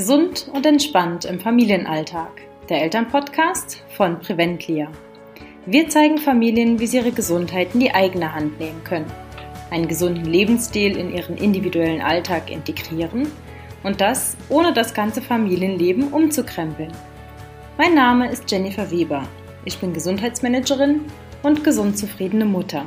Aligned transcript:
Gesund 0.00 0.48
und 0.54 0.64
entspannt 0.64 1.26
im 1.26 1.38
Familienalltag. 1.38 2.30
Der 2.70 2.80
Elternpodcast 2.84 3.84
von 3.98 4.18
Preventlia. 4.18 4.88
Wir 5.66 5.90
zeigen 5.90 6.16
Familien, 6.16 6.80
wie 6.80 6.86
sie 6.86 6.96
ihre 6.96 7.12
Gesundheit 7.12 7.74
in 7.74 7.80
die 7.80 7.92
eigene 7.92 8.34
Hand 8.34 8.58
nehmen 8.58 8.82
können, 8.82 9.12
einen 9.70 9.88
gesunden 9.88 10.24
Lebensstil 10.24 10.96
in 10.96 11.14
ihren 11.14 11.36
individuellen 11.36 12.00
Alltag 12.00 12.50
integrieren 12.50 13.30
und 13.82 14.00
das 14.00 14.38
ohne 14.48 14.72
das 14.72 14.94
ganze 14.94 15.20
Familienleben 15.20 16.14
umzukrempeln. 16.14 16.92
Mein 17.76 17.92
Name 17.92 18.30
ist 18.30 18.50
Jennifer 18.50 18.90
Weber. 18.90 19.24
Ich 19.66 19.76
bin 19.80 19.92
Gesundheitsmanagerin 19.92 21.02
und 21.42 21.62
gesund 21.62 21.98
zufriedene 21.98 22.46
Mutter. 22.46 22.86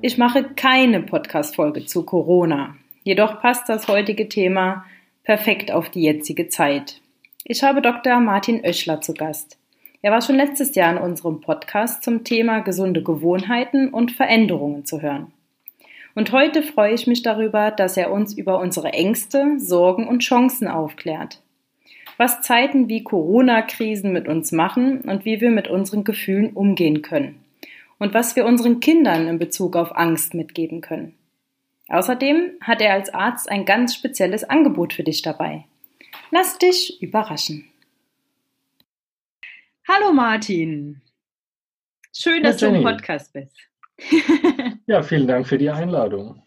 Ich 0.00 0.16
mache 0.16 0.44
keine 0.54 1.00
Podcast-Folge 1.00 1.86
zu 1.86 2.04
Corona. 2.04 2.76
Jedoch 3.02 3.40
passt 3.40 3.68
das 3.68 3.88
heutige 3.88 4.28
Thema 4.28 4.84
perfekt 5.24 5.72
auf 5.72 5.88
die 5.88 6.02
jetzige 6.02 6.48
Zeit. 6.48 7.00
Ich 7.44 7.62
habe 7.62 7.82
Dr. 7.82 8.20
Martin 8.20 8.62
Oeschler 8.64 9.00
zu 9.00 9.14
Gast. 9.14 9.58
Er 10.02 10.12
war 10.12 10.20
schon 10.20 10.36
letztes 10.36 10.74
Jahr 10.74 10.92
in 10.92 11.02
unserem 11.02 11.40
Podcast 11.40 12.02
zum 12.02 12.24
Thema 12.24 12.60
gesunde 12.60 13.02
Gewohnheiten 13.02 13.88
und 13.88 14.12
Veränderungen 14.12 14.84
zu 14.84 15.00
hören. 15.00 15.32
Und 16.14 16.30
heute 16.30 16.62
freue 16.62 16.92
ich 16.92 17.06
mich 17.06 17.22
darüber, 17.22 17.70
dass 17.70 17.96
er 17.96 18.12
uns 18.12 18.36
über 18.36 18.60
unsere 18.60 18.92
Ängste, 18.92 19.58
Sorgen 19.58 20.06
und 20.06 20.20
Chancen 20.20 20.68
aufklärt. 20.68 21.40
Was 22.18 22.42
Zeiten 22.42 22.88
wie 22.88 23.02
Corona-Krisen 23.02 24.12
mit 24.12 24.28
uns 24.28 24.52
machen 24.52 25.00
und 25.00 25.24
wie 25.24 25.40
wir 25.40 25.50
mit 25.50 25.68
unseren 25.68 26.04
Gefühlen 26.04 26.52
umgehen 26.52 27.02
können. 27.02 27.40
Und 27.98 28.14
was 28.14 28.36
wir 28.36 28.44
unseren 28.44 28.80
Kindern 28.80 29.26
in 29.26 29.38
Bezug 29.38 29.74
auf 29.74 29.96
Angst 29.96 30.34
mitgeben 30.34 30.82
können. 30.82 31.14
Außerdem 31.88 32.58
hat 32.60 32.80
er 32.80 32.94
als 32.94 33.12
Arzt 33.12 33.50
ein 33.50 33.64
ganz 33.64 33.94
spezielles 33.94 34.44
Angebot 34.44 34.92
für 34.94 35.04
dich 35.04 35.22
dabei. 35.22 35.66
Lass 36.30 36.58
dich 36.58 37.02
überraschen. 37.02 37.70
Hallo 39.86 40.12
Martin. 40.12 41.02
Schön, 42.16 42.42
dass 42.42 42.60
ja, 42.60 42.70
du 42.70 42.76
im 42.76 42.82
Podcast 42.82 43.32
bist. 43.32 43.56
ja, 44.86 45.02
vielen 45.02 45.26
Dank 45.26 45.46
für 45.46 45.58
die 45.58 45.70
Einladung. 45.70 46.42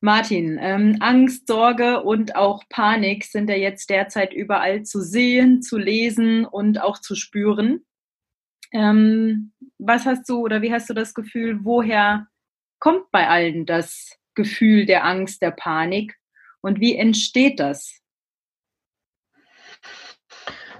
Martin, 0.00 0.58
ähm, 0.60 0.96
Angst, 1.00 1.46
Sorge 1.46 2.02
und 2.02 2.34
auch 2.34 2.64
Panik 2.68 3.24
sind 3.24 3.48
ja 3.48 3.54
jetzt 3.54 3.90
derzeit 3.90 4.32
überall 4.32 4.82
zu 4.82 5.00
sehen, 5.00 5.62
zu 5.62 5.78
lesen 5.78 6.44
und 6.44 6.80
auch 6.80 6.98
zu 6.98 7.14
spüren. 7.14 7.84
Ähm, 8.72 9.52
was 9.78 10.06
hast 10.06 10.28
du 10.28 10.40
oder 10.40 10.62
wie 10.62 10.72
hast 10.72 10.88
du 10.90 10.94
das 10.94 11.14
Gefühl, 11.14 11.64
woher 11.64 12.26
kommt 12.80 13.12
bei 13.12 13.28
allen 13.28 13.64
das 13.66 14.18
Gefühl 14.34 14.86
der 14.86 15.04
Angst, 15.04 15.42
der 15.42 15.50
Panik 15.50 16.14
und 16.60 16.80
wie 16.80 16.96
entsteht 16.96 17.60
das? 17.60 17.98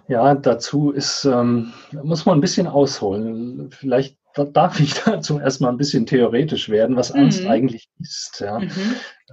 Ja, 0.08 0.34
dazu 0.34 0.90
ist, 0.90 1.24
ähm, 1.24 1.72
muss 2.02 2.26
man 2.26 2.38
ein 2.38 2.40
bisschen 2.40 2.66
ausholen. 2.66 3.70
Vielleicht 3.70 4.18
darf 4.34 4.80
ich 4.80 4.94
dazu 5.04 5.38
erstmal 5.38 5.72
ein 5.72 5.78
bisschen 5.78 6.06
theoretisch 6.06 6.68
werden, 6.68 6.96
was 6.96 7.12
Angst 7.12 7.42
mhm. 7.42 7.48
eigentlich 7.48 7.88
ist. 7.98 8.40
Ja? 8.40 8.58
Mhm. 8.58 8.70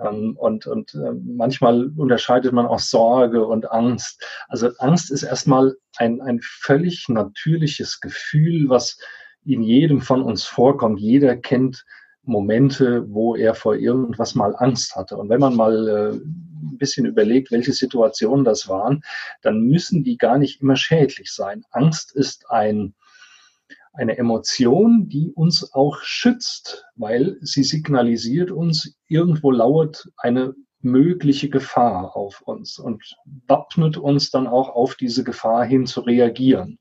Ähm, 0.02 0.38
und 0.38 0.68
und 0.68 0.94
äh, 0.94 1.12
manchmal 1.24 1.88
unterscheidet 1.96 2.54
man 2.54 2.66
auch 2.66 2.80
Sorge 2.80 3.46
und 3.46 3.72
Angst. 3.72 4.24
Also 4.48 4.70
Angst 4.78 5.12
ist 5.12 5.24
erstmal 5.24 5.76
ein, 5.98 6.22
ein 6.22 6.40
völlig 6.42 7.10
natürliches 7.10 8.00
Gefühl, 8.00 8.70
was 8.70 8.98
in 9.46 9.64
jedem 9.64 10.02
von 10.02 10.22
uns 10.22 10.44
vorkommt. 10.44 11.00
Jeder 11.00 11.36
kennt 11.36 11.86
Momente, 12.30 13.06
wo 13.10 13.36
er 13.36 13.56
vor 13.56 13.76
irgendwas 13.76 14.36
mal 14.36 14.56
Angst 14.56 14.96
hatte. 14.96 15.18
Und 15.18 15.30
wenn 15.30 15.40
man 15.40 15.56
mal 15.56 15.88
äh, 15.88 16.12
ein 16.14 16.78
bisschen 16.78 17.06
überlegt, 17.06 17.52
welche 17.52 17.74
Situationen 17.74 18.46
das 18.46 18.70
waren, 18.70 19.04
dann 19.42 19.62
müssen 19.62 20.04
die 20.04 20.18
gar 20.18 20.38
nicht 20.38 20.62
immer 20.62 20.76
schädlich 20.76 21.32
sein. 21.32 21.64
Angst 21.72 22.16
ist 22.16 22.50
ein, 22.50 22.94
eine 23.94 24.18
Emotion, 24.18 25.10
die 25.10 25.32
uns 25.34 25.74
auch 25.74 26.00
schützt, 26.02 26.86
weil 26.96 27.38
sie 27.42 27.64
signalisiert 27.64 28.52
uns, 28.52 28.96
irgendwo 29.08 29.52
lauert 29.52 30.08
eine 30.18 30.54
mögliche 30.82 31.50
Gefahr 31.50 32.16
auf 32.16 32.42
uns 32.42 32.80
und 32.80 33.04
wappnet 33.48 33.98
uns 33.98 34.32
dann 34.32 34.48
auch 34.48 34.70
auf 34.70 34.96
diese 34.96 35.24
Gefahr 35.24 35.66
hin 35.66 35.86
zu 35.86 36.02
reagieren. 36.02 36.80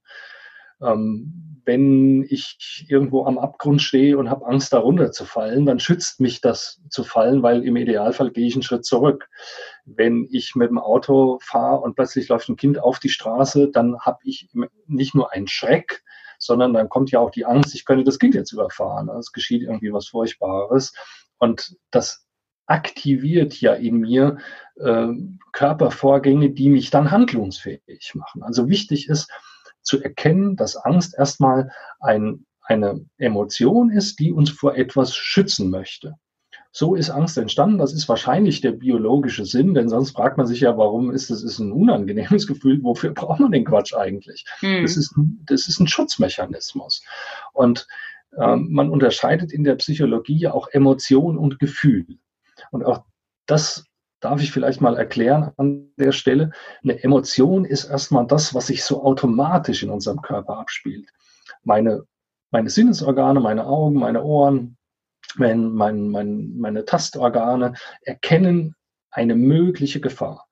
Ähm, 0.83 1.49
wenn 1.69 2.25
ich 2.31 2.87
irgendwo 2.89 3.27
am 3.27 3.37
Abgrund 3.37 3.83
stehe 3.83 4.17
und 4.17 4.31
habe 4.31 4.47
Angst, 4.47 4.73
darunter 4.73 5.13
zu 5.13 5.27
fallen, 5.27 5.67
dann 5.67 5.81
schützt 5.81 6.19
mich 6.19 6.41
das 6.41 6.81
zu 6.89 7.05
fallen, 7.05 7.43
weil 7.43 7.63
im 7.63 7.77
Idealfall 7.77 8.31
gehe 8.31 8.47
ich 8.47 8.55
einen 8.55 8.63
Schritt 8.63 8.87
zurück. 8.87 9.29
Wenn 9.85 10.27
ich 10.31 10.55
mit 10.55 10.71
dem 10.71 10.79
Auto 10.79 11.39
fahre 11.43 11.83
und 11.83 11.95
plötzlich 11.95 12.29
läuft 12.29 12.49
ein 12.49 12.57
Kind 12.57 12.79
auf 12.79 12.99
die 13.01 13.11
Straße, 13.11 13.71
dann 13.71 14.01
habe 14.01 14.21
ich 14.25 14.49
nicht 14.87 15.15
nur 15.15 15.31
einen 15.35 15.47
Schreck, 15.47 16.03
sondern 16.39 16.73
dann 16.73 16.89
kommt 16.89 17.11
ja 17.11 17.21
auch 17.21 17.31
die 17.31 17.45
Angst, 17.45 17.75
ich 17.75 17.85
könnte 17.85 18.05
das 18.05 18.19
Kind 18.19 18.35
jetzt 18.35 18.53
überfahren. 18.53 19.11
Es 19.11 19.33
geschieht 19.33 19.61
irgendwie 19.61 19.93
was 19.93 20.09
Furchtbares. 20.09 20.95
Und 21.37 21.77
das 21.91 22.27
aktiviert 22.65 23.61
ja 23.61 23.75
in 23.75 23.99
mir 23.99 24.39
äh, 24.77 25.09
Körpervorgänge, 25.53 26.49
die 26.49 26.71
mich 26.71 26.89
dann 26.89 27.11
handlungsfähig 27.11 28.15
machen. 28.15 28.43
Also 28.43 28.71
wichtig 28.71 29.09
ist, 29.09 29.31
zu 29.89 30.03
erkennen, 30.03 30.57
dass 30.57 30.77
Angst 30.77 31.17
erstmal 31.17 31.73
ein, 32.01 32.47
eine 32.63 33.05
Emotion 33.17 33.91
ist, 33.91 34.21
die 34.21 34.33
uns 34.33 34.51
vor 34.51 34.77
etwas 34.77 35.17
schützen 35.17 35.71
möchte. 35.71 36.15
So 36.71 36.95
ist 36.95 37.11
Angst 37.11 37.39
entstanden. 37.39 37.79
Das 37.79 37.95
ist 37.95 38.09
wahrscheinlich 38.09 38.61
der 38.61 38.73
biologische 38.73 39.45
Sinn, 39.45 39.75
denn 39.75 39.89
sonst 39.89 40.13
fragt 40.13 40.37
man 40.37 40.47
sich 40.47 40.61
ja, 40.61 40.77
warum 40.77 41.11
ist 41.11 41.31
das 41.31 41.43
ist 41.43 41.59
ein 41.59 41.73
unangenehmes 41.73 42.47
Gefühl? 42.47 42.83
Wofür 42.83 43.13
braucht 43.13 43.41
man 43.41 43.51
den 43.51 43.65
Quatsch 43.65 43.95
eigentlich? 43.95 44.45
Hm. 44.61 44.83
Das, 44.83 44.97
ist, 44.97 45.15
das 45.47 45.67
ist 45.67 45.81
ein 45.81 45.89
Schutzmechanismus. 45.89 47.03
Und 47.53 47.89
ähm, 48.39 48.69
man 48.71 48.91
unterscheidet 48.91 49.53
in 49.53 49.65
der 49.65 49.77
Psychologie 49.77 50.39
ja 50.39 50.53
auch 50.53 50.69
Emotion 50.69 51.39
und 51.39 51.59
Gefühl. 51.59 52.07
Und 52.71 52.85
auch 52.85 53.05
das 53.47 53.88
darf 54.21 54.43
ich 54.43 54.53
vielleicht 54.53 54.81
mal 54.81 54.97
erklären 54.97 55.53
an 55.57 55.91
der 55.97 56.13
Stelle. 56.13 56.51
Eine 56.83 57.03
Emotion 57.03 57.65
ist 57.65 57.85
erstmal 57.85 58.27
das, 58.27 58.55
was 58.55 58.67
sich 58.69 58.85
so 58.85 59.03
automatisch 59.03 59.83
in 59.83 59.91
unserem 59.91 60.23
Körper 60.23 60.59
abspielt. 60.59 61.09
Meine, 61.63 62.03
meine 62.51 62.71
Sinnesorgane, 62.71 63.41
meine 63.41 63.67
Augen, 63.67 63.99
meine 63.99 64.23
Ohren, 64.23 64.77
mein, 65.37 65.71
mein, 65.71 66.09
mein, 66.09 66.57
meine 66.57 66.85
Tastorgane 66.85 67.75
erkennen 68.03 68.75
eine 69.11 69.35
mögliche 69.35 70.01
Gefahr. 70.01 70.47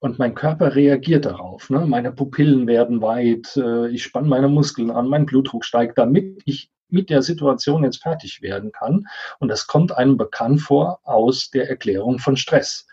Und 0.00 0.18
mein 0.18 0.34
Körper 0.34 0.74
reagiert 0.74 1.24
darauf. 1.24 1.70
Ne? 1.70 1.86
Meine 1.86 2.12
Pupillen 2.12 2.66
werden 2.66 3.00
weit, 3.00 3.56
äh, 3.56 3.88
ich 3.88 4.02
spanne 4.02 4.28
meine 4.28 4.48
Muskeln 4.48 4.90
an, 4.90 5.08
mein 5.08 5.26
Blutdruck 5.26 5.64
steigt, 5.64 5.96
damit 5.96 6.42
ich 6.44 6.70
mit 6.88 7.10
der 7.10 7.22
Situation 7.22 7.82
jetzt 7.84 8.02
fertig 8.02 8.42
werden 8.42 8.72
kann. 8.72 9.06
Und 9.38 9.48
das 9.48 9.66
kommt 9.66 9.96
einem 9.96 10.16
bekannt 10.16 10.60
vor 10.60 11.00
aus 11.04 11.50
der 11.50 11.68
Erklärung 11.68 12.18
von 12.18 12.36
Stress. 12.36 12.86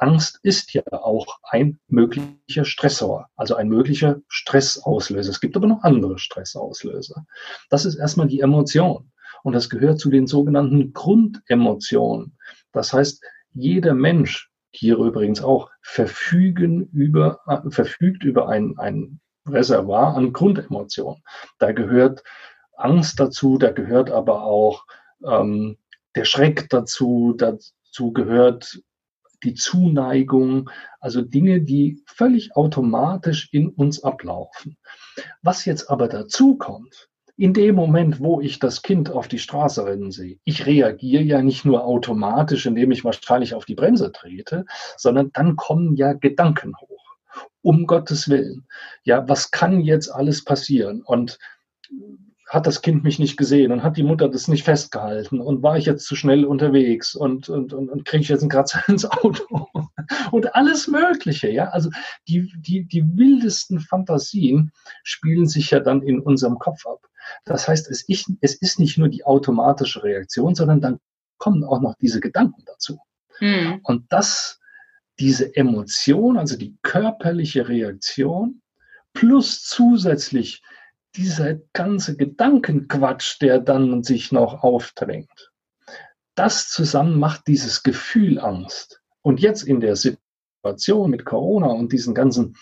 Angst 0.00 0.40
ist 0.42 0.72
ja 0.72 0.82
auch 0.92 1.26
ein 1.42 1.78
möglicher 1.88 2.64
Stressor, 2.64 3.28
also 3.36 3.54
ein 3.54 3.68
möglicher 3.68 4.16
Stressauslöser. 4.28 5.30
Es 5.30 5.40
gibt 5.40 5.56
aber 5.56 5.66
noch 5.66 5.82
andere 5.82 6.18
Stressauslöser. 6.18 7.26
Das 7.68 7.84
ist 7.84 7.96
erstmal 7.96 8.26
die 8.26 8.40
Emotion. 8.40 9.12
Und 9.42 9.52
das 9.52 9.68
gehört 9.68 10.00
zu 10.00 10.10
den 10.10 10.26
sogenannten 10.26 10.94
Grundemotionen. 10.94 12.38
Das 12.72 12.94
heißt, 12.94 13.22
jeder 13.52 13.92
Mensch, 13.92 14.50
Tiere 14.72 15.06
übrigens 15.06 15.42
auch, 15.42 15.70
verfügen 15.82 16.88
über, 16.92 17.40
äh, 17.46 17.70
verfügt 17.70 18.24
über 18.24 18.48
ein, 18.48 18.74
ein 18.78 19.20
Reservoir 19.46 20.16
an 20.16 20.32
Grundemotionen. 20.32 21.22
Da 21.58 21.72
gehört 21.72 22.22
Angst 22.76 23.20
dazu, 23.20 23.58
da 23.58 23.70
gehört 23.70 24.10
aber 24.10 24.44
auch 24.44 24.86
ähm, 25.26 25.76
der 26.14 26.24
Schreck 26.24 26.70
dazu, 26.70 27.34
dazu 27.36 28.12
gehört 28.12 28.80
die 29.42 29.54
Zuneigung, 29.54 30.70
also 31.00 31.22
Dinge, 31.22 31.62
die 31.62 32.02
völlig 32.06 32.56
automatisch 32.56 33.48
in 33.52 33.68
uns 33.68 34.02
ablaufen. 34.02 34.76
Was 35.42 35.64
jetzt 35.64 35.90
aber 35.90 36.08
dazu 36.08 36.56
kommt, 36.56 37.08
in 37.36 37.54
dem 37.54 37.74
Moment, 37.74 38.20
wo 38.20 38.42
ich 38.42 38.58
das 38.58 38.82
Kind 38.82 39.10
auf 39.10 39.26
die 39.26 39.38
Straße 39.38 39.86
rennen 39.86 40.10
sehe, 40.10 40.38
ich 40.44 40.66
reagiere 40.66 41.22
ja 41.22 41.40
nicht 41.40 41.64
nur 41.64 41.84
automatisch, 41.84 42.66
indem 42.66 42.90
ich 42.90 43.02
wahrscheinlich 43.02 43.54
auf 43.54 43.64
die 43.64 43.74
Bremse 43.74 44.12
trete, 44.12 44.66
sondern 44.98 45.30
dann 45.32 45.56
kommen 45.56 45.96
ja 45.96 46.12
Gedanken 46.12 46.74
hoch. 46.78 46.88
Um 47.62 47.86
Gottes 47.86 48.28
Willen. 48.28 48.66
Ja, 49.04 49.26
was 49.26 49.50
kann 49.50 49.80
jetzt 49.80 50.08
alles 50.08 50.44
passieren? 50.44 51.00
Und 51.02 51.38
hat 52.50 52.66
das 52.66 52.82
Kind 52.82 53.04
mich 53.04 53.20
nicht 53.20 53.36
gesehen 53.36 53.70
und 53.70 53.84
hat 53.84 53.96
die 53.96 54.02
Mutter 54.02 54.28
das 54.28 54.48
nicht 54.48 54.64
festgehalten 54.64 55.40
und 55.40 55.62
war 55.62 55.78
ich 55.78 55.86
jetzt 55.86 56.04
zu 56.04 56.16
schnell 56.16 56.44
unterwegs 56.44 57.14
und, 57.14 57.48
und, 57.48 57.72
und, 57.72 57.88
und 57.88 58.04
kriege 58.04 58.22
ich 58.22 58.28
jetzt 58.28 58.40
einen 58.40 58.50
Kratzer 58.50 58.82
ins 58.88 59.04
Auto 59.04 59.68
und 60.32 60.54
alles 60.56 60.88
Mögliche. 60.88 61.48
Ja, 61.48 61.66
also 61.68 61.90
die, 62.26 62.52
die, 62.56 62.84
die 62.86 63.04
wildesten 63.16 63.78
Fantasien 63.78 64.72
spielen 65.04 65.46
sich 65.46 65.70
ja 65.70 65.78
dann 65.78 66.02
in 66.02 66.18
unserem 66.18 66.58
Kopf 66.58 66.84
ab. 66.86 67.06
Das 67.44 67.68
heißt, 67.68 67.88
es, 67.88 68.04
ich, 68.08 68.26
es 68.40 68.56
ist 68.56 68.80
nicht 68.80 68.98
nur 68.98 69.08
die 69.08 69.24
automatische 69.24 70.02
Reaktion, 70.02 70.56
sondern 70.56 70.80
dann 70.80 70.98
kommen 71.38 71.62
auch 71.62 71.80
noch 71.80 71.94
diese 72.00 72.20
Gedanken 72.20 72.64
dazu. 72.66 72.98
Mhm. 73.38 73.78
Und 73.84 74.12
das 74.12 74.58
diese 75.20 75.54
Emotion, 75.54 76.36
also 76.36 76.56
die 76.56 76.76
körperliche 76.82 77.68
Reaktion, 77.68 78.60
plus 79.12 79.62
zusätzlich 79.62 80.62
dieser 81.16 81.56
ganze 81.72 82.16
Gedankenquatsch, 82.16 83.40
der 83.40 83.58
dann 83.58 84.02
sich 84.02 84.32
noch 84.32 84.62
aufdrängt. 84.62 85.50
Das 86.34 86.68
zusammen 86.68 87.18
macht 87.18 87.46
dieses 87.46 87.82
Gefühl 87.82 88.38
Angst. 88.38 89.02
Und 89.22 89.40
jetzt 89.40 89.62
in 89.62 89.80
der 89.80 89.96
Situation 89.96 91.10
mit 91.10 91.24
Corona 91.24 91.68
und 91.68 91.92
diesen 91.92 92.14
ganzen 92.14 92.56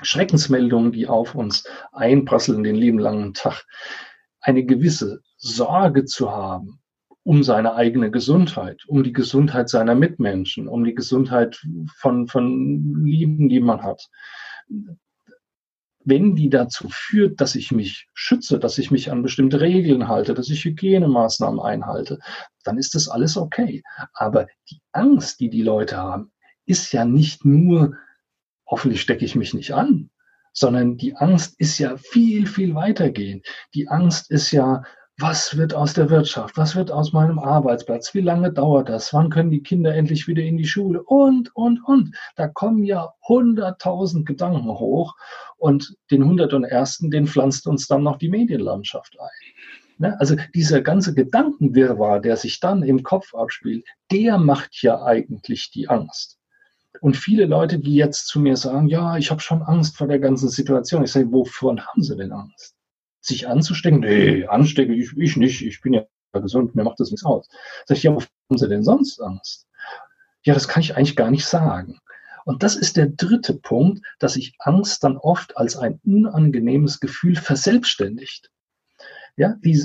Schreckensmeldungen, 0.00 0.92
die 0.92 1.06
auf 1.06 1.34
uns 1.34 1.64
einprasseln 1.92 2.64
den 2.64 2.74
lieben 2.74 2.98
langen 2.98 3.34
Tag, 3.34 3.64
eine 4.40 4.64
gewisse 4.64 5.20
Sorge 5.36 6.04
zu 6.04 6.32
haben 6.32 6.82
um 7.24 7.42
seine 7.42 7.74
eigene 7.74 8.10
Gesundheit, 8.10 8.82
um 8.86 9.02
die 9.04 9.12
Gesundheit 9.12 9.68
seiner 9.68 9.94
Mitmenschen, 9.94 10.68
um 10.68 10.84
die 10.84 10.94
Gesundheit 10.94 11.60
von, 11.96 12.26
von 12.26 13.04
Lieben, 13.04 13.48
die 13.48 13.60
man 13.60 13.82
hat. 13.82 14.08
Wenn 16.04 16.34
die 16.34 16.50
dazu 16.50 16.88
führt, 16.90 17.40
dass 17.40 17.54
ich 17.54 17.70
mich 17.70 18.08
schütze, 18.14 18.58
dass 18.58 18.78
ich 18.78 18.90
mich 18.90 19.10
an 19.10 19.22
bestimmte 19.22 19.60
Regeln 19.60 20.08
halte, 20.08 20.34
dass 20.34 20.50
ich 20.50 20.64
Hygienemaßnahmen 20.64 21.60
einhalte, 21.60 22.18
dann 22.64 22.78
ist 22.78 22.94
das 22.94 23.08
alles 23.08 23.36
okay. 23.36 23.82
Aber 24.14 24.46
die 24.70 24.80
Angst, 24.92 25.40
die 25.40 25.50
die 25.50 25.62
Leute 25.62 25.96
haben, 25.96 26.32
ist 26.66 26.92
ja 26.92 27.04
nicht 27.04 27.44
nur, 27.44 27.96
hoffentlich 28.66 29.00
stecke 29.00 29.24
ich 29.24 29.36
mich 29.36 29.54
nicht 29.54 29.72
an, 29.74 30.10
sondern 30.52 30.96
die 30.96 31.16
Angst 31.16 31.54
ist 31.58 31.78
ja 31.78 31.96
viel, 31.96 32.46
viel 32.46 32.74
weitergehend. 32.74 33.46
Die 33.74 33.88
Angst 33.88 34.30
ist 34.30 34.50
ja, 34.50 34.82
was 35.18 35.56
wird 35.56 35.74
aus 35.74 35.94
der 35.94 36.10
Wirtschaft? 36.10 36.56
Was 36.56 36.74
wird 36.74 36.90
aus 36.90 37.12
meinem 37.12 37.38
Arbeitsplatz? 37.38 38.14
Wie 38.14 38.20
lange 38.20 38.52
dauert 38.52 38.88
das? 38.88 39.12
Wann 39.12 39.30
können 39.30 39.50
die 39.50 39.62
Kinder 39.62 39.94
endlich 39.94 40.26
wieder 40.26 40.42
in 40.42 40.56
die 40.56 40.66
Schule? 40.66 41.02
Und, 41.02 41.54
und, 41.54 41.80
und. 41.86 42.16
Da 42.36 42.48
kommen 42.48 42.84
ja 42.84 43.12
hunderttausend 43.28 44.26
Gedanken 44.26 44.68
hoch 44.68 45.14
und 45.58 45.96
den 46.10 46.24
hundertundersten, 46.24 47.10
den 47.10 47.26
pflanzt 47.26 47.66
uns 47.66 47.86
dann 47.86 48.02
noch 48.02 48.16
die 48.16 48.30
Medienlandschaft 48.30 49.16
ein. 49.20 49.52
Ne? 49.98 50.18
Also 50.18 50.36
dieser 50.54 50.80
ganze 50.80 51.14
Gedankenwirrwarr, 51.14 52.20
der 52.20 52.36
sich 52.36 52.58
dann 52.58 52.82
im 52.82 53.02
Kopf 53.02 53.34
abspielt, 53.34 53.84
der 54.10 54.38
macht 54.38 54.82
ja 54.82 55.02
eigentlich 55.04 55.70
die 55.70 55.88
Angst. 55.88 56.38
Und 57.00 57.16
viele 57.16 57.46
Leute, 57.46 57.78
die 57.78 57.94
jetzt 57.94 58.26
zu 58.26 58.40
mir 58.40 58.56
sagen, 58.56 58.88
ja, 58.88 59.16
ich 59.16 59.30
habe 59.30 59.40
schon 59.40 59.62
Angst 59.62 59.96
vor 59.96 60.08
der 60.08 60.18
ganzen 60.18 60.48
Situation. 60.48 61.04
Ich 61.04 61.12
sage, 61.12 61.30
wovon 61.32 61.80
haben 61.86 62.02
sie 62.02 62.16
denn 62.16 62.32
Angst? 62.32 62.74
Sich 63.22 63.48
anzustecken? 63.48 64.00
Nee, 64.00 64.44
anstecken 64.46 64.94
ich, 64.94 65.16
ich 65.16 65.36
nicht. 65.36 65.62
Ich 65.62 65.80
bin 65.80 65.94
ja 65.94 66.04
gesund, 66.32 66.74
mir 66.74 66.84
macht 66.84 67.00
das 67.00 67.10
nichts 67.10 67.24
aus. 67.24 67.48
Sag 67.86 67.96
ich, 67.96 68.02
ja, 68.02 68.14
wovon 68.14 68.28
haben 68.50 68.58
sie 68.58 68.68
denn 68.68 68.84
sonst 68.84 69.20
Angst? 69.20 69.66
Ja, 70.42 70.54
das 70.54 70.68
kann 70.68 70.82
ich 70.82 70.96
eigentlich 70.96 71.16
gar 71.16 71.30
nicht 71.30 71.46
sagen. 71.46 71.98
Und 72.44 72.62
das 72.62 72.74
ist 72.74 72.96
der 72.96 73.06
dritte 73.06 73.54
Punkt, 73.54 74.04
dass 74.18 74.34
sich 74.34 74.54
Angst 74.58 75.04
dann 75.04 75.16
oft 75.16 75.56
als 75.56 75.76
ein 75.76 76.00
unangenehmes 76.04 77.00
Gefühl 77.00 77.36
verselbstständigt. 77.36 78.50
Ja, 79.36 79.56
die, 79.64 79.80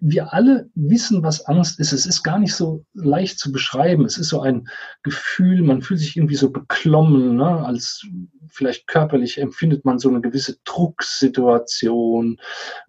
wir 0.00 0.32
alle 0.32 0.70
wissen, 0.74 1.22
was 1.22 1.44
Angst 1.44 1.78
ist. 1.80 1.92
Es 1.92 2.06
ist 2.06 2.22
gar 2.22 2.38
nicht 2.38 2.54
so 2.54 2.84
leicht 2.94 3.38
zu 3.38 3.52
beschreiben. 3.52 4.06
Es 4.06 4.16
ist 4.16 4.30
so 4.30 4.40
ein 4.40 4.68
Gefühl, 5.02 5.62
man 5.62 5.82
fühlt 5.82 6.00
sich 6.00 6.16
irgendwie 6.16 6.36
so 6.36 6.50
beklommen, 6.50 7.36
ne? 7.36 7.64
als 7.64 8.06
vielleicht 8.48 8.86
körperlich 8.86 9.38
empfindet 9.38 9.84
man 9.84 9.98
so 9.98 10.08
eine 10.08 10.22
gewisse 10.22 10.56
Drucksituation. 10.64 12.38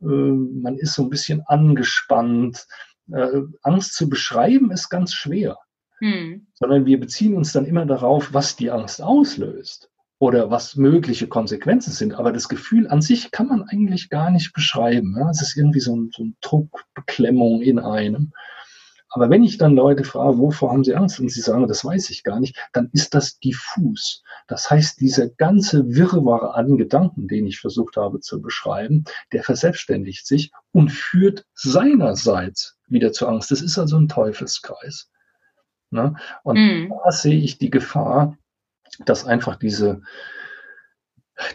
Äh, 0.01 0.05
man 0.05 0.77
ist 0.77 0.93
so 0.93 1.03
ein 1.03 1.09
bisschen 1.09 1.41
angespannt. 1.45 2.67
Äh, 3.11 3.41
Angst 3.63 3.95
zu 3.95 4.07
beschreiben 4.09 4.71
ist 4.71 4.87
ganz 4.89 5.13
schwer. 5.13 5.57
Hm. 5.99 6.47
Sondern 6.53 6.85
wir 6.85 6.99
beziehen 6.99 7.35
uns 7.35 7.51
dann 7.51 7.65
immer 7.65 7.85
darauf, 7.85 8.33
was 8.33 8.55
die 8.55 8.71
Angst 8.71 9.01
auslöst 9.01 9.89
oder 10.19 10.49
was 10.49 10.75
mögliche 10.75 11.27
Konsequenzen 11.27 11.91
sind. 11.91 12.15
Aber 12.15 12.31
das 12.31 12.49
Gefühl 12.49 12.87
an 12.87 13.01
sich 13.01 13.31
kann 13.31 13.47
man 13.47 13.63
eigentlich 13.63 14.09
gar 14.09 14.31
nicht 14.31 14.53
beschreiben. 14.53 15.15
Ja? 15.17 15.29
Es 15.29 15.41
ist 15.41 15.55
irgendwie 15.55 15.79
so 15.79 15.95
ein, 15.95 16.09
so 16.15 16.23
ein 16.23 16.37
Druck, 16.41 16.85
Beklemmung 16.95 17.61
in 17.61 17.79
einem. 17.79 18.31
Aber 19.09 19.29
wenn 19.29 19.43
ich 19.43 19.57
dann 19.57 19.75
Leute 19.75 20.03
frage, 20.03 20.37
wovor 20.37 20.71
haben 20.71 20.83
sie 20.83 20.95
Angst? 20.95 21.19
Und 21.19 21.31
sie 21.31 21.41
sagen, 21.41 21.67
das 21.67 21.85
weiß 21.85 22.09
ich 22.09 22.23
gar 22.23 22.39
nicht, 22.39 22.57
dann 22.73 22.89
ist 22.93 23.13
das 23.13 23.39
diffus. 23.39 24.21
Das 24.47 24.69
heißt, 24.69 24.99
dieser 24.99 25.29
ganze 25.29 25.95
Wirrwarr 25.95 26.55
an 26.55 26.77
Gedanken, 26.77 27.27
den 27.27 27.47
ich 27.47 27.59
versucht 27.59 27.95
habe 27.95 28.19
zu 28.19 28.41
beschreiben, 28.41 29.05
der 29.31 29.43
verselbstständigt 29.43 30.27
sich 30.27 30.51
und 30.71 30.91
führt 30.91 31.45
seinerseits 31.53 32.77
wieder 32.87 33.11
zur 33.11 33.29
Angst. 33.29 33.49
Das 33.49 33.61
ist 33.61 33.77
also 33.77 33.97
ein 33.97 34.09
Teufelskreis. 34.09 35.09
Ne? 35.89 36.15
Und 36.43 36.57
mm. 36.57 36.93
da 37.03 37.11
sehe 37.11 37.39
ich 37.39 37.57
die 37.57 37.69
Gefahr, 37.69 38.37
dass 39.05 39.25
einfach 39.25 39.55
diese, 39.55 40.01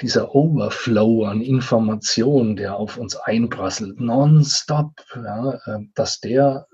dieser 0.01 0.35
Overflow 0.35 1.25
an 1.25 1.41
Informationen, 1.41 2.57
der 2.57 2.77
auf 2.77 2.97
uns 2.97 3.17
einprasselt, 3.17 4.01
nonstop, 4.01 4.93
ja, 5.15 5.55
äh, 5.67 5.81
dass 5.95 6.21
der, 6.21 6.67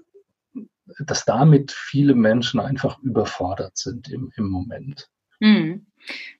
dass 1.07 1.25
damit 1.25 1.73
viele 1.73 2.15
Menschen 2.15 2.61
einfach 2.61 2.99
überfordert 3.01 3.77
sind 3.77 4.09
im, 4.09 4.33
im 4.37 4.49
Moment. 4.49 5.09
Hm. 5.41 5.87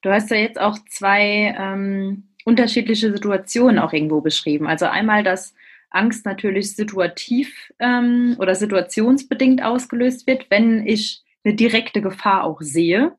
Du 0.03 0.11
hast 0.11 0.31
ja 0.31 0.37
jetzt 0.37 0.61
auch 0.61 0.79
zwei 0.89 1.55
ähm, 1.59 2.29
unterschiedliche 2.45 3.13
Situationen 3.13 3.79
auch 3.79 3.93
irgendwo 3.93 4.21
beschrieben. 4.21 4.67
Also 4.67 4.87
einmal, 4.87 5.23
dass 5.23 5.55
Angst 5.91 6.25
natürlich 6.27 6.75
situativ 6.75 7.73
ähm, 7.79 8.37
oder 8.39 8.55
situationsbedingt 8.55 9.63
ausgelöst 9.63 10.27
wird, 10.27 10.51
wenn 10.51 10.87
ich 10.87 11.23
eine 11.45 11.55
direkte 11.55 12.03
Gefahr 12.03 12.45
auch 12.45 12.61
sehe 12.61 13.17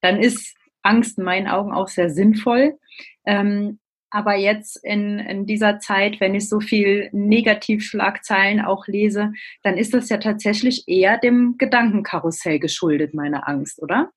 dann 0.00 0.20
ist 0.20 0.56
Angst 0.82 1.18
in 1.18 1.24
meinen 1.24 1.48
Augen 1.48 1.72
auch 1.72 1.88
sehr 1.88 2.10
sinnvoll. 2.10 2.78
Ähm, 3.24 3.78
aber 4.10 4.36
jetzt 4.36 4.82
in, 4.82 5.18
in 5.18 5.46
dieser 5.46 5.78
Zeit, 5.78 6.20
wenn 6.20 6.34
ich 6.34 6.48
so 6.48 6.60
viel 6.60 7.10
Negativschlagzeilen 7.12 8.64
auch 8.64 8.86
lese, 8.86 9.32
dann 9.62 9.76
ist 9.76 9.94
das 9.94 10.08
ja 10.08 10.18
tatsächlich 10.18 10.84
eher 10.86 11.18
dem 11.18 11.56
Gedankenkarussell 11.58 12.58
geschuldet, 12.58 13.14
meine 13.14 13.46
Angst, 13.46 13.82
oder? 13.82 14.10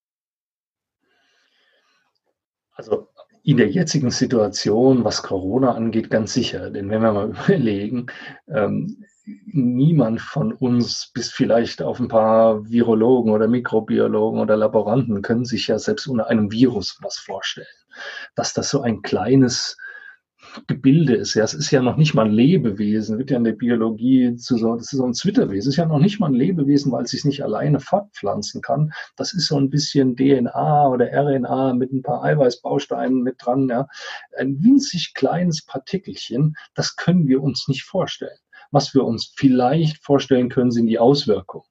Also 2.72 3.10
in 3.44 3.58
der 3.58 3.70
jetzigen 3.70 4.12
Situation, 4.12 5.04
was 5.04 5.24
Corona 5.24 5.74
angeht, 5.74 6.10
ganz 6.10 6.34
sicher. 6.34 6.70
Denn 6.70 6.90
wenn 6.90 7.02
wir 7.02 7.12
mal 7.12 7.30
überlegen, 7.46 8.08
ähm, 8.48 9.04
niemand 9.46 10.22
von 10.22 10.54
uns, 10.54 11.12
bis 11.14 11.32
vielleicht 11.32 11.82
auf 11.82 12.00
ein 12.00 12.08
paar 12.08 12.70
Virologen 12.70 13.32
oder 13.32 13.48
Mikrobiologen 13.48 14.40
oder 14.40 14.58
Laboranten, 14.58 15.22
können 15.22 15.46
sich 15.46 15.68
ja 15.68 15.80
selbst 15.80 16.08
unter 16.08 16.28
einem 16.28 16.52
Virus 16.52 16.98
was 17.02 17.18
vorstellen. 17.18 17.68
Dass 18.36 18.54
das 18.54 18.70
so 18.70 18.82
ein 18.82 19.02
kleines 19.02 19.78
Gebilde 20.68 21.16
ist. 21.16 21.34
Ja, 21.34 21.44
es 21.44 21.54
ist 21.54 21.70
ja 21.72 21.82
noch 21.82 21.98
nicht 21.98 22.14
mal 22.14 22.26
ein 22.26 22.32
Lebewesen, 22.32 23.18
wird 23.18 23.30
ja 23.30 23.38
in 23.38 23.44
der 23.44 23.54
Biologie 23.54 24.36
zu 24.36 24.58
so, 24.58 24.76
das 24.76 24.92
ist 24.92 24.98
so 24.98 25.06
ein 25.06 25.14
Zwitterwesen, 25.14 25.60
es 25.60 25.68
ist 25.68 25.76
ja 25.76 25.86
noch 25.86 26.00
nicht 26.00 26.20
mal 26.20 26.28
ein 26.28 26.34
Lebewesen, 26.34 26.92
weil 26.92 27.04
es 27.04 27.12
sich 27.12 27.26
nicht 27.26 27.44
alleine 27.44 27.80
fortpflanzen 27.80 28.62
kann. 28.62 28.92
Das 29.16 29.34
ist 29.34 29.48
so 29.48 29.58
ein 29.58 29.70
bisschen 29.70 30.16
DNA 30.16 30.88
oder 30.88 31.12
RNA 31.12 31.74
mit 31.74 31.92
ein 31.92 32.02
paar 32.02 32.24
Eiweißbausteinen 32.24 33.22
mit 33.22 33.36
dran, 33.40 33.68
ja. 33.70 33.88
Ein 34.38 34.64
winzig 34.64 35.14
kleines 35.14 35.66
Partikelchen, 35.66 36.56
das 36.74 36.96
können 36.96 37.28
wir 37.28 37.44
uns 37.44 37.68
nicht 37.68 37.84
vorstellen. 37.84 38.38
Was 38.72 38.94
wir 38.94 39.04
uns 39.04 39.34
vielleicht 39.36 40.04
vorstellen 40.04 40.50
können, 40.50 40.72
sind 40.72 40.88
die 40.88 41.00
Auswirkungen. 41.00 41.66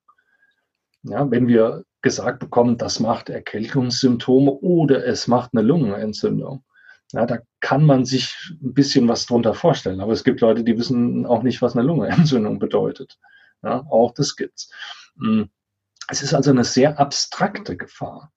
Ja, 1.02 1.30
wenn 1.30 1.46
wir 1.46 1.84
gesagt 2.02 2.40
bekommen, 2.40 2.76
das 2.76 3.00
macht 3.00 3.28
Erkältungssymptome 3.28 4.50
oder 4.50 5.06
es 5.06 5.26
macht 5.26 5.50
eine 5.52 5.62
Lungenentzündung. 5.62 6.64
Ja, 7.12 7.24
da 7.24 7.38
kann 7.60 7.84
man 7.84 8.04
sich 8.04 8.34
ein 8.62 8.74
bisschen 8.74 9.08
was 9.08 9.26
drunter 9.26 9.54
vorstellen. 9.54 10.00
Aber 10.00 10.12
es 10.12 10.24
gibt 10.24 10.40
Leute, 10.40 10.64
die 10.64 10.76
wissen 10.76 11.24
auch 11.24 11.42
nicht, 11.42 11.62
was 11.62 11.74
eine 11.74 11.86
Lungenentzündung 11.86 12.58
bedeutet. 12.58 13.18
Ja, 13.62 13.84
auch 13.90 14.12
das 14.12 14.36
gibt's. 14.36 14.70
Hm. 15.18 15.48
Es 16.10 16.22
ist 16.22 16.34
also 16.34 16.50
eine 16.50 16.64
sehr 16.64 16.98
abstrakte 16.98 17.76
Gefahr 17.76 18.32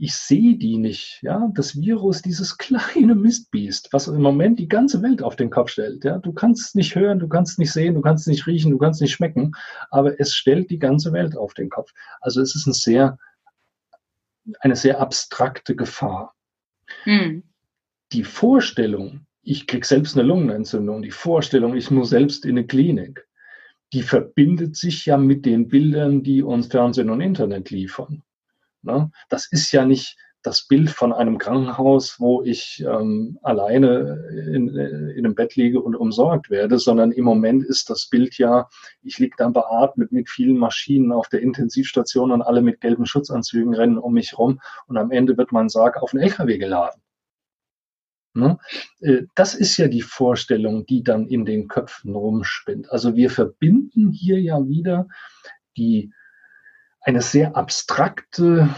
ich 0.00 0.14
sehe 0.14 0.56
die 0.56 0.78
nicht. 0.78 1.18
Ja, 1.20 1.50
das 1.54 1.78
Virus, 1.78 2.22
dieses 2.22 2.56
kleine 2.56 3.14
Mistbiest, 3.14 3.92
was 3.92 4.08
im 4.08 4.22
Moment 4.22 4.58
die 4.58 4.68
ganze 4.68 5.02
Welt 5.02 5.22
auf 5.22 5.36
den 5.36 5.50
Kopf 5.50 5.70
stellt. 5.70 6.04
Ja, 6.04 6.16
du 6.16 6.32
kannst 6.32 6.68
es 6.68 6.74
nicht 6.74 6.94
hören, 6.94 7.18
du 7.18 7.28
kannst 7.28 7.52
es 7.52 7.58
nicht 7.58 7.70
sehen, 7.70 7.94
du 7.94 8.00
kannst 8.00 8.22
es 8.22 8.26
nicht 8.28 8.46
riechen, 8.46 8.70
du 8.70 8.78
kannst 8.78 8.96
es 8.96 9.02
nicht 9.02 9.12
schmecken, 9.12 9.52
aber 9.90 10.18
es 10.18 10.34
stellt 10.34 10.70
die 10.70 10.78
ganze 10.78 11.12
Welt 11.12 11.36
auf 11.36 11.52
den 11.52 11.68
Kopf. 11.68 11.92
Also 12.22 12.40
es 12.40 12.54
ist 12.54 12.66
ein 12.66 12.72
sehr, 12.72 13.18
eine 14.60 14.74
sehr 14.74 15.00
abstrakte 15.00 15.76
Gefahr. 15.76 16.34
Hm. 17.04 17.42
Die 18.12 18.24
Vorstellung, 18.24 19.26
ich 19.42 19.66
krieg 19.66 19.84
selbst 19.84 20.16
eine 20.16 20.26
Lungenentzündung, 20.26 21.02
die 21.02 21.10
Vorstellung, 21.10 21.76
ich 21.76 21.90
muss 21.90 22.08
selbst 22.08 22.46
in 22.46 22.56
eine 22.56 22.66
Klinik, 22.66 23.28
die 23.92 24.02
verbindet 24.02 24.76
sich 24.76 25.04
ja 25.04 25.18
mit 25.18 25.44
den 25.44 25.68
Bildern, 25.68 26.22
die 26.22 26.42
uns 26.42 26.68
Fernsehen 26.68 27.10
und 27.10 27.20
Internet 27.20 27.68
liefern. 27.68 28.22
Ne? 28.82 29.10
Das 29.28 29.50
ist 29.50 29.72
ja 29.72 29.84
nicht 29.84 30.16
das 30.42 30.66
Bild 30.66 30.90
von 30.90 31.12
einem 31.12 31.36
Krankenhaus, 31.36 32.18
wo 32.18 32.42
ich 32.42 32.82
ähm, 32.86 33.38
alleine 33.42 34.24
in, 34.54 34.68
in 34.68 35.24
einem 35.26 35.34
Bett 35.34 35.54
liege 35.56 35.80
und 35.80 35.94
umsorgt 35.94 36.48
werde, 36.48 36.78
sondern 36.78 37.12
im 37.12 37.24
Moment 37.24 37.62
ist 37.62 37.90
das 37.90 38.08
Bild 38.08 38.38
ja, 38.38 38.68
ich 39.02 39.18
liege 39.18 39.34
da 39.36 39.48
beatmet 39.50 40.12
mit 40.12 40.30
vielen 40.30 40.56
Maschinen 40.56 41.12
auf 41.12 41.28
der 41.28 41.42
Intensivstation 41.42 42.32
und 42.32 42.42
alle 42.42 42.62
mit 42.62 42.80
gelben 42.80 43.04
Schutzanzügen 43.04 43.74
rennen 43.74 43.98
um 43.98 44.14
mich 44.14 44.38
rum 44.38 44.60
und 44.86 44.96
am 44.96 45.10
Ende 45.10 45.36
wird 45.36 45.52
mein 45.52 45.68
Sarg 45.68 45.98
auf 46.02 46.12
den 46.12 46.20
LKW 46.20 46.56
geladen. 46.56 47.02
Ne? 48.32 48.58
Äh, 49.00 49.24
das 49.34 49.54
ist 49.54 49.76
ja 49.76 49.88
die 49.88 50.02
Vorstellung, 50.02 50.86
die 50.86 51.02
dann 51.02 51.26
in 51.26 51.44
den 51.44 51.68
Köpfen 51.68 52.14
rumspinnt. 52.14 52.90
Also 52.90 53.14
wir 53.14 53.28
verbinden 53.28 54.10
hier 54.12 54.40
ja 54.40 54.66
wieder 54.66 55.06
die 55.76 56.12
eine 57.02 57.22
sehr 57.22 57.56
abstrakte 57.56 58.74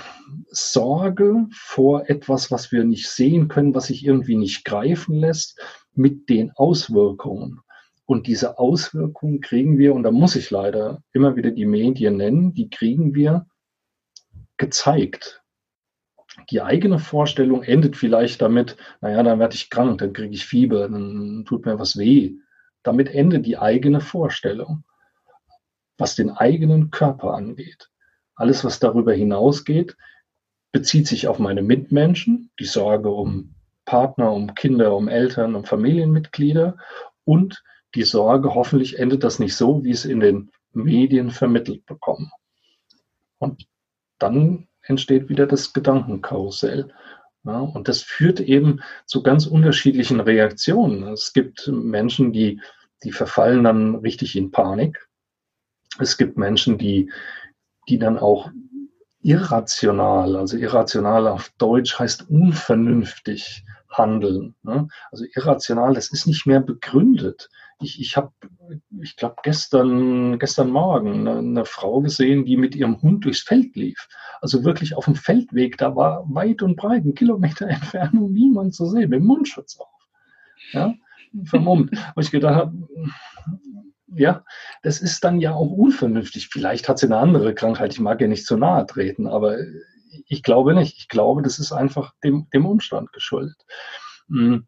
Sorge 0.48 1.46
vor 1.52 2.08
etwas, 2.08 2.50
was 2.50 2.70
wir 2.72 2.84
nicht 2.84 3.08
sehen 3.08 3.48
können, 3.48 3.74
was 3.74 3.86
sich 3.86 4.04
irgendwie 4.04 4.36
nicht 4.36 4.64
greifen 4.64 5.16
lässt, 5.16 5.60
mit 5.94 6.28
den 6.28 6.52
Auswirkungen. 6.52 7.60
Und 8.04 8.26
diese 8.26 8.58
Auswirkungen 8.58 9.40
kriegen 9.40 9.78
wir, 9.78 9.94
und 9.94 10.02
da 10.02 10.10
muss 10.10 10.36
ich 10.36 10.50
leider 10.50 11.02
immer 11.12 11.36
wieder 11.36 11.50
die 11.50 11.66
Medien 11.66 12.16
nennen, 12.16 12.54
die 12.54 12.68
kriegen 12.70 13.14
wir 13.14 13.46
gezeigt. 14.56 15.42
Die 16.50 16.62
eigene 16.62 16.98
Vorstellung 16.98 17.62
endet 17.62 17.96
vielleicht 17.96 18.40
damit, 18.40 18.76
naja, 19.00 19.22
dann 19.22 19.38
werde 19.38 19.54
ich 19.54 19.70
krank, 19.70 19.98
dann 19.98 20.12
kriege 20.12 20.34
ich 20.34 20.46
Fieber, 20.46 20.88
dann 20.88 21.44
tut 21.46 21.66
mir 21.66 21.78
was 21.78 21.98
weh. 21.98 22.34
Damit 22.82 23.08
endet 23.08 23.46
die 23.46 23.58
eigene 23.58 24.00
Vorstellung, 24.00 24.84
was 25.98 26.14
den 26.14 26.30
eigenen 26.30 26.90
Körper 26.90 27.34
angeht. 27.34 27.91
Alles, 28.34 28.64
was 28.64 28.80
darüber 28.80 29.12
hinausgeht, 29.12 29.96
bezieht 30.72 31.06
sich 31.06 31.28
auf 31.28 31.38
meine 31.38 31.62
Mitmenschen, 31.62 32.50
die 32.58 32.64
Sorge 32.64 33.10
um 33.10 33.54
Partner, 33.84 34.32
um 34.32 34.54
Kinder, 34.54 34.96
um 34.96 35.08
Eltern, 35.08 35.54
um 35.54 35.64
Familienmitglieder 35.64 36.76
und 37.24 37.62
die 37.94 38.04
Sorge, 38.04 38.54
hoffentlich 38.54 38.98
endet 38.98 39.22
das 39.22 39.38
nicht 39.38 39.54
so, 39.54 39.84
wie 39.84 39.90
es 39.90 40.04
in 40.04 40.20
den 40.20 40.50
Medien 40.72 41.30
vermittelt 41.30 41.84
bekommen. 41.84 42.30
Und 43.38 43.66
dann 44.18 44.68
entsteht 44.82 45.28
wieder 45.28 45.46
das 45.46 45.72
Gedankenkarussell. 45.72 46.92
Ja, 47.44 47.58
und 47.58 47.88
das 47.88 48.02
führt 48.02 48.40
eben 48.40 48.80
zu 49.04 49.22
ganz 49.22 49.46
unterschiedlichen 49.46 50.20
Reaktionen. 50.20 51.08
Es 51.08 51.32
gibt 51.32 51.66
Menschen, 51.66 52.32
die, 52.32 52.60
die 53.02 53.12
verfallen 53.12 53.64
dann 53.64 53.96
richtig 53.96 54.36
in 54.36 54.52
Panik. 54.52 55.08
Es 55.98 56.16
gibt 56.16 56.38
Menschen, 56.38 56.78
die 56.78 57.10
die 57.88 57.98
dann 57.98 58.18
auch 58.18 58.50
irrational, 59.22 60.36
also 60.36 60.56
irrational 60.56 61.28
auf 61.28 61.50
Deutsch 61.58 61.98
heißt 61.98 62.28
unvernünftig 62.28 63.64
handeln. 63.88 64.54
Ne? 64.62 64.88
Also 65.10 65.24
irrational, 65.34 65.94
das 65.94 66.10
ist 66.12 66.26
nicht 66.26 66.46
mehr 66.46 66.60
begründet. 66.60 67.48
Ich, 67.80 68.00
ich 68.00 68.16
habe, 68.16 68.32
ich 69.00 69.16
glaube, 69.16 69.36
gestern, 69.42 70.38
gestern 70.38 70.70
Morgen 70.70 71.20
eine, 71.28 71.38
eine, 71.38 71.64
Frau 71.64 72.00
gesehen, 72.00 72.44
die 72.44 72.56
mit 72.56 72.74
ihrem 72.74 73.00
Hund 73.02 73.24
durchs 73.24 73.42
Feld 73.42 73.74
lief. 73.76 74.08
Also 74.40 74.64
wirklich 74.64 74.96
auf 74.96 75.04
dem 75.04 75.14
Feldweg, 75.14 75.78
da 75.78 75.94
war 75.94 76.24
weit 76.32 76.62
und 76.62 76.76
breit, 76.76 77.04
ein 77.04 77.14
Kilometer 77.14 77.66
Entfernung, 77.68 78.32
niemand 78.32 78.74
zu 78.74 78.86
sehen, 78.86 79.10
mit 79.10 79.22
Mundschutz 79.22 79.78
auf. 79.78 79.88
Ja, 80.72 80.94
vermummt. 81.44 81.90
Und 82.14 82.22
ich 82.22 82.30
gedacht 82.30 82.54
habe, 82.54 82.72
ja, 84.14 84.44
das 84.82 85.00
ist 85.00 85.24
dann 85.24 85.40
ja 85.40 85.54
auch 85.54 85.70
unvernünftig. 85.70 86.48
Vielleicht 86.48 86.88
hat 86.88 86.98
sie 86.98 87.06
eine 87.06 87.18
andere 87.18 87.54
Krankheit. 87.54 87.92
Ich 87.92 88.00
mag 88.00 88.20
ihr 88.20 88.28
nicht 88.28 88.46
zu 88.46 88.56
nahe 88.56 88.86
treten, 88.86 89.26
aber 89.26 89.58
ich 90.26 90.42
glaube 90.42 90.74
nicht. 90.74 90.98
Ich 90.98 91.08
glaube, 91.08 91.42
das 91.42 91.58
ist 91.58 91.72
einfach 91.72 92.14
dem, 92.22 92.48
dem 92.52 92.66
Umstand 92.66 93.12
geschuldet. 93.12 93.56
Hm. 94.28 94.66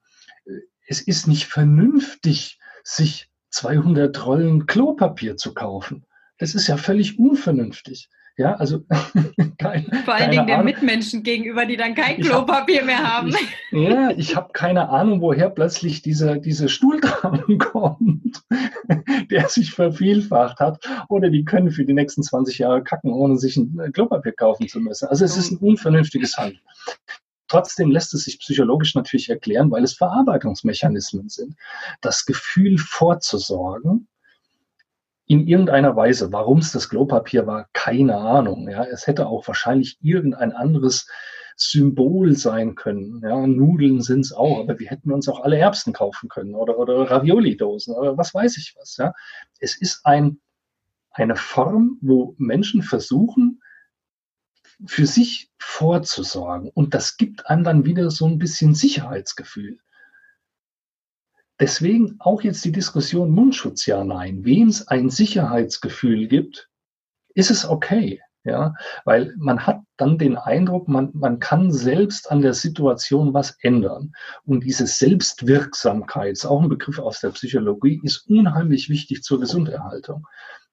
Es 0.87 1.01
ist 1.01 1.27
nicht 1.27 1.47
vernünftig, 1.47 2.59
sich 2.83 3.31
200 3.51 4.27
Rollen 4.27 4.67
Klopapier 4.67 5.37
zu 5.37 5.55
kaufen. 5.55 6.05
Das 6.39 6.55
ist 6.55 6.67
ja 6.67 6.77
völlig 6.77 7.19
unvernünftig. 7.19 8.09
Ja, 8.37 8.55
also 8.55 8.81
kein, 9.59 9.85
vor 10.05 10.14
allen 10.14 10.33
Dingen 10.33 10.47
den 10.49 10.64
Mitmenschen 10.64 11.23
gegenüber, 11.23 11.67
die 11.67 11.76
dann 11.76 11.95
kein 11.95 12.21
Klopapier 12.21 12.81
hab, 12.81 12.87
mehr 12.87 12.99
haben. 13.17 13.29
Ich, 13.29 13.49
ja, 13.71 14.11
ich 14.11 14.35
habe 14.35 14.50
keine 14.53 14.88
Ahnung, 14.88 15.21
woher 15.21 15.50
plötzlich 15.50 16.03
dieser, 16.03 16.38
dieser 16.38 16.69
Stuhlkram 16.69 17.59
kommt, 17.59 18.43
der 19.31 19.49
sich 19.49 19.71
vervielfacht 19.71 20.59
hat. 20.59 20.85
Oder 21.09 21.31
die 21.31 21.45
können 21.45 21.71
für 21.71 21.85
die 21.85 21.93
nächsten 21.93 22.25
20 22.25 22.59
Jahre 22.59 22.83
kacken, 22.83 23.12
ohne 23.12 23.37
sich 23.38 23.57
ein 23.57 23.93
Klopapier 23.93 24.33
kaufen 24.33 24.67
zu 24.67 24.81
müssen. 24.81 25.07
Also 25.09 25.25
es 25.25 25.37
ist 25.37 25.53
ein 25.53 25.59
unvernünftiges 25.59 26.37
Handeln. 26.37 26.61
Trotzdem 27.47 27.93
lässt 27.93 28.14
es 28.14 28.25
sich 28.25 28.41
psychologisch 28.41 28.97
natürlich 28.97 29.31
erklären, 29.31 29.71
weil 29.71 29.85
es 29.85 29.95
Verarbeitungsmechanismen 29.95 31.29
sind. 31.29 31.55
Das 32.00 32.25
Gefühl 32.25 32.79
vorzusorgen, 32.79 34.09
in 35.26 35.47
irgendeiner 35.47 35.97
Weise. 35.97 36.33
Warum 36.33 36.59
es 36.59 36.73
das 36.73 36.88
Klopapier 36.88 37.47
war, 37.47 37.69
keine 37.73 38.16
Ahnung. 38.16 38.69
Ja, 38.69 38.85
es 38.85 39.07
hätte 39.07 39.26
auch 39.26 39.47
wahrscheinlich 39.47 39.99
irgendein 40.02 40.52
anderes 40.52 41.09
Symbol 41.57 42.37
sein 42.37 42.75
können. 42.75 43.21
Ja, 43.23 43.47
Nudeln 43.47 44.02
sind 44.02 44.21
es 44.21 44.33
auch, 44.33 44.61
aber 44.61 44.78
wir 44.78 44.90
hätten 44.90 45.12
uns 45.12 45.28
auch 45.28 45.40
alle 45.40 45.59
Erbsen 45.59 45.93
kaufen 45.93 46.28
können 46.28 46.54
oder, 46.54 46.78
oder 46.78 47.11
Ravioli-Dosen 47.11 47.95
oder 47.95 48.19
was 48.19 48.35
weiß 48.35 48.57
ich 48.57 48.75
was. 48.78 48.97
Ja. 48.97 49.12
Es 49.61 49.81
ist 49.81 50.04
ein, 50.04 50.40
eine 51.11 51.37
Form, 51.37 51.99
wo 52.00 52.35
Menschen 52.38 52.83
versuchen, 52.83 53.62
für 54.87 55.07
sich 55.07 55.50
vorzusorgen. 55.59 56.71
Und 56.75 56.95
das 56.95 57.16
gibt 57.16 57.47
einem 57.47 57.62
dann 57.64 57.85
wieder 57.85 58.11
so 58.11 58.26
ein 58.26 58.38
bisschen 58.38 58.75
Sicherheitsgefühl. 58.75 59.78
Deswegen 61.61 62.17
auch 62.19 62.43
jetzt 62.43 62.65
die 62.65 62.73
Diskussion 62.73 63.31
Mundschutz 63.31 63.87
ja, 63.87 64.03
nein. 64.03 64.45
Wem 64.45 64.69
es 64.69 64.89
ein 64.89 65.11
Sicherheitsgefühl 65.11 66.27
gibt, 66.27 66.69
ist 67.35 67.51
es 67.51 67.65
okay. 67.65 68.21
Ja, 68.47 68.75
weil 69.07 69.35
man 69.39 69.67
hat 69.67 69.81
dann 69.97 70.19
den 70.19 70.37
Eindruck, 70.37 70.87
man, 70.87 71.09
man 71.15 71.39
kann 71.39 71.73
selbst 71.73 72.31
an 72.31 72.43
der 72.43 72.53
Situation 72.53 73.33
was 73.33 73.57
ändern. 73.63 74.13
Und 74.45 74.65
diese 74.65 74.87
Selbstwirksamkeit, 74.87 76.33
ist 76.33 76.45
auch 76.45 76.61
ein 76.61 76.69
Begriff 76.69 76.99
aus 76.99 77.21
der 77.21 77.31
Psychologie, 77.31 78.01
ist 78.03 78.29
unheimlich 78.29 78.91
wichtig 78.91 79.23
zur 79.23 79.41
Gesunderhaltung. 79.41 80.27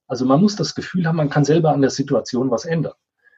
Also 0.05 0.25
man 0.25 0.41
muss 0.41 0.57
das 0.57 0.75
Gefühl 0.75 1.07
haben, 1.07 1.15
man 1.15 1.29
kann 1.29 1.45
selber 1.45 1.71
an 1.71 1.79
der 1.79 1.91
Situation 1.91 2.51
was 2.51 2.65
ändern. 2.65 2.95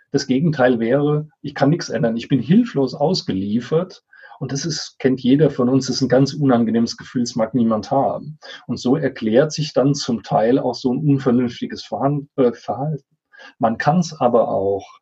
Das 0.10 0.26
Gegenteil 0.26 0.80
wäre, 0.80 1.30
ich 1.42 1.54
kann 1.54 1.70
nichts 1.70 1.90
ändern, 1.90 2.18
ich 2.18 2.28
bin 2.28 2.40
hilflos 2.40 2.96
ausgeliefert 2.96 4.04
und 4.44 4.52
das 4.52 4.66
ist, 4.66 5.00
kennt 5.00 5.22
jeder 5.22 5.50
von 5.50 5.70
uns, 5.70 5.88
das 5.88 5.96
ist 5.96 6.02
ein 6.02 6.10
ganz 6.10 6.34
unangenehmes 6.34 6.98
Gefühl, 6.98 7.22
das 7.22 7.38
mag 7.38 7.54
niemand 7.54 7.92
haben. 7.92 8.40
Und 8.68 8.78
so 8.78 8.98
erklärt 8.98 9.54
sich 9.54 9.72
dann 9.72 9.96
zum 9.96 10.22
Teil 10.22 10.60
auch 10.60 10.76
so 10.76 10.92
ein 10.92 10.98
unvernünftiges 10.98 11.90
äh, 12.36 12.52
Verhalten. 12.52 13.18
Man 13.58 13.78
kann 13.78 14.00
es 14.00 14.20
aber 14.20 14.50
auch 14.50 15.00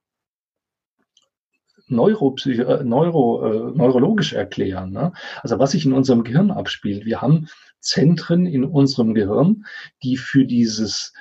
Neuropsych 1.88 2.60
äh, 2.60 2.84
Neuro, 2.84 3.72
äh, 3.72 3.76
neurologisch 3.76 4.34
erklären. 4.34 4.92
Ne? 4.92 5.12
Also 5.42 5.58
was 5.58 5.72
sich 5.72 5.88
in 5.88 5.94
unserem 5.94 6.24
Gehirn 6.24 6.52
abspielt. 6.52 7.06
Wir 7.06 7.20
haben 7.20 7.48
Zentren 7.80 8.46
in 8.46 8.64
unserem 8.64 9.16
Gehirn, 9.16 9.66
die 10.04 10.18
für 10.18 10.46
dieses 10.46 11.14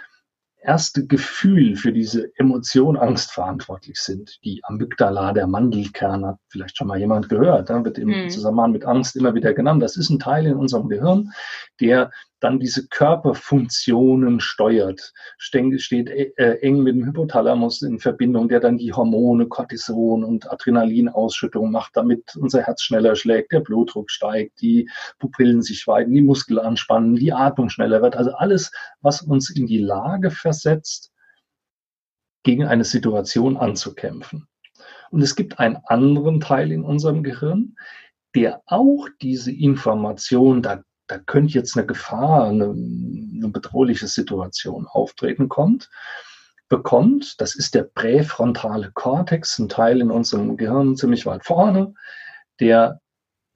erste 0.63 1.07
Gefühl 1.07 1.77
für 1.77 1.93
diese 1.93 2.31
Emotion 2.37 2.97
Angst 2.97 3.33
verantwortlich 3.33 3.99
sind. 3.99 4.39
Die 4.45 4.61
Amygdala, 4.65 5.33
der 5.33 5.47
Mandelkern, 5.47 6.27
hat 6.27 6.39
vielleicht 6.49 6.77
schon 6.77 6.87
mal 6.87 6.99
jemand 6.99 7.29
gehört, 7.29 7.71
ne? 7.71 7.85
wird 7.85 7.99
im 7.99 8.13
hm. 8.13 8.31
Zusammenhang 8.31 8.73
mit 8.73 8.85
Angst 8.85 9.17
immer 9.17 9.35
wieder 9.35 9.55
genannt. 9.55 9.83
Das 9.83 9.97
ist 9.97 10.11
ein 10.11 10.19
Teil 10.19 10.47
in 10.47 10.57
unserem 10.57 10.89
Gehirn, 10.89 11.31
der 11.81 12.11
dann 12.41 12.59
diese 12.59 12.89
Körperfunktionen 12.89 14.41
steuert, 14.41 15.13
steht 15.39 16.09
äh, 16.09 16.59
eng 16.63 16.83
mit 16.83 16.95
dem 16.95 17.05
Hypothalamus 17.05 17.83
in 17.83 17.99
Verbindung, 17.99 18.49
der 18.49 18.61
dann 18.61 18.79
die 18.79 18.93
Hormone, 18.93 19.47
Cortison 19.47 20.25
und 20.25 20.51
Adrenalinausschüttung 20.51 21.71
macht, 21.71 21.97
damit 21.97 22.35
unser 22.37 22.63
Herz 22.63 22.83
schneller 22.83 23.15
schlägt, 23.15 23.53
der 23.53 23.61
Blutdruck 23.61 24.11
steigt, 24.11 24.61
die 24.61 24.89
Pupillen 25.19 25.63
sich 25.63 25.87
weiten, 25.87 26.13
die 26.13 26.23
Muskeln 26.23 26.59
anspannen, 26.59 27.17
die 27.17 27.33
Atmung 27.33 27.69
schneller 27.69 28.03
wird. 28.03 28.17
Also 28.17 28.33
alles, 28.33 28.73
was 29.01 29.23
uns 29.23 29.51
in 29.51 29.67
die 29.67 29.79
Lage 29.79 30.31
versetzt, 30.31 31.13
gegen 32.43 32.65
eine 32.65 32.85
Situation 32.85 33.57
anzukämpfen. 33.57 34.47
Und 35.11 35.23
es 35.23 35.37
gibt 35.37 35.59
einen 35.59 35.77
anderen 35.85 36.41
Teil 36.41 36.73
in 36.73 36.85
unserem 36.85 37.23
Gehirn, 37.23 37.77
der 38.35 38.63
auch 38.67 39.09
diese 39.21 39.53
Information, 39.53 40.63
da 40.63 40.83
da 41.11 41.19
könnte 41.19 41.55
jetzt 41.55 41.77
eine 41.77 41.87
Gefahr, 41.87 42.49
eine, 42.49 42.67
eine 42.67 43.49
bedrohliche 43.49 44.07
Situation 44.07 44.87
auftreten 44.87 45.49
kommt, 45.49 45.91
bekommt, 46.69 47.41
das 47.41 47.57
ist 47.57 47.75
der 47.75 47.83
präfrontale 47.83 48.93
Kortex, 48.93 49.59
ein 49.59 49.69
Teil 49.69 50.01
in 50.01 50.13
unserem 50.13 50.57
Gehirn 50.57 50.97
ziemlich 50.97 51.27
weit 51.27 51.45
vorne, 51.45 51.95
der 52.61 53.01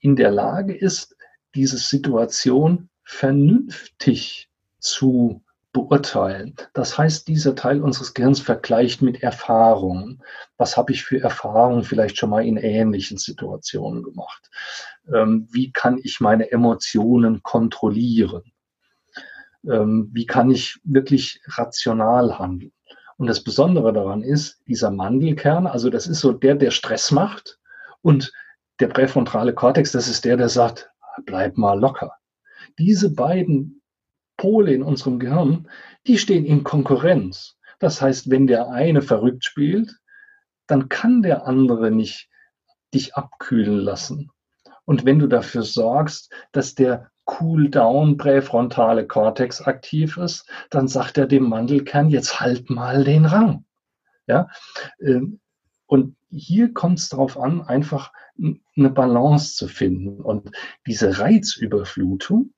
in 0.00 0.16
der 0.16 0.32
Lage 0.32 0.76
ist, 0.76 1.16
diese 1.54 1.78
Situation 1.78 2.88
vernünftig 3.04 4.50
zu 4.80 5.44
beurteilen. 5.74 6.54
Das 6.72 6.96
heißt, 6.96 7.28
dieser 7.28 7.54
Teil 7.54 7.82
unseres 7.82 8.14
Gehirns 8.14 8.40
vergleicht 8.40 9.02
mit 9.02 9.22
Erfahrungen. 9.22 10.22
Was 10.56 10.78
habe 10.78 10.92
ich 10.92 11.02
für 11.02 11.20
Erfahrungen 11.20 11.82
vielleicht 11.82 12.16
schon 12.16 12.30
mal 12.30 12.46
in 12.46 12.56
ähnlichen 12.56 13.18
Situationen 13.18 14.02
gemacht? 14.02 14.50
Ähm, 15.12 15.48
wie 15.50 15.72
kann 15.72 15.98
ich 16.02 16.20
meine 16.20 16.50
Emotionen 16.50 17.42
kontrollieren? 17.42 18.52
Ähm, 19.68 20.10
wie 20.12 20.26
kann 20.26 20.50
ich 20.50 20.80
wirklich 20.84 21.42
rational 21.48 22.38
handeln? 22.38 22.72
Und 23.16 23.26
das 23.26 23.42
Besondere 23.42 23.92
daran 23.92 24.22
ist, 24.22 24.62
dieser 24.68 24.90
Mandelkern, 24.90 25.66
also 25.66 25.90
das 25.90 26.06
ist 26.06 26.20
so 26.20 26.32
der, 26.32 26.54
der 26.54 26.70
Stress 26.70 27.10
macht 27.10 27.58
und 28.00 28.32
der 28.80 28.88
präfrontale 28.88 29.54
Kortex, 29.54 29.92
das 29.92 30.08
ist 30.08 30.24
der, 30.24 30.36
der 30.36 30.48
sagt, 30.48 30.90
bleib 31.26 31.56
mal 31.56 31.78
locker. 31.78 32.12
Diese 32.78 33.12
beiden 33.12 33.82
Pole 34.36 34.72
in 34.72 34.82
unserem 34.82 35.18
Gehirn, 35.18 35.68
die 36.06 36.18
stehen 36.18 36.44
in 36.44 36.64
Konkurrenz. 36.64 37.56
Das 37.78 38.00
heißt, 38.00 38.30
wenn 38.30 38.46
der 38.46 38.70
eine 38.70 39.02
verrückt 39.02 39.44
spielt, 39.44 39.96
dann 40.66 40.88
kann 40.88 41.22
der 41.22 41.46
andere 41.46 41.90
nicht 41.90 42.28
dich 42.94 43.14
abkühlen 43.14 43.78
lassen. 43.78 44.30
Und 44.84 45.04
wenn 45.04 45.18
du 45.18 45.26
dafür 45.26 45.62
sorgst, 45.62 46.32
dass 46.52 46.74
der 46.74 47.10
Cool-Down 47.26 48.16
präfrontale 48.16 49.06
Kortex 49.06 49.62
aktiv 49.62 50.16
ist, 50.18 50.48
dann 50.70 50.88
sagt 50.88 51.18
er 51.18 51.26
dem 51.26 51.48
Mandelkern, 51.48 52.10
jetzt 52.10 52.40
halt 52.40 52.70
mal 52.70 53.04
den 53.04 53.24
Rang. 53.24 53.64
Ja? 54.26 54.48
Ähm, 55.00 55.40
und 55.86 56.16
hier 56.30 56.72
kommt 56.72 56.98
es 56.98 57.08
darauf 57.08 57.38
an, 57.38 57.62
einfach 57.62 58.12
eine 58.76 58.90
Balance 58.90 59.54
zu 59.54 59.68
finden. 59.68 60.20
Und 60.20 60.50
diese 60.86 61.18
Reizüberflutung, 61.18 62.53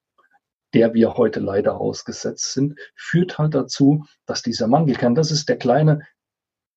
der 0.77 0.93
wir 0.93 1.15
heute 1.15 1.41
leider 1.41 1.81
ausgesetzt 1.81 2.53
sind, 2.53 2.79
führt 2.95 3.39
halt 3.39 3.55
dazu, 3.55 4.05
dass 4.27 4.43
dieser 4.43 4.69
Mandelkern, 4.69 5.15
das 5.15 5.31
ist 5.31 5.49
der 5.49 5.57
kleine, 5.57 6.07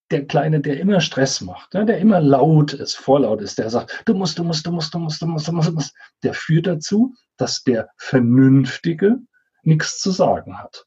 der 0.10 0.26
Kleine, 0.26 0.62
der 0.62 0.80
immer 0.80 1.02
Stress 1.02 1.42
macht, 1.42 1.74
ne, 1.74 1.86
der 1.86 2.00
immer 2.00 2.22
laut 2.22 2.72
ist, 2.72 2.96
vorlaut 2.96 3.42
ist, 3.42 3.58
der 3.58 3.70
sagt, 3.70 4.04
du 4.06 4.14
musst, 4.14 4.40
du 4.40 4.46
musst, 4.46 4.66
du 4.66 4.72
musst, 4.72 4.94
du 4.94 5.00
musst, 5.00 5.22
du 5.22 5.28
musst, 5.28 5.48
du 5.50 5.52
musst, 5.52 5.68
du 5.68 5.74
musst, 5.74 5.94
der 6.24 6.34
führt 6.34 6.66
dazu, 6.66 7.14
dass 7.36 7.64
der 7.64 7.90
Vernünftige 7.98 9.18
nichts 9.64 10.00
zu 10.00 10.12
sagen 10.12 10.58
hat. 10.58 10.86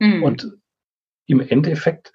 Mhm. 0.00 0.24
Und 0.24 0.52
im 1.26 1.38
Endeffekt 1.38 2.12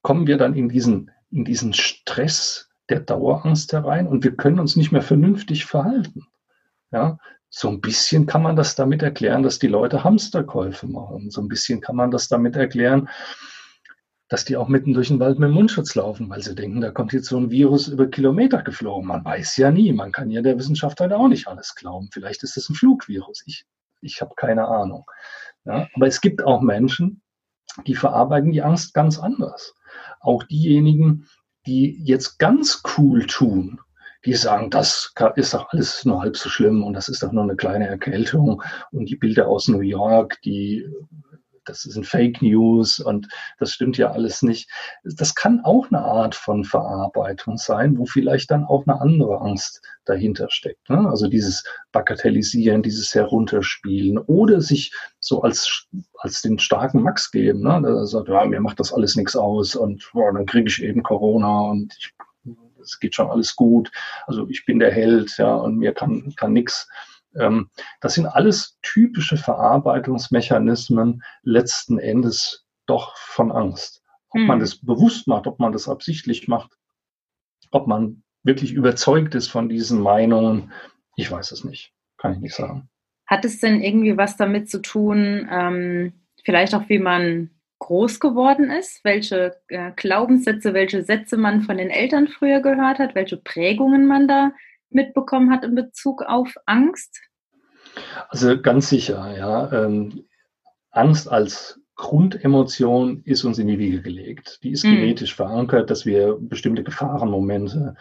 kommen 0.00 0.26
wir 0.26 0.38
dann 0.38 0.54
in 0.54 0.70
diesen, 0.70 1.10
in 1.30 1.44
diesen 1.44 1.74
Stress 1.74 2.70
der 2.88 3.00
Dauerangst 3.00 3.74
herein 3.74 4.06
und 4.06 4.24
wir 4.24 4.34
können 4.34 4.58
uns 4.58 4.76
nicht 4.76 4.92
mehr 4.92 5.02
vernünftig 5.02 5.66
verhalten. 5.66 6.26
Ja, 6.90 7.18
so 7.50 7.68
ein 7.68 7.80
bisschen 7.80 8.26
kann 8.26 8.42
man 8.42 8.54
das 8.54 8.76
damit 8.76 9.02
erklären, 9.02 9.42
dass 9.42 9.58
die 9.58 9.66
Leute 9.66 10.04
Hamsterkäufe 10.04 10.86
machen. 10.86 11.30
So 11.30 11.40
ein 11.40 11.48
bisschen 11.48 11.80
kann 11.80 11.96
man 11.96 12.12
das 12.12 12.28
damit 12.28 12.54
erklären, 12.54 13.08
dass 14.28 14.44
die 14.44 14.56
auch 14.56 14.68
mitten 14.68 14.94
durch 14.94 15.08
den 15.08 15.18
Wald 15.18 15.40
mit 15.40 15.48
dem 15.48 15.54
Mundschutz 15.54 15.96
laufen, 15.96 16.30
weil 16.30 16.40
sie 16.40 16.54
denken, 16.54 16.80
da 16.80 16.92
kommt 16.92 17.12
jetzt 17.12 17.26
so 17.26 17.36
ein 17.36 17.50
Virus 17.50 17.88
über 17.88 18.06
Kilometer 18.06 18.62
geflogen. 18.62 19.08
Man 19.08 19.24
weiß 19.24 19.56
ja 19.56 19.72
nie. 19.72 19.92
Man 19.92 20.12
kann 20.12 20.30
ja 20.30 20.40
der 20.40 20.56
Wissenschaft 20.56 21.00
halt 21.00 21.12
auch 21.12 21.26
nicht 21.26 21.48
alles 21.48 21.74
glauben. 21.74 22.08
Vielleicht 22.12 22.44
ist 22.44 22.56
es 22.56 22.68
ein 22.68 22.76
Flugvirus. 22.76 23.42
Ich, 23.46 23.66
ich 24.00 24.20
habe 24.20 24.34
keine 24.36 24.68
Ahnung. 24.68 25.04
Ja, 25.64 25.88
aber 25.94 26.06
es 26.06 26.20
gibt 26.20 26.44
auch 26.44 26.60
Menschen, 26.60 27.20
die 27.88 27.96
verarbeiten 27.96 28.52
die 28.52 28.62
Angst 28.62 28.94
ganz 28.94 29.18
anders. 29.18 29.74
Auch 30.20 30.44
diejenigen, 30.44 31.26
die 31.66 32.00
jetzt 32.04 32.38
ganz 32.38 32.84
cool 32.96 33.26
tun, 33.26 33.80
die 34.24 34.34
sagen, 34.34 34.70
das 34.70 35.12
ist 35.36 35.54
doch 35.54 35.68
alles 35.70 36.04
nur 36.04 36.20
halb 36.20 36.36
so 36.36 36.48
schlimm 36.48 36.84
und 36.84 36.94
das 36.94 37.08
ist 37.08 37.22
doch 37.22 37.32
nur 37.32 37.44
eine 37.44 37.56
kleine 37.56 37.88
Erkältung. 37.88 38.62
Und 38.92 39.06
die 39.08 39.16
Bilder 39.16 39.48
aus 39.48 39.68
New 39.68 39.80
York, 39.80 40.40
die 40.42 40.86
das 41.64 41.82
sind 41.82 42.06
Fake 42.06 42.42
News 42.42 42.98
und 42.98 43.28
das 43.58 43.72
stimmt 43.72 43.96
ja 43.96 44.10
alles 44.10 44.42
nicht. 44.42 44.68
Das 45.04 45.34
kann 45.34 45.60
auch 45.62 45.86
eine 45.90 46.00
Art 46.00 46.34
von 46.34 46.64
Verarbeitung 46.64 47.56
sein, 47.56 47.96
wo 47.98 48.06
vielleicht 48.06 48.50
dann 48.50 48.64
auch 48.64 48.86
eine 48.86 49.00
andere 49.00 49.40
Angst 49.40 49.80
dahinter 50.04 50.48
steckt. 50.50 50.88
Ne? 50.88 51.08
Also 51.08 51.28
dieses 51.28 51.64
Bagatellisieren, 51.92 52.82
dieses 52.82 53.14
Herunterspielen 53.14 54.18
oder 54.18 54.60
sich 54.60 54.92
so 55.20 55.42
als, 55.42 55.86
als 56.18 56.42
den 56.42 56.58
starken 56.58 57.02
Max 57.02 57.30
geben. 57.30 57.60
Ne? 57.60 57.80
Der 57.82 58.06
sagt, 58.06 58.28
ja, 58.28 58.44
mir 58.44 58.60
macht 58.60 58.80
das 58.80 58.92
alles 58.92 59.16
nichts 59.16 59.36
aus 59.36 59.76
und 59.76 60.08
boah, 60.12 60.32
dann 60.32 60.46
kriege 60.46 60.68
ich 60.68 60.82
eben 60.82 61.02
Corona 61.02 61.60
und 61.60 61.94
ich 61.98 62.12
es 62.82 62.98
geht 63.00 63.14
schon 63.14 63.30
alles 63.30 63.56
gut. 63.56 63.90
Also 64.26 64.48
ich 64.48 64.64
bin 64.64 64.78
der 64.78 64.92
Held, 64.92 65.36
ja, 65.38 65.54
und 65.54 65.76
mir 65.76 65.92
kann, 65.92 66.32
kann 66.36 66.52
nichts. 66.52 66.88
Ähm, 67.36 67.70
das 68.00 68.14
sind 68.14 68.26
alles 68.26 68.78
typische 68.82 69.36
Verarbeitungsmechanismen 69.36 71.22
letzten 71.42 71.98
Endes 71.98 72.66
doch 72.86 73.16
von 73.16 73.52
Angst. 73.52 74.02
Ob 74.30 74.40
hm. 74.40 74.46
man 74.46 74.60
das 74.60 74.76
bewusst 74.76 75.26
macht, 75.26 75.46
ob 75.46 75.60
man 75.60 75.72
das 75.72 75.88
absichtlich 75.88 76.48
macht, 76.48 76.76
ob 77.70 77.86
man 77.86 78.22
wirklich 78.42 78.72
überzeugt 78.72 79.34
ist 79.34 79.48
von 79.48 79.68
diesen 79.68 80.00
Meinungen, 80.00 80.72
ich 81.16 81.30
weiß 81.30 81.52
es 81.52 81.64
nicht, 81.64 81.92
kann 82.16 82.32
ich 82.32 82.40
nicht 82.40 82.54
sagen. 82.54 82.88
Hat 83.26 83.44
es 83.44 83.60
denn 83.60 83.80
irgendwie 83.80 84.16
was 84.16 84.36
damit 84.36 84.68
zu 84.68 84.82
tun, 84.82 85.48
ähm, 85.50 86.12
vielleicht 86.44 86.74
auch 86.74 86.88
wie 86.88 86.98
man 86.98 87.50
groß 87.80 88.20
geworden 88.20 88.70
ist, 88.70 89.00
welche 89.04 89.56
äh, 89.68 89.90
Glaubenssätze, 89.96 90.72
welche 90.72 91.02
Sätze 91.02 91.36
man 91.36 91.62
von 91.62 91.78
den 91.78 91.90
Eltern 91.90 92.28
früher 92.28 92.60
gehört 92.60 92.98
hat, 92.98 93.14
welche 93.14 93.36
Prägungen 93.36 94.06
man 94.06 94.28
da 94.28 94.52
mitbekommen 94.90 95.50
hat 95.50 95.64
in 95.64 95.74
Bezug 95.74 96.22
auf 96.22 96.54
Angst? 96.66 97.20
Also 98.28 98.60
ganz 98.60 98.88
sicher, 98.88 99.36
ja. 99.36 99.72
Ähm, 99.72 100.24
Angst 100.90 101.30
als 101.30 101.80
Grundemotion 101.96 103.22
ist 103.24 103.44
uns 103.44 103.58
in 103.58 103.66
die 103.66 103.78
Wiege 103.78 104.00
gelegt. 104.00 104.60
Die 104.62 104.70
ist 104.70 104.84
mhm. 104.84 104.96
genetisch 104.96 105.34
verankert, 105.34 105.90
dass 105.90 106.06
wir 106.06 106.36
bestimmte 106.40 106.82
Gefahrenmomente 106.82 107.94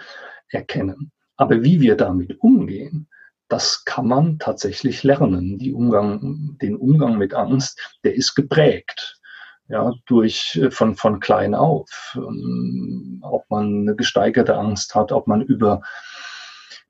erkennen. 0.50 1.12
Aber 1.36 1.64
wie 1.64 1.82
wir 1.82 1.96
damit 1.96 2.40
umgehen, 2.42 3.08
das 3.50 3.84
kann 3.84 4.08
man 4.08 4.40
tatsächlich 4.40 5.04
lernen. 5.04 5.60
Umgang, 5.74 6.58
den 6.62 6.76
Umgang 6.76 7.18
mit 7.18 7.34
Angst, 7.34 7.98
der 8.04 8.16
ist 8.16 8.36
geprägt. 8.36 9.19
Ja, 9.70 9.94
durch, 10.08 10.60
äh, 10.62 10.72
von, 10.72 10.96
von 10.96 11.20
klein 11.20 11.56
auf. 11.56 12.18
Ähm, 12.18 13.20
ob 13.22 13.50
man 13.50 13.82
eine 13.82 13.96
gesteigerte 13.96 14.58
Angst 14.58 14.96
hat, 14.96 15.12
ob 15.12 15.28
man 15.28 15.42
über 15.42 15.82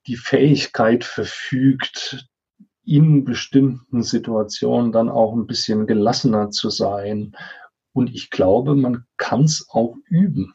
die 0.08 0.16
Fähigkeit 0.16 1.04
verfügt, 1.04 2.26
in 2.86 3.24
bestimmten 3.24 4.02
Situationen 4.02 4.92
dann 4.92 5.10
auch 5.10 5.34
ein 5.34 5.46
bisschen 5.46 5.86
gelassener 5.86 6.50
zu 6.50 6.70
sein. 6.70 7.36
Und 7.94 8.10
ich 8.16 8.32
glaube, 8.32 8.76
man 8.76 9.06
kann 9.18 9.44
es 9.44 9.68
auch 9.70 9.96
üben. 10.08 10.54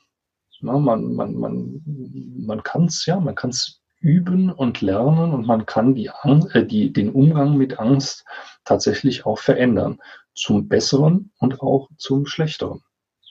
Ja, 0.60 0.78
man 0.78 1.14
man, 1.14 1.34
man, 1.34 1.82
man 1.84 2.62
kann 2.62 2.86
es, 2.86 3.06
ja, 3.06 3.20
man 3.20 3.34
kann 3.34 3.50
es 3.50 3.82
üben 4.00 4.50
und 4.50 4.80
lernen 4.80 5.32
und 5.32 5.46
man 5.46 5.66
kann 5.66 5.94
die, 5.94 6.10
Angst, 6.10 6.54
äh, 6.54 6.66
die, 6.66 6.92
den 6.92 7.10
Umgang 7.10 7.56
mit 7.56 7.78
Angst 7.78 8.24
tatsächlich 8.64 9.26
auch 9.26 9.38
verändern. 9.38 9.98
Zum 10.34 10.68
Besseren 10.68 11.32
und 11.38 11.60
auch 11.60 11.88
zum 11.96 12.26
Schlechteren. 12.26 12.82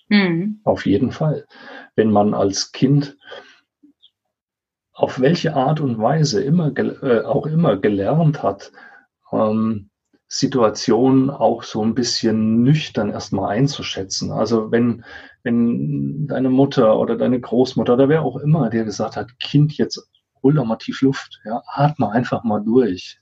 Mhm. 0.09 0.61
Auf 0.63 0.85
jeden 0.85 1.11
Fall. 1.11 1.45
Wenn 1.95 2.11
man 2.11 2.33
als 2.33 2.71
Kind 2.71 3.17
auf 4.93 5.19
welche 5.19 5.55
Art 5.55 5.79
und 5.79 5.97
Weise 5.97 6.43
immer, 6.43 6.71
äh, 6.77 7.21
auch 7.21 7.47
immer 7.47 7.77
gelernt 7.77 8.43
hat, 8.43 8.71
ähm, 9.31 9.89
Situationen 10.27 11.29
auch 11.29 11.63
so 11.63 11.83
ein 11.83 11.93
bisschen 11.93 12.63
nüchtern 12.63 13.11
erstmal 13.11 13.55
einzuschätzen. 13.55 14.31
Also 14.31 14.71
wenn, 14.71 15.03
wenn 15.43 16.27
deine 16.27 16.49
Mutter 16.49 16.97
oder 16.97 17.17
deine 17.17 17.39
Großmutter 17.39 17.93
oder 17.93 18.09
wer 18.09 18.23
auch 18.23 18.37
immer 18.37 18.69
dir 18.69 18.83
gesagt 18.83 19.15
hat, 19.15 19.37
Kind, 19.39 19.77
jetzt 19.77 20.09
hol 20.41 20.53
doch 20.53 20.65
mal 20.65 20.77
tief 20.77 21.01
Luft, 21.01 21.39
ja, 21.45 21.61
atme 21.67 22.09
einfach 22.11 22.43
mal 22.43 22.63
durch. 22.63 23.19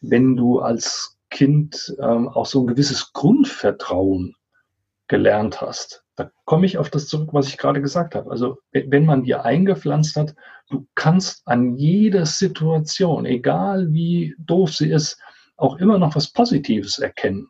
Wenn 0.00 0.36
du 0.36 0.60
als 0.60 1.11
Kind 1.32 1.96
ähm, 1.98 2.28
auch 2.28 2.46
so 2.46 2.62
ein 2.62 2.66
gewisses 2.66 3.12
Grundvertrauen 3.12 4.36
gelernt 5.08 5.60
hast, 5.60 6.04
da 6.16 6.30
komme 6.44 6.66
ich 6.66 6.76
auf 6.76 6.90
das 6.90 7.08
zurück, 7.08 7.30
was 7.32 7.48
ich 7.48 7.56
gerade 7.56 7.80
gesagt 7.80 8.14
habe. 8.14 8.30
Also 8.30 8.58
wenn 8.70 9.06
man 9.06 9.24
dir 9.24 9.44
eingepflanzt 9.44 10.16
hat, 10.16 10.34
du 10.68 10.86
kannst 10.94 11.42
an 11.46 11.76
jeder 11.76 12.26
Situation, 12.26 13.24
egal 13.24 13.92
wie 13.92 14.34
doof 14.38 14.74
sie 14.74 14.90
ist, 14.90 15.18
auch 15.56 15.76
immer 15.78 15.98
noch 15.98 16.14
was 16.14 16.30
Positives 16.30 16.98
erkennen. 16.98 17.48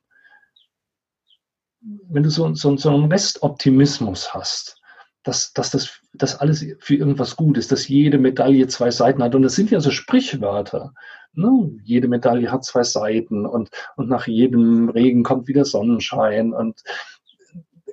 Wenn 1.81 2.23
du 2.23 2.31
so, 2.31 2.55
so, 2.55 2.77
so 2.77 2.90
einen 2.90 3.11
Restoptimismus 3.11 4.33
hast, 4.33 4.81
dass, 5.25 5.53
dass 5.53 5.71
das 5.71 6.02
dass 6.14 6.38
alles 6.38 6.64
für 6.79 6.94
irgendwas 6.94 7.37
gut 7.37 7.57
ist, 7.57 7.72
dass 7.72 7.88
jede 7.88 8.18
Medaille 8.18 8.66
zwei 8.68 8.90
Seiten 8.90 9.22
hat. 9.22 9.35
Und 9.35 9.42
das 9.42 9.55
sind 9.55 9.70
ja 9.70 9.81
so 9.81 9.90
Sprichwörter. 9.90 10.92
Ne? 11.35 11.70
Jede 11.83 12.09
Medaille 12.09 12.51
hat 12.53 12.64
zwei 12.64 12.83
Seiten 12.83 13.46
und, 13.46 13.70
und 13.96 14.09
nach 14.09 14.27
jedem 14.27 14.90
Regen 14.90 15.22
kommt 15.22 15.48
wieder 15.48 15.64
Sonnenschein. 15.64 16.53
Und 16.53 16.83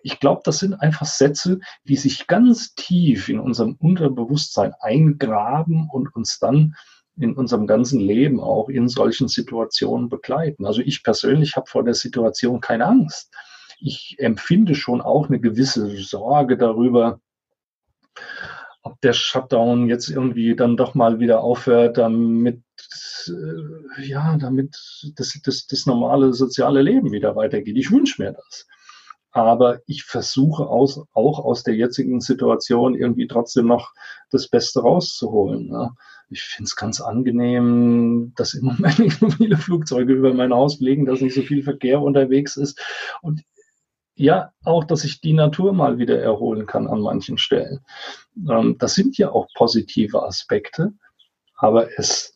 ich 0.03 0.19
glaube, 0.19 0.41
das 0.43 0.60
sind 0.60 0.73
einfach 0.75 1.05
Sätze, 1.05 1.60
die 1.86 1.95
sich 1.95 2.27
ganz 2.27 2.75
tief 2.75 3.29
in 3.29 3.39
unserem 3.39 3.75
Unterbewusstsein 3.79 4.73
eingraben 4.82 5.89
und 5.91 6.13
uns 6.15 6.39
dann 6.39 6.75
in 7.17 7.34
unserem 7.34 7.67
ganzen 7.67 7.99
Leben 7.99 8.39
auch 8.39 8.69
in 8.69 8.88
solchen 8.88 9.27
Situationen 9.27 10.10
begleiten. 10.10 10.65
Also 10.65 10.82
ich 10.82 11.03
persönlich 11.03 11.55
habe 11.55 11.69
vor 11.69 11.84
der 11.84 11.93
Situation 11.93 12.62
keine 12.62 12.86
Angst. 12.86 13.34
Ich 13.79 14.15
empfinde 14.19 14.75
schon 14.75 15.01
auch 15.01 15.27
eine 15.27 15.39
gewisse 15.39 15.89
Sorge 15.97 16.58
darüber, 16.58 17.19
ob 18.82 18.99
der 19.01 19.13
Shutdown 19.13 19.88
jetzt 19.88 20.10
irgendwie 20.10 20.55
dann 20.55 20.77
doch 20.77 20.95
mal 20.95 21.19
wieder 21.19 21.41
aufhört, 21.41 21.97
damit 21.97 22.63
äh, 23.27 24.08
ja, 24.08 24.38
damit 24.38 24.77
das, 25.15 25.39
das, 25.43 25.67
das 25.67 25.86
normale 25.86 26.34
soziale 26.34 26.82
Leben 26.82 27.12
wieder 27.12 27.36
weitergeht. 27.36 27.77
Ich 27.77 27.91
wünsche 27.91 28.21
mir 28.21 28.34
das. 28.34 28.67
Aber 29.32 29.79
ich 29.86 30.05
versuche 30.05 30.65
aus, 30.65 31.03
auch 31.13 31.39
aus 31.39 31.63
der 31.63 31.75
jetzigen 31.75 32.19
Situation 32.19 32.95
irgendwie 32.95 33.27
trotzdem 33.27 33.67
noch 33.67 33.93
das 34.32 34.47
Beste 34.47 34.82
rauszuholen. 34.82 35.67
Ne? 35.67 35.91
Ich 36.32 36.41
finde 36.41 36.67
es 36.67 36.75
ganz 36.75 36.99
angenehm, 36.99 38.34
dass 38.36 38.55
im 38.55 38.65
Moment 38.65 39.13
so 39.19 39.29
viele 39.38 39.58
Flugzeuge 39.58 40.13
über 40.13 40.34
mein 40.34 40.53
Haus 40.53 40.77
fliegen, 40.77 41.05
dass 41.05 41.21
nicht 41.21 41.36
so 41.36 41.43
viel 41.43 41.63
Verkehr 41.63 42.01
unterwegs 42.01 42.58
ist. 42.58 42.82
Und 43.21 43.43
ja, 44.19 44.51
auch, 44.65 44.84
dass 44.84 45.05
ich 45.05 45.21
die 45.21 45.32
Natur 45.32 45.71
mal 45.71 45.97
wieder 45.97 46.21
erholen 46.21 46.65
kann 46.65 46.88
an 46.88 46.99
manchen 46.99 47.38
Stellen. 47.38 47.79
Ähm, 48.49 48.75
das 48.77 48.93
sind 48.93 49.17
ja 49.17 49.32
auch 49.32 49.47
positive 49.55 50.23
Aspekte. 50.23 50.91
Aber 51.55 51.97
es, 51.97 52.36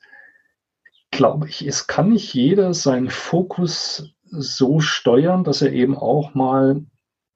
glaube 1.12 1.50
ich, 1.50 1.67
es 1.67 1.86
kann 1.86 2.10
nicht 2.10 2.34
jeder 2.34 2.74
seinen 2.74 3.10
Fokus 3.10 4.13
so 4.24 4.80
steuern, 4.80 5.43
dass 5.43 5.62
er 5.62 5.74
eben 5.74 5.98
auch 5.98 6.34
mal 6.34 6.86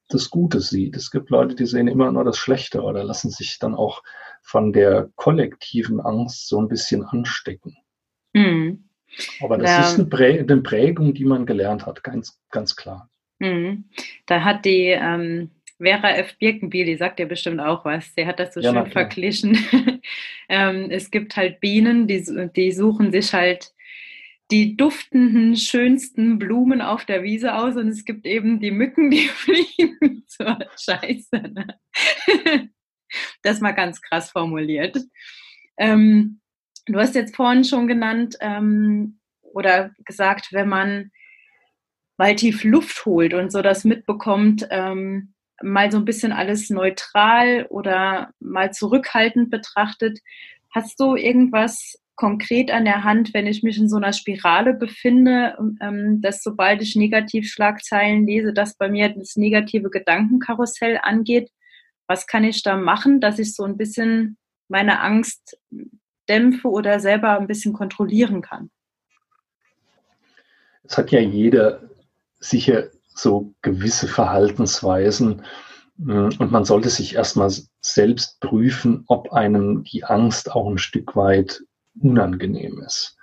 das 0.08 0.30
Gute 0.30 0.62
sieht. 0.62 0.96
Es 0.96 1.12
gibt 1.12 1.30
Leute, 1.30 1.54
die 1.54 1.66
sehen 1.66 1.90
immer 1.90 2.10
nur 2.14 2.24
das 2.24 2.38
Schlechte 2.38 2.82
oder 2.84 3.04
lassen 3.04 3.30
sich 3.30 3.60
dann 3.60 3.76
auch 3.76 4.02
von 4.42 4.72
der 4.72 5.10
kollektiven 5.18 6.00
Angst 6.00 6.48
so 6.48 6.62
ein 6.62 6.70
bisschen 6.70 7.04
anstecken. 7.04 7.76
Mhm. 8.32 8.88
Aber 9.42 9.58
das 9.58 9.70
ja. 9.70 9.82
ist 9.82 9.96
eine, 9.96 10.06
Prä 10.06 10.40
eine, 10.40 10.62
Prägung, 10.62 11.14
die 11.14 11.26
man 11.26 11.46
gelernt 11.46 11.86
hat, 11.86 12.02
ganz, 12.02 12.40
ganz 12.50 12.78
klar. 12.78 13.10
Mhm. 13.40 13.86
Da 14.26 14.44
hat 14.44 14.66
die 14.66 14.88
ähm, 14.88 15.52
Vera 15.80 16.12
F. 16.18 16.38
Birkenbiel, 16.40 16.86
die 16.86 16.96
sagt 16.96 17.20
ja 17.20 17.26
bestimmt 17.26 17.60
auch 17.60 17.86
was, 17.86 18.14
sie 18.16 18.26
hat 18.26 18.40
das 18.40 18.54
so 18.54 18.62
ja, 18.62 18.74
schön 18.74 18.92
verglichen. 18.92 19.58
ähm, 20.50 20.90
es 20.90 21.12
gibt 21.12 21.38
halt 21.38 21.60
Bienen, 21.60 22.08
die, 22.08 22.24
die 22.56 22.72
suchen 22.72 23.12
sich 23.12 23.34
halt 23.34 23.74
die 24.50 24.78
duftenden, 24.78 25.56
schönsten 25.56 26.40
Blumen 26.40 26.82
auf 26.82 27.06
der 27.06 27.22
Wiese 27.22 27.56
aus 27.56 27.76
und 27.76 27.90
es 27.90 28.06
gibt 28.06 28.26
eben 28.26 28.60
die 28.60 28.72
Mücken, 28.72 29.12
die 29.12 29.28
fliegen 29.28 30.24
zur 30.28 30.58
Scheiße. 30.78 31.38
Ne? 31.38 31.80
Das 33.44 33.62
mal 33.62 33.74
ganz 33.74 34.02
krass 34.02 34.32
formuliert. 34.32 34.98
Ähm, 35.78 36.40
du 36.86 36.98
hast 36.98 37.16
jetzt 37.16 37.36
vorhin 37.36 37.64
schon 37.64 37.88
genannt 37.88 38.36
ähm, 38.40 39.20
oder 39.42 39.92
gesagt, 40.06 40.50
wenn 40.52 40.70
man 40.70 41.12
mal 42.18 42.36
tief 42.36 42.64
Luft 42.64 43.06
holt 43.06 43.34
und 43.34 43.52
so 43.52 43.62
das 43.62 43.84
mitbekommt, 43.84 44.68
ähm, 44.72 45.34
mal 45.62 45.92
so 45.92 45.98
ein 45.98 46.06
bisschen 46.06 46.32
alles 46.32 46.70
neutral 46.70 47.66
oder 47.70 48.32
mal 48.40 48.72
zurückhaltend 48.72 49.50
betrachtet. 49.50 50.20
Hast 50.74 51.00
du 51.00 51.16
irgendwas 51.16 51.96
konkret 52.16 52.72
an 52.72 52.84
der 52.84 53.04
Hand, 53.04 53.34
wenn 53.34 53.48
ich 53.48 53.64
mich 53.64 53.78
in 53.78 53.88
so 53.88 53.98
einer 53.98 54.12
Spirale 54.12 54.74
befinde, 54.74 55.56
ähm, 55.82 56.20
dass 56.22 56.42
sobald 56.42 56.82
ich 56.82 56.96
Negativschlagzeilen 56.96 58.26
lese, 58.26 58.54
dass 58.54 58.76
bei 58.76 58.90
mir 58.90 59.10
das 59.10 59.36
negative 59.36 59.90
Gedankenkarussell 59.90 61.00
angeht. 61.02 61.50
Was 62.08 62.26
kann 62.26 62.44
ich 62.44 62.64
da 62.64 62.76
machen, 62.76 63.22
dass 63.22 63.38
ich 63.38 63.54
so 63.54 63.64
ein 63.64 63.78
bisschen 63.78 64.38
meine 64.68 65.00
Angst 65.02 65.60
dämpfe 66.28 66.68
oder 66.70 67.00
selber 67.00 67.40
ein 67.40 67.48
bisschen 67.48 67.74
kontrollieren 67.74 68.42
kann? 68.42 68.72
Es 70.84 70.98
hat 70.98 71.12
ja 71.12 71.20
jeder 71.20 71.82
sicher 72.50 72.90
so 73.08 73.54
gewisse 73.62 74.08
Verhaltensweisen, 74.08 75.44
hm, 76.00 76.30
und 76.40 76.52
man 76.52 76.66
sollte 76.66 76.90
sich 76.90 77.16
erstmal 77.16 77.52
selbst 77.82 78.40
prüfen, 78.40 79.04
ob 79.08 79.34
einem 79.34 79.84
die 79.84 80.04
Angst 80.04 80.52
auch 80.52 80.70
ein 80.70 80.78
Stück 80.78 81.16
weit 81.16 81.64
unangenehm 82.00 82.82
ist. 82.82 83.18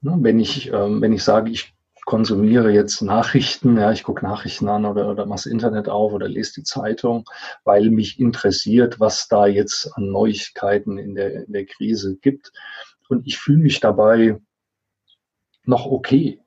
Ne, 0.00 0.16
wenn 0.20 0.38
ich, 0.38 0.72
ähm, 0.72 1.00
wenn 1.00 1.12
ich 1.12 1.24
sage, 1.24 1.50
ich 1.50 1.74
konsumiere 2.04 2.70
jetzt 2.70 3.02
Nachrichten, 3.02 3.76
ja, 3.76 3.90
ich 3.90 4.04
gucke 4.04 4.24
Nachrichten 4.24 4.68
an 4.68 4.84
oder, 4.84 5.10
oder 5.10 5.26
mache 5.26 5.38
das 5.38 5.46
Internet 5.46 5.88
auf 5.88 6.12
oder 6.12 6.28
lese 6.28 6.52
die 6.54 6.62
Zeitung, 6.62 7.24
weil 7.64 7.90
mich 7.90 8.20
interessiert, 8.20 9.00
was 9.00 9.26
da 9.26 9.46
jetzt 9.46 9.90
an 9.96 10.12
Neuigkeiten 10.12 10.98
in 10.98 11.16
der, 11.16 11.46
in 11.46 11.52
der 11.52 11.66
Krise 11.66 12.16
gibt. 12.16 12.52
Und 13.08 13.26
ich 13.26 13.38
fühle 13.38 13.58
mich 13.58 13.80
dabei 13.80 14.38
noch 15.64 15.86
okay 15.86 16.40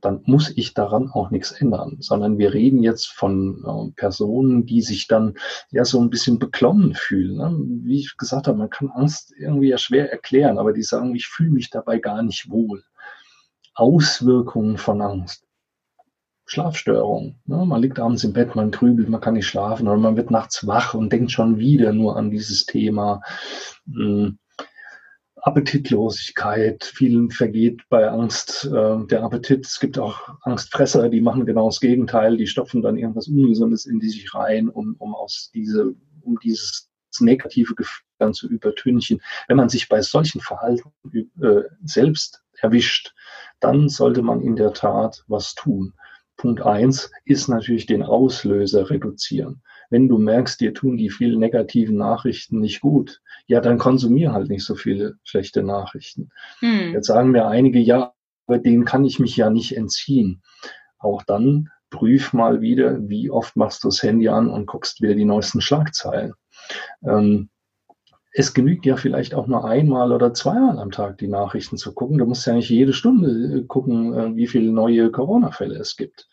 dann 0.00 0.22
muss 0.24 0.52
ich 0.56 0.74
daran 0.74 1.10
auch 1.10 1.30
nichts 1.30 1.52
ändern, 1.52 1.96
sondern 2.00 2.38
wir 2.38 2.52
reden 2.54 2.82
jetzt 2.82 3.08
von 3.08 3.64
äh, 3.64 3.92
Personen, 3.92 4.66
die 4.66 4.82
sich 4.82 5.06
dann 5.06 5.34
ja 5.70 5.84
so 5.84 6.00
ein 6.00 6.10
bisschen 6.10 6.38
beklommen 6.38 6.94
fühlen. 6.94 7.36
Ne? 7.36 7.56
Wie 7.84 8.00
ich 8.00 8.16
gesagt 8.16 8.48
habe, 8.48 8.58
man 8.58 8.70
kann 8.70 8.90
Angst 8.90 9.32
irgendwie 9.38 9.68
ja 9.68 9.78
schwer 9.78 10.10
erklären, 10.10 10.58
aber 10.58 10.72
die 10.72 10.82
sagen, 10.82 11.14
ich 11.14 11.26
fühle 11.26 11.50
mich 11.50 11.70
dabei 11.70 11.98
gar 11.98 12.22
nicht 12.22 12.50
wohl. 12.50 12.82
Auswirkungen 13.74 14.76
von 14.76 15.00
Angst. 15.00 15.46
Schlafstörung. 16.46 17.36
Ne? 17.46 17.64
Man 17.64 17.80
liegt 17.80 18.00
abends 18.00 18.24
im 18.24 18.32
Bett, 18.32 18.56
man 18.56 18.72
grübelt, 18.72 19.08
man 19.08 19.20
kann 19.20 19.34
nicht 19.34 19.46
schlafen 19.46 19.86
oder 19.86 19.98
man 19.98 20.16
wird 20.16 20.32
nachts 20.32 20.66
wach 20.66 20.94
und 20.94 21.12
denkt 21.12 21.30
schon 21.30 21.58
wieder 21.58 21.92
nur 21.92 22.16
an 22.16 22.30
dieses 22.30 22.66
Thema. 22.66 23.22
Hm 23.86 24.39
Appetitlosigkeit. 25.42 26.84
Vielen 26.84 27.30
vergeht 27.30 27.82
bei 27.88 28.08
Angst 28.08 28.64
äh, 28.66 29.06
der 29.06 29.22
Appetit. 29.22 29.66
Es 29.66 29.80
gibt 29.80 29.98
auch 29.98 30.28
Angstfresser, 30.42 31.08
die 31.08 31.20
machen 31.20 31.46
genau 31.46 31.66
das 31.66 31.80
Gegenteil. 31.80 32.36
Die 32.36 32.46
stopfen 32.46 32.82
dann 32.82 32.96
irgendwas 32.96 33.28
Ungesundes 33.28 33.86
in 33.86 34.00
die 34.00 34.08
sich 34.08 34.34
rein, 34.34 34.68
um, 34.68 34.96
um 34.98 35.14
aus 35.14 35.50
diese, 35.54 35.94
um 36.22 36.38
dieses 36.42 36.90
negative 37.20 37.74
Gefühl 37.74 38.04
dann 38.18 38.34
zu 38.34 38.48
übertünchen. 38.48 39.20
Wenn 39.48 39.56
man 39.56 39.68
sich 39.68 39.88
bei 39.88 40.02
solchen 40.02 40.40
Verhalten 40.40 40.92
äh, 41.12 41.62
selbst 41.84 42.42
erwischt, 42.60 43.14
dann 43.58 43.88
sollte 43.88 44.22
man 44.22 44.40
in 44.40 44.56
der 44.56 44.72
Tat 44.72 45.24
was 45.26 45.54
tun. 45.54 45.94
Punkt 46.36 46.62
eins 46.62 47.10
ist 47.24 47.48
natürlich 47.48 47.86
den 47.86 48.02
Auslöser 48.02 48.88
reduzieren. 48.88 49.62
Wenn 49.90 50.08
du 50.08 50.18
merkst, 50.18 50.60
dir 50.60 50.72
tun 50.72 50.96
die 50.96 51.10
vielen 51.10 51.40
negativen 51.40 51.96
Nachrichten 51.96 52.60
nicht 52.60 52.80
gut, 52.80 53.20
ja, 53.46 53.60
dann 53.60 53.78
konsumier 53.78 54.32
halt 54.32 54.48
nicht 54.48 54.64
so 54.64 54.76
viele 54.76 55.16
schlechte 55.24 55.62
Nachrichten. 55.62 56.30
Hm. 56.60 56.92
Jetzt 56.92 57.08
sagen 57.08 57.30
mir 57.30 57.46
einige, 57.46 57.80
ja, 57.80 58.14
aber 58.46 58.58
denen 58.58 58.84
kann 58.84 59.04
ich 59.04 59.18
mich 59.18 59.36
ja 59.36 59.50
nicht 59.50 59.76
entziehen. 59.76 60.42
Auch 60.98 61.22
dann 61.24 61.70
prüf 61.90 62.32
mal 62.32 62.60
wieder, 62.60 63.08
wie 63.08 63.30
oft 63.30 63.56
machst 63.56 63.84
du 63.84 63.88
das 63.88 64.02
Handy 64.02 64.28
an 64.28 64.48
und 64.48 64.66
guckst 64.66 65.02
wieder 65.02 65.14
die 65.14 65.24
neuesten 65.24 65.60
Schlagzeilen. 65.60 66.34
Ähm, 67.04 67.50
es 68.32 68.54
genügt 68.54 68.86
ja 68.86 68.96
vielleicht 68.96 69.34
auch 69.34 69.48
nur 69.48 69.64
einmal 69.64 70.12
oder 70.12 70.32
zweimal 70.32 70.78
am 70.78 70.92
Tag 70.92 71.18
die 71.18 71.26
Nachrichten 71.26 71.76
zu 71.76 71.92
gucken. 71.92 72.18
Du 72.18 72.26
musst 72.26 72.46
ja 72.46 72.52
nicht 72.52 72.70
jede 72.70 72.92
Stunde 72.92 73.58
äh, 73.58 73.62
gucken, 73.64 74.14
äh, 74.14 74.36
wie 74.36 74.46
viele 74.46 74.70
neue 74.70 75.10
Corona-Fälle 75.10 75.76
es 75.76 75.96
gibt. 75.96 76.28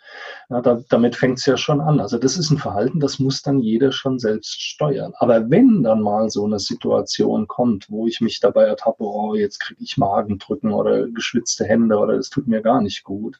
Ja, 0.50 0.62
da, 0.62 0.80
damit 0.90 1.16
fängt 1.16 1.40
es 1.40 1.46
ja 1.48 1.58
schon 1.58 1.82
an. 1.82 2.00
Also 2.00 2.20
das 2.20 2.38
ist 2.38 2.52
ein 2.52 2.60
Verhalten, 2.60 3.00
das 3.00 3.18
muss 3.18 3.42
dann 3.42 3.60
jeder 3.60 3.92
schon 3.92 4.20
selbst 4.20 4.62
steuern. 4.62 5.14
Aber 5.18 5.50
wenn 5.50 5.82
dann 5.82 6.02
mal 6.02 6.30
so 6.30 6.46
eine 6.46 6.60
Situation 6.60 7.48
kommt, 7.48 7.90
wo 7.90 8.06
ich 8.06 8.22
mich 8.22 8.40
dabei 8.40 8.66
ertappe, 8.66 9.04
oh, 9.04 9.34
jetzt 9.34 9.60
kriege 9.60 9.84
ich 9.84 9.98
Magendrücken 9.98 10.72
oder 10.72 11.08
geschwitzte 11.08 11.66
Hände 11.66 11.98
oder 11.98 12.14
es 12.14 12.30
tut 12.30 12.48
mir 12.48 12.62
gar 12.62 12.82
nicht 12.82 13.04
gut, 13.04 13.40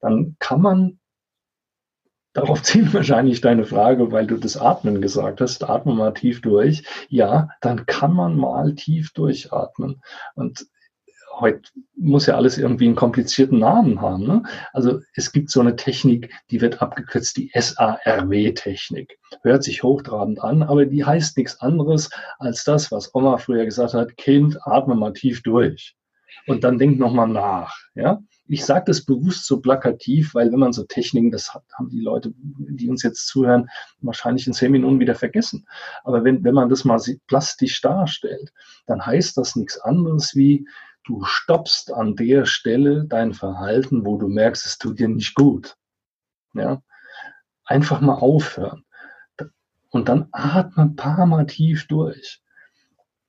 dann 0.00 0.36
kann 0.38 0.60
man 0.60 0.98
Darauf 2.36 2.62
zielt 2.62 2.92
wahrscheinlich 2.92 3.40
deine 3.40 3.64
Frage, 3.64 4.12
weil 4.12 4.26
du 4.26 4.36
das 4.36 4.58
Atmen 4.58 5.00
gesagt 5.00 5.40
hast. 5.40 5.68
Atme 5.68 5.94
mal 5.94 6.12
tief 6.12 6.42
durch. 6.42 6.84
Ja, 7.08 7.48
dann 7.62 7.86
kann 7.86 8.12
man 8.12 8.36
mal 8.36 8.74
tief 8.74 9.12
durchatmen. 9.12 10.02
Und 10.34 10.66
heute 11.40 11.62
muss 11.96 12.26
ja 12.26 12.36
alles 12.36 12.58
irgendwie 12.58 12.84
einen 12.84 12.94
komplizierten 12.94 13.58
Namen 13.58 14.02
haben. 14.02 14.26
Ne? 14.26 14.42
Also 14.74 15.00
es 15.14 15.32
gibt 15.32 15.50
so 15.50 15.60
eine 15.60 15.76
Technik, 15.76 16.30
die 16.50 16.60
wird 16.60 16.82
abgekürzt, 16.82 17.38
die 17.38 17.50
SARW-Technik. 17.54 19.18
Hört 19.42 19.64
sich 19.64 19.82
hochtrabend 19.82 20.42
an, 20.42 20.62
aber 20.62 20.84
die 20.84 21.04
heißt 21.04 21.38
nichts 21.38 21.60
anderes 21.60 22.10
als 22.38 22.64
das, 22.64 22.92
was 22.92 23.14
Oma 23.14 23.38
früher 23.38 23.64
gesagt 23.64 23.94
hat, 23.94 24.16
Kind, 24.18 24.58
atme 24.66 24.94
mal 24.94 25.14
tief 25.14 25.42
durch. 25.42 25.96
Und 26.46 26.64
dann 26.64 26.78
denk 26.78 26.98
nochmal 26.98 27.28
nach. 27.28 27.74
Ja? 27.94 28.20
ich 28.48 28.64
sage 28.64 28.84
das 28.86 29.04
bewusst 29.04 29.46
so 29.46 29.60
plakativ, 29.60 30.34
weil 30.34 30.52
wenn 30.52 30.58
man 30.58 30.72
so 30.72 30.84
Techniken, 30.84 31.30
das 31.30 31.52
haben 31.54 31.88
die 31.88 32.00
Leute, 32.00 32.32
die 32.36 32.88
uns 32.88 33.02
jetzt 33.02 33.26
zuhören, 33.26 33.68
wahrscheinlich 34.00 34.46
in 34.46 34.52
zehn 34.52 34.72
Minuten 34.72 35.00
wieder 35.00 35.14
vergessen. 35.14 35.66
Aber 36.04 36.22
wenn, 36.24 36.44
wenn 36.44 36.54
man 36.54 36.68
das 36.68 36.84
mal 36.84 37.00
plastisch 37.26 37.80
darstellt, 37.80 38.52
dann 38.86 39.04
heißt 39.04 39.36
das 39.36 39.56
nichts 39.56 39.78
anderes 39.80 40.34
wie, 40.34 40.66
du 41.04 41.24
stoppst 41.24 41.92
an 41.92 42.16
der 42.16 42.46
Stelle 42.46 43.04
dein 43.04 43.32
Verhalten, 43.32 44.04
wo 44.04 44.16
du 44.16 44.28
merkst, 44.28 44.66
es 44.66 44.78
tut 44.78 44.98
dir 44.98 45.08
nicht 45.08 45.34
gut. 45.34 45.76
Ja? 46.54 46.82
Einfach 47.64 48.00
mal 48.00 48.14
aufhören. 48.14 48.84
Und 49.90 50.08
dann 50.08 50.28
atme 50.32 50.84
ein 50.84 50.96
paar 50.96 51.26
Mal 51.26 51.46
tief 51.46 51.86
durch 51.88 52.42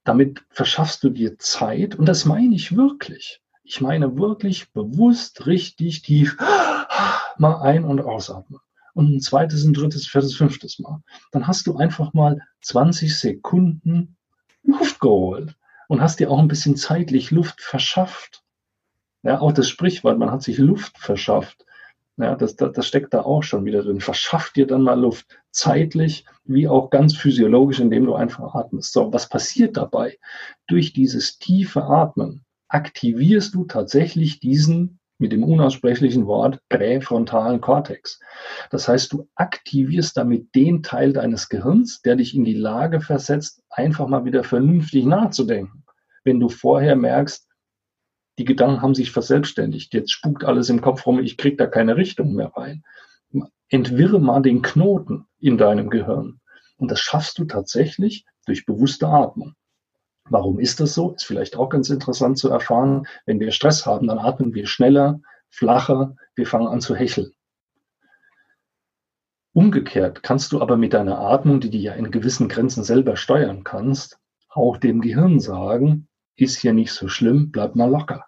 damit 0.08 0.46
verschaffst 0.50 1.04
du 1.04 1.10
dir 1.10 1.38
Zeit 1.38 1.96
und 1.96 2.06
das 2.06 2.24
meine 2.24 2.56
ich 2.56 2.78
wirklich. 2.78 3.42
Ich 3.64 3.82
meine 3.82 4.18
wirklich 4.18 4.72
bewusst, 4.72 5.46
richtig 5.46 6.02
tief 6.02 6.38
mal 7.38 7.62
ein- 7.62 7.84
und 7.84 8.00
ausatmen. 8.00 8.62
Und 8.94 9.14
ein 9.14 9.20
zweites, 9.20 9.66
ein 9.66 9.74
drittes, 9.74 10.08
viertes, 10.08 10.36
fünftes 10.36 10.80
Mal. 10.80 11.04
Dann 11.32 11.46
hast 11.46 11.68
du 11.68 11.76
einfach 11.76 12.14
mal 12.14 12.42
20 12.62 13.20
Sekunden 13.20 14.16
Luft 14.64 15.02
geholt 15.02 15.56
und 15.90 16.02
hast 16.02 16.22
dir 16.22 16.32
auch 16.32 16.40
ein 16.40 16.48
bisschen 16.48 16.78
zeitlich 16.78 17.30
Luft 17.32 17.62
verschafft. 17.62 18.44
Ja, 19.24 19.42
auch 19.42 19.52
das 19.52 19.68
Sprichwort, 19.68 20.18
man 20.18 20.32
hat 20.32 20.42
sich 20.42 20.58
Luft 20.58 20.98
verschafft. 20.98 21.66
Ja, 22.18 22.36
das, 22.36 22.56
das, 22.56 22.74
das 22.74 22.88
steckt 22.88 23.14
da 23.14 23.22
auch 23.22 23.44
schon 23.44 23.66
wieder 23.66 23.84
drin. 23.84 24.02
Verschaff 24.02 24.52
dir 24.52 24.66
dann 24.66 24.82
mal 24.82 25.00
Luft. 25.00 25.40
Zeitlich 25.52 26.26
wie 26.46 26.68
auch 26.68 26.90
ganz 26.90 27.16
physiologisch, 27.16 27.80
indem 27.80 28.06
du 28.06 28.16
einfach 28.16 28.56
atmest. 28.56 28.94
So, 28.94 29.14
was 29.14 29.30
passiert 29.30 29.78
dabei? 29.78 30.18
Durch 30.68 30.94
dieses 30.94 31.38
tiefe 31.38 31.84
Atmen 31.84 32.44
aktivierst 32.70 33.54
du 33.54 33.66
tatsächlich 33.66 34.40
diesen 34.40 35.00
mit 35.20 35.32
dem 35.32 35.44
unaussprechlichen 35.44 36.28
Wort 36.28 36.60
präfrontalen 36.70 37.60
Kortex. 37.60 38.20
Das 38.70 38.88
heißt, 38.88 39.14
du 39.14 39.28
aktivierst 39.36 40.16
damit 40.16 40.54
den 40.54 40.84
Teil 40.84 41.14
deines 41.14 41.50
Gehirns, 41.50 42.02
der 42.02 42.16
dich 42.16 42.36
in 42.36 42.46
die 42.46 42.54
Lage 42.54 43.02
versetzt, 43.02 43.64
einfach 43.70 44.08
mal 44.08 44.26
wieder 44.26 44.44
vernünftig 44.44 45.06
nachzudenken. 45.06 45.84
Wenn 46.24 46.40
du 46.40 46.50
vorher 46.50 46.96
merkst, 46.96 47.47
die 48.38 48.46
Gedanken 48.46 48.82
haben 48.82 48.96
sich 48.96 49.12
verselbstständigt. 49.12 49.94
Jetzt 49.94 50.12
spukt 50.12 50.44
alles 50.44 50.70
im 50.70 50.82
Kopf 50.82 51.06
rum, 51.06 51.20
ich 51.20 51.38
krieg 51.38 51.58
da 51.58 51.66
keine 51.66 51.98
Richtung 51.98 52.34
mehr 52.34 52.52
rein. 52.56 52.84
Entwirre 53.70 54.20
mal 54.20 54.42
den 54.42 54.62
Knoten 54.62 55.26
in 55.40 55.58
deinem 55.58 55.90
Gehirn. 55.90 56.40
Und 56.78 56.92
das 56.92 57.00
schaffst 57.00 57.40
du 57.40 57.46
tatsächlich 57.46 58.26
durch 58.46 58.66
bewusste 58.66 59.08
Atmung. 59.08 59.54
Warum 60.30 60.60
ist 60.60 60.80
das 60.80 60.94
so? 60.94 61.14
Ist 61.14 61.26
vielleicht 61.26 61.56
auch 61.56 61.70
ganz 61.70 61.90
interessant 61.90 62.38
zu 62.38 62.50
erfahren. 62.50 63.08
Wenn 63.26 63.40
wir 63.40 63.52
Stress 63.52 63.86
haben, 63.86 64.08
dann 64.08 64.20
atmen 64.20 64.54
wir 64.54 64.68
schneller, 64.68 65.20
flacher, 65.50 66.16
wir 66.36 66.46
fangen 66.46 66.68
an 66.68 66.82
zu 66.82 66.96
hecheln. 66.96 67.32
Umgekehrt 69.54 70.22
kannst 70.22 70.52
du 70.52 70.62
aber 70.62 70.78
mit 70.78 70.94
deiner 70.94 71.20
Atmung, 71.20 71.60
die 71.60 71.72
du 71.72 71.78
ja 71.78 71.94
in 71.94 72.12
gewissen 72.12 72.48
Grenzen 72.48 72.84
selber 72.84 73.16
steuern 73.16 73.64
kannst, 73.64 74.20
auch 74.50 74.78
dem 74.78 75.02
Gehirn 75.02 75.40
sagen, 75.40 76.08
ist 76.36 76.60
hier 76.60 76.74
nicht 76.74 76.92
so 76.92 77.08
schlimm, 77.08 77.52
bleib 77.52 77.76
mal 77.76 77.90
locker. 77.90 78.27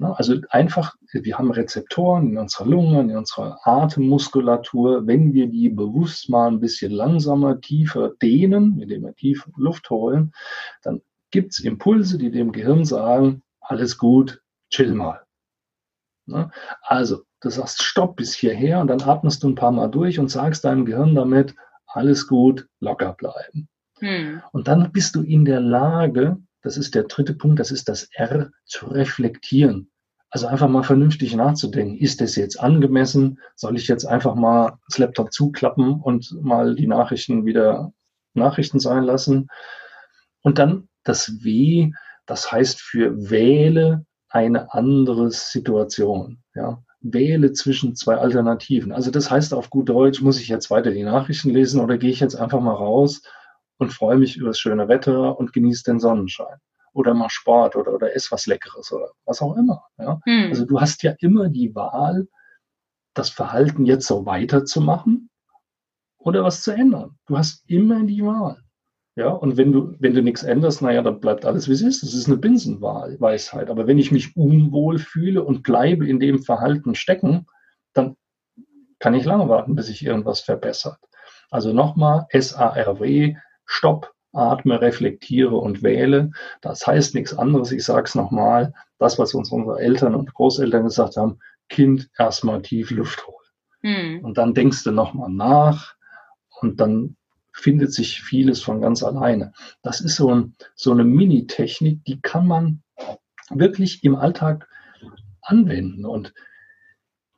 Also 0.00 0.36
einfach, 0.50 0.94
wir 1.12 1.38
haben 1.38 1.50
Rezeptoren 1.50 2.30
in 2.30 2.38
unserer 2.38 2.66
Lunge, 2.66 3.00
in 3.00 3.16
unserer 3.16 3.58
Atemmuskulatur. 3.66 5.06
Wenn 5.06 5.32
wir 5.32 5.48
die 5.48 5.70
bewusst 5.70 6.28
mal 6.28 6.48
ein 6.48 6.60
bisschen 6.60 6.92
langsamer, 6.92 7.60
tiefer 7.60 8.12
dehnen, 8.20 8.78
indem 8.80 9.02
wir 9.04 9.14
tief 9.14 9.48
Luft 9.56 9.88
holen, 9.88 10.32
dann 10.82 11.00
gibt 11.30 11.52
es 11.52 11.60
Impulse, 11.60 12.18
die 12.18 12.30
dem 12.30 12.52
Gehirn 12.52 12.84
sagen, 12.84 13.42
alles 13.60 13.96
gut, 13.96 14.42
chill 14.70 14.92
mal. 14.92 15.22
Also, 16.82 17.22
du 17.40 17.50
sagst 17.50 17.82
Stopp 17.82 18.16
bis 18.16 18.34
hierher 18.34 18.80
und 18.80 18.88
dann 18.88 19.00
atmest 19.00 19.42
du 19.42 19.48
ein 19.48 19.54
paar 19.54 19.72
Mal 19.72 19.88
durch 19.88 20.18
und 20.18 20.28
sagst 20.28 20.64
deinem 20.64 20.84
Gehirn 20.84 21.14
damit, 21.14 21.54
alles 21.86 22.26
gut, 22.26 22.68
locker 22.80 23.14
bleiben. 23.14 23.68
Hm. 24.00 24.42
Und 24.52 24.68
dann 24.68 24.92
bist 24.92 25.14
du 25.14 25.22
in 25.22 25.44
der 25.44 25.60
Lage, 25.60 26.36
das 26.62 26.76
ist 26.76 26.94
der 26.94 27.04
dritte 27.04 27.34
Punkt, 27.34 27.60
das 27.60 27.70
ist 27.70 27.88
das 27.88 28.08
R, 28.12 28.50
zu 28.64 28.86
reflektieren. 28.86 29.90
Also 30.30 30.48
einfach 30.48 30.68
mal 30.68 30.82
vernünftig 30.82 31.34
nachzudenken. 31.34 31.96
Ist 31.96 32.20
das 32.20 32.36
jetzt 32.36 32.58
angemessen? 32.58 33.38
Soll 33.54 33.76
ich 33.76 33.88
jetzt 33.88 34.04
einfach 34.04 34.34
mal 34.34 34.78
das 34.88 34.98
Laptop 34.98 35.32
zuklappen 35.32 36.00
und 36.00 36.36
mal 36.42 36.74
die 36.74 36.88
Nachrichten 36.88 37.46
wieder 37.46 37.92
Nachrichten 38.34 38.80
sein 38.80 39.04
lassen? 39.04 39.48
Und 40.42 40.58
dann 40.58 40.88
das 41.04 41.44
W, 41.44 41.92
das 42.26 42.50
heißt 42.50 42.80
für 42.80 43.30
wähle 43.30 44.04
eine 44.28 44.72
andere 44.74 45.30
Situation. 45.30 46.42
Ja, 46.54 46.82
wähle 47.00 47.52
zwischen 47.52 47.94
zwei 47.94 48.16
Alternativen. 48.16 48.92
Also 48.92 49.10
das 49.10 49.30
heißt 49.30 49.54
auf 49.54 49.70
gut 49.70 49.88
Deutsch, 49.88 50.20
muss 50.20 50.40
ich 50.40 50.48
jetzt 50.48 50.70
weiter 50.70 50.90
die 50.90 51.04
Nachrichten 51.04 51.50
lesen 51.50 51.80
oder 51.80 51.98
gehe 51.98 52.10
ich 52.10 52.20
jetzt 52.20 52.34
einfach 52.34 52.60
mal 52.60 52.74
raus 52.74 53.22
und 53.78 53.92
freue 53.92 54.16
mich 54.16 54.36
über 54.36 54.48
das 54.48 54.58
schöne 54.58 54.88
Wetter 54.88 55.38
und 55.38 55.52
genieße 55.52 55.84
den 55.84 56.00
Sonnenschein. 56.00 56.58
Oder 56.92 57.12
mach 57.14 57.30
Sport 57.30 57.76
oder, 57.76 57.92
oder 57.92 58.14
ess 58.14 58.32
was 58.32 58.46
Leckeres 58.46 58.90
oder 58.92 59.10
was 59.24 59.42
auch 59.42 59.56
immer. 59.56 59.84
Ja? 59.98 60.18
Hm. 60.24 60.48
Also 60.48 60.64
du 60.64 60.80
hast 60.80 61.02
ja 61.02 61.14
immer 61.18 61.48
die 61.48 61.74
Wahl, 61.74 62.26
das 63.14 63.28
Verhalten 63.30 63.84
jetzt 63.84 64.06
so 64.06 64.24
weiterzumachen 64.26 65.30
oder 66.18 66.42
was 66.42 66.62
zu 66.62 66.72
ändern. 66.72 67.18
Du 67.26 67.36
hast 67.36 67.68
immer 67.68 68.02
die 68.04 68.24
Wahl. 68.24 68.62
Ja, 69.16 69.30
und 69.30 69.56
wenn 69.56 69.72
du, 69.72 69.94
wenn 69.98 70.14
du 70.14 70.22
nichts 70.22 70.42
änderst, 70.42 70.82
naja, 70.82 71.00
dann 71.00 71.20
bleibt 71.20 71.46
alles 71.46 71.68
wie 71.68 71.72
es 71.72 71.80
ist. 71.80 72.02
Das 72.02 72.12
ist 72.12 72.26
eine 72.26 72.36
Binsenweisheit. 72.36 73.70
Aber 73.70 73.86
wenn 73.86 73.98
ich 73.98 74.12
mich 74.12 74.36
unwohl 74.36 74.98
fühle 74.98 75.42
und 75.42 75.62
bleibe 75.62 76.06
in 76.06 76.20
dem 76.20 76.42
Verhalten 76.42 76.94
stecken, 76.94 77.46
dann 77.94 78.16
kann 78.98 79.14
ich 79.14 79.24
lange 79.24 79.48
warten, 79.48 79.74
bis 79.74 79.86
sich 79.86 80.04
irgendwas 80.04 80.40
verbessert. 80.40 80.98
Also 81.50 81.72
nochmal, 81.72 82.26
SARW, 82.30 83.36
Stopp, 83.66 84.12
atme, 84.32 84.80
reflektiere 84.80 85.56
und 85.56 85.82
wähle. 85.82 86.30
Das 86.60 86.86
heißt 86.86 87.14
nichts 87.14 87.36
anderes. 87.36 87.72
Ich 87.72 87.84
sage 87.84 88.04
es 88.04 88.14
nochmal, 88.14 88.74
das, 88.98 89.18
was 89.18 89.34
uns 89.34 89.50
unsere 89.50 89.80
Eltern 89.80 90.14
und 90.14 90.32
Großeltern 90.32 90.84
gesagt 90.84 91.16
haben, 91.16 91.38
Kind 91.68 92.08
erstmal 92.18 92.62
tief 92.62 92.90
Luft 92.90 93.26
holen. 93.26 93.36
Hm. 93.82 94.24
Und 94.24 94.38
dann 94.38 94.54
denkst 94.54 94.84
du 94.84 94.92
nochmal 94.92 95.30
nach 95.30 95.94
und 96.60 96.80
dann 96.80 97.16
findet 97.52 97.92
sich 97.92 98.22
vieles 98.22 98.62
von 98.62 98.80
ganz 98.80 99.02
alleine. 99.02 99.52
Das 99.82 100.00
ist 100.00 100.16
so, 100.16 100.32
ein, 100.32 100.54
so 100.74 100.92
eine 100.92 101.04
Mini-Technik, 101.04 102.04
die 102.04 102.20
kann 102.20 102.46
man 102.46 102.82
wirklich 103.50 104.04
im 104.04 104.16
Alltag 104.16 104.68
anwenden. 105.40 106.04
Und 106.04 106.34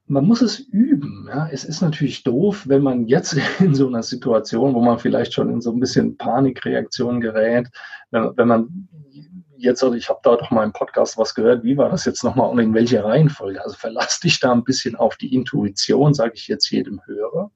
man 0.09 0.25
muss 0.25 0.42
es 0.42 0.59
üben. 0.59 1.27
Ja. 1.29 1.49
Es 1.53 1.64
ist 1.64 1.81
natürlich 1.83 2.25
doof, 2.25 2.64
wenn 2.66 2.83
man 2.83 3.07
jetzt 3.07 3.37
in 3.61 3.75
so 3.75 3.87
einer 3.87 4.03
Situation, 4.03 4.75
wo 4.75 4.81
man 4.81 4.99
vielleicht 4.99 5.33
schon 5.33 5.51
in 5.51 5.61
so 5.61 5.71
ein 5.71 5.81
bisschen 5.81 6.16
Panikreaktion 6.16 7.21
gerät, 7.21 7.68
wenn, 8.11 8.37
wenn 8.37 8.49
man 8.49 8.88
jetzt, 9.57 9.83
ich 9.83 10.09
habe 10.09 10.21
da 10.23 10.37
doch 10.37 10.51
mal 10.51 10.64
im 10.64 10.73
Podcast 10.73 11.18
was 11.18 11.35
gehört, 11.35 11.64
wie 11.64 11.77
war 11.77 11.90
das 11.90 12.05
jetzt 12.05 12.25
nochmal 12.25 12.49
und 12.49 12.59
in 12.59 12.75
welcher 12.75 13.05
Reihenfolge? 13.05 13.62
Also 13.62 13.77
verlass 13.77 14.21
dich 14.21 14.40
da 14.40 14.53
ein 14.53 14.64
bisschen 14.64 14.97
auf 14.97 15.16
die 15.16 15.35
Intuition, 15.35 16.14
sage 16.14 16.33
ich 16.37 16.49
jetzt 16.49 16.71
jedem 16.71 17.01
Hörer. 17.05 17.51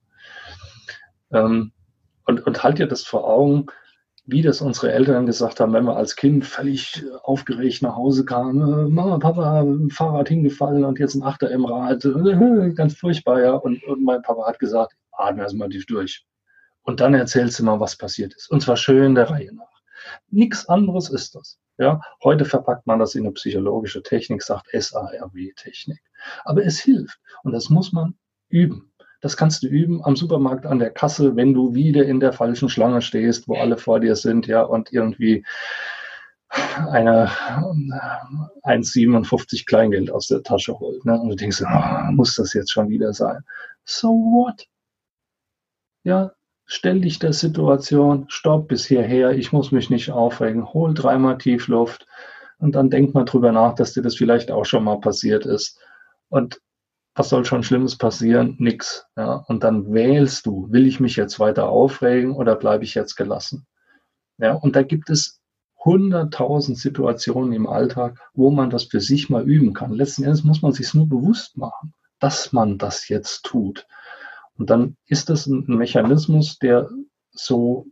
Ähm, 1.33 1.73
und, 2.27 2.47
und 2.47 2.62
halt 2.62 2.79
dir 2.79 2.87
das 2.87 3.05
vor 3.05 3.27
Augen, 3.27 3.67
wie 4.25 4.43
das 4.43 4.61
unsere 4.61 4.93
Eltern 4.93 5.27
gesagt 5.27 5.59
haben, 5.59 5.73
wenn 5.73 5.85
wir 5.85 5.97
als 5.97 6.15
Kind 6.15 6.47
völlig 6.47 7.05
aufgeregt 7.23 7.83
nach 7.83 7.97
Hause 7.97 8.25
kamen, 8.25 8.93
Mama, 8.93 9.19
Papa, 9.19 9.67
Fahrrad 9.91 10.29
hingefallen 10.29 10.85
und 10.85 10.99
jetzt 10.99 11.15
ein 11.15 11.25
Achter 11.25 11.51
im 11.51 11.65
Rad, 11.65 12.03
ganz 12.77 12.95
furchtbar, 12.95 13.43
ja. 13.43 13.53
Und, 13.55 13.83
und 13.85 14.05
mein 14.05 14.23
Papa 14.23 14.47
hat 14.47 14.59
gesagt, 14.59 14.95
atme 15.11 15.43
erstmal 15.43 15.69
tief 15.69 15.87
durch. 15.87 16.25
Und 16.83 17.01
dann 17.01 17.15
erzählst 17.15 17.59
du 17.59 17.65
mal, 17.65 17.81
was 17.81 17.97
passiert 17.97 18.35
ist. 18.35 18.51
Und 18.51 18.63
zwar 18.63 18.77
schön 18.77 19.15
der 19.15 19.31
Reihe 19.31 19.55
nach. 19.55 19.83
Nichts 20.31 20.69
anderes 20.69 21.11
ist 21.11 21.35
das. 21.35 21.59
Ja, 21.79 22.01
heute 22.23 22.45
verpackt 22.45 22.87
man 22.87 22.99
das 22.99 23.15
in 23.15 23.25
eine 23.25 23.33
psychologische 23.33 24.03
Technik, 24.03 24.43
sagt 24.43 24.69
SARW-Technik. 24.73 26.01
Aber 26.45 26.65
es 26.65 26.79
hilft. 26.79 27.19
Und 27.43 27.53
das 27.53 27.71
muss 27.71 27.93
man 27.93 28.15
üben. 28.49 28.91
Das 29.23 29.37
kannst 29.37 29.63
du 29.63 29.69
üben 29.69 30.05
am 30.05 30.17
Supermarkt 30.17 30.67
an 30.67 30.81
der 30.81 30.91
Kasse, 30.91 31.37
wenn 31.37 31.55
du 31.55 31.75
wieder 31.75 32.05
in 32.05 32.21
der 32.21 32.33
falschen 32.33 32.69
Schlange 32.69 33.01
stehst, 33.01 33.49
wo 33.49 33.55
alle 33.55 33.79
vor 33.79 34.01
dir 34.01 34.17
sind, 34.17 34.49
ja, 34.49 34.63
und 34.63 34.93
irgendwie 34.93 35.45
eine 36.51 37.29
1,57 38.65 39.65
Kleingeld 39.65 40.11
aus 40.11 40.27
der 40.27 40.43
Tasche 40.43 40.79
holt. 40.79 41.05
Ne? 41.05 41.19
Und 41.19 41.31
du 41.31 41.37
denkst, 41.37 41.63
oh, 41.63 42.13
muss 42.13 42.35
das 42.35 42.53
jetzt 42.53 42.73
schon 42.73 42.89
wieder 42.91 43.13
sein? 43.13 43.43
So 43.85 44.09
what? 44.09 44.67
Ja, 46.03 46.33
stell 46.67 47.01
dich 47.01 47.21
der 47.21 47.33
Situation, 47.33 48.27
stopp 48.29 48.69
bis 48.69 48.85
hierher, 48.87 49.31
ich 49.31 49.53
muss 49.53 49.71
mich 49.71 49.89
nicht 49.89 50.11
aufregen, 50.11 50.73
hol 50.75 50.95
dreimal 50.95 51.39
Tiefluft 51.39 52.07
und 52.59 52.75
dann 52.75 52.91
denk 52.91 53.15
mal 53.15 53.25
drüber 53.25 53.53
nach, 53.53 53.77
dass 53.77 53.93
dir 53.93 54.03
das 54.03 54.17
vielleicht 54.17 54.51
auch 54.51 54.65
schon 54.65 54.83
mal 54.83 54.99
passiert 54.99 55.47
ist. 55.47 55.79
Und 56.29 56.61
was 57.14 57.29
soll 57.29 57.44
schon 57.44 57.62
Schlimmes 57.62 57.96
passieren? 57.96 58.57
Nix. 58.59 59.07
Ja? 59.16 59.44
Und 59.46 59.64
dann 59.64 59.92
wählst 59.92 60.46
du, 60.46 60.70
will 60.70 60.87
ich 60.87 61.01
mich 61.01 61.16
jetzt 61.16 61.38
weiter 61.38 61.68
aufregen 61.68 62.33
oder 62.33 62.57
bleibe 62.57 62.85
ich 62.85 62.94
jetzt 62.94 63.16
gelassen? 63.16 63.66
Ja? 64.38 64.55
Und 64.55 64.77
da 64.77 64.83
gibt 64.83 65.11
es 65.11 65.40
hunderttausend 65.85 66.79
Situationen 66.79 67.53
im 67.53 67.66
Alltag, 67.66 68.18
wo 68.35 68.51
man 68.51 68.70
das 68.70 68.85
für 68.85 69.01
sich 69.01 69.29
mal 69.29 69.42
üben 69.42 69.75
kann. 69.75 69.92
Letzten 69.92 70.25
Endes 70.25 70.44
muss 70.44 70.62
man 70.62 70.72
sich 70.72 70.94
nur 70.94 71.09
bewusst 71.09 71.57
machen, 71.57 71.92
dass 72.18 72.53
man 72.53 72.79
das 72.79 73.09
jetzt 73.09 73.42
tut. 73.44 73.87
Und 74.57 74.70
dann 74.70 74.96
ist 75.07 75.29
das 75.29 75.46
ein 75.46 75.64
Mechanismus, 75.66 76.59
der 76.59 76.88
so 77.33 77.87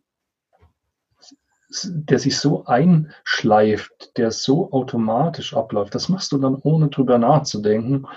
der 1.85 2.19
sich 2.19 2.37
so 2.37 2.65
einschleift, 2.65 4.17
der 4.17 4.33
so 4.33 4.73
automatisch 4.73 5.55
abläuft, 5.55 5.95
das 5.95 6.09
machst 6.09 6.33
du 6.33 6.39
dann 6.39 6.57
ohne 6.57 6.89
drüber 6.89 7.17
nachzudenken 7.17 8.09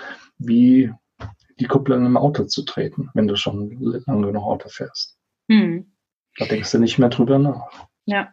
wie 0.46 0.92
die 1.60 1.66
Kupplung 1.66 2.04
im 2.04 2.16
Auto 2.16 2.44
zu 2.44 2.64
treten, 2.64 3.10
wenn 3.14 3.28
du 3.28 3.36
schon 3.36 3.76
lange 4.06 4.26
genug 4.26 4.44
Auto 4.44 4.68
fährst. 4.68 5.16
Hm. 5.48 5.92
Da 6.38 6.46
denkst 6.46 6.72
du 6.72 6.78
nicht 6.78 6.98
mehr 6.98 7.10
drüber 7.10 7.38
nach. 7.38 7.86
Ja. 8.06 8.32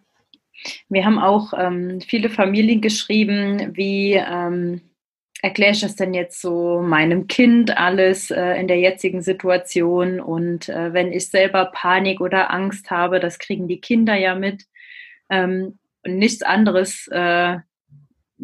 Wir 0.90 1.06
haben 1.06 1.20
auch 1.20 1.54
ähm, 1.58 2.02
viele 2.02 2.30
Familien 2.30 2.82
geschrieben, 2.82 3.76
wie 3.76 4.14
ähm, 4.14 4.82
erkläre 5.42 5.72
ich 5.72 5.82
das 5.82 5.96
denn 5.96 6.14
jetzt 6.14 6.40
so 6.40 6.82
meinem 6.82 7.28
Kind 7.28 7.76
alles 7.78 8.30
äh, 8.30 8.60
in 8.60 8.68
der 8.68 8.80
jetzigen 8.80 9.22
Situation 9.22 10.20
und 10.20 10.70
äh, 10.70 10.94
wenn 10.94 11.12
ich 11.12 11.30
selber 11.30 11.72
Panik 11.74 12.22
oder 12.22 12.52
Angst 12.52 12.92
habe, 12.92 13.20
das 13.20 13.40
kriegen 13.40 13.68
die 13.68 13.82
Kinder 13.82 14.16
ja 14.16 14.36
mit 14.36 14.66
ähm, 15.30 15.80
und 16.06 16.18
nichts 16.18 16.44
anderes 16.44 17.08
äh, 17.12 17.58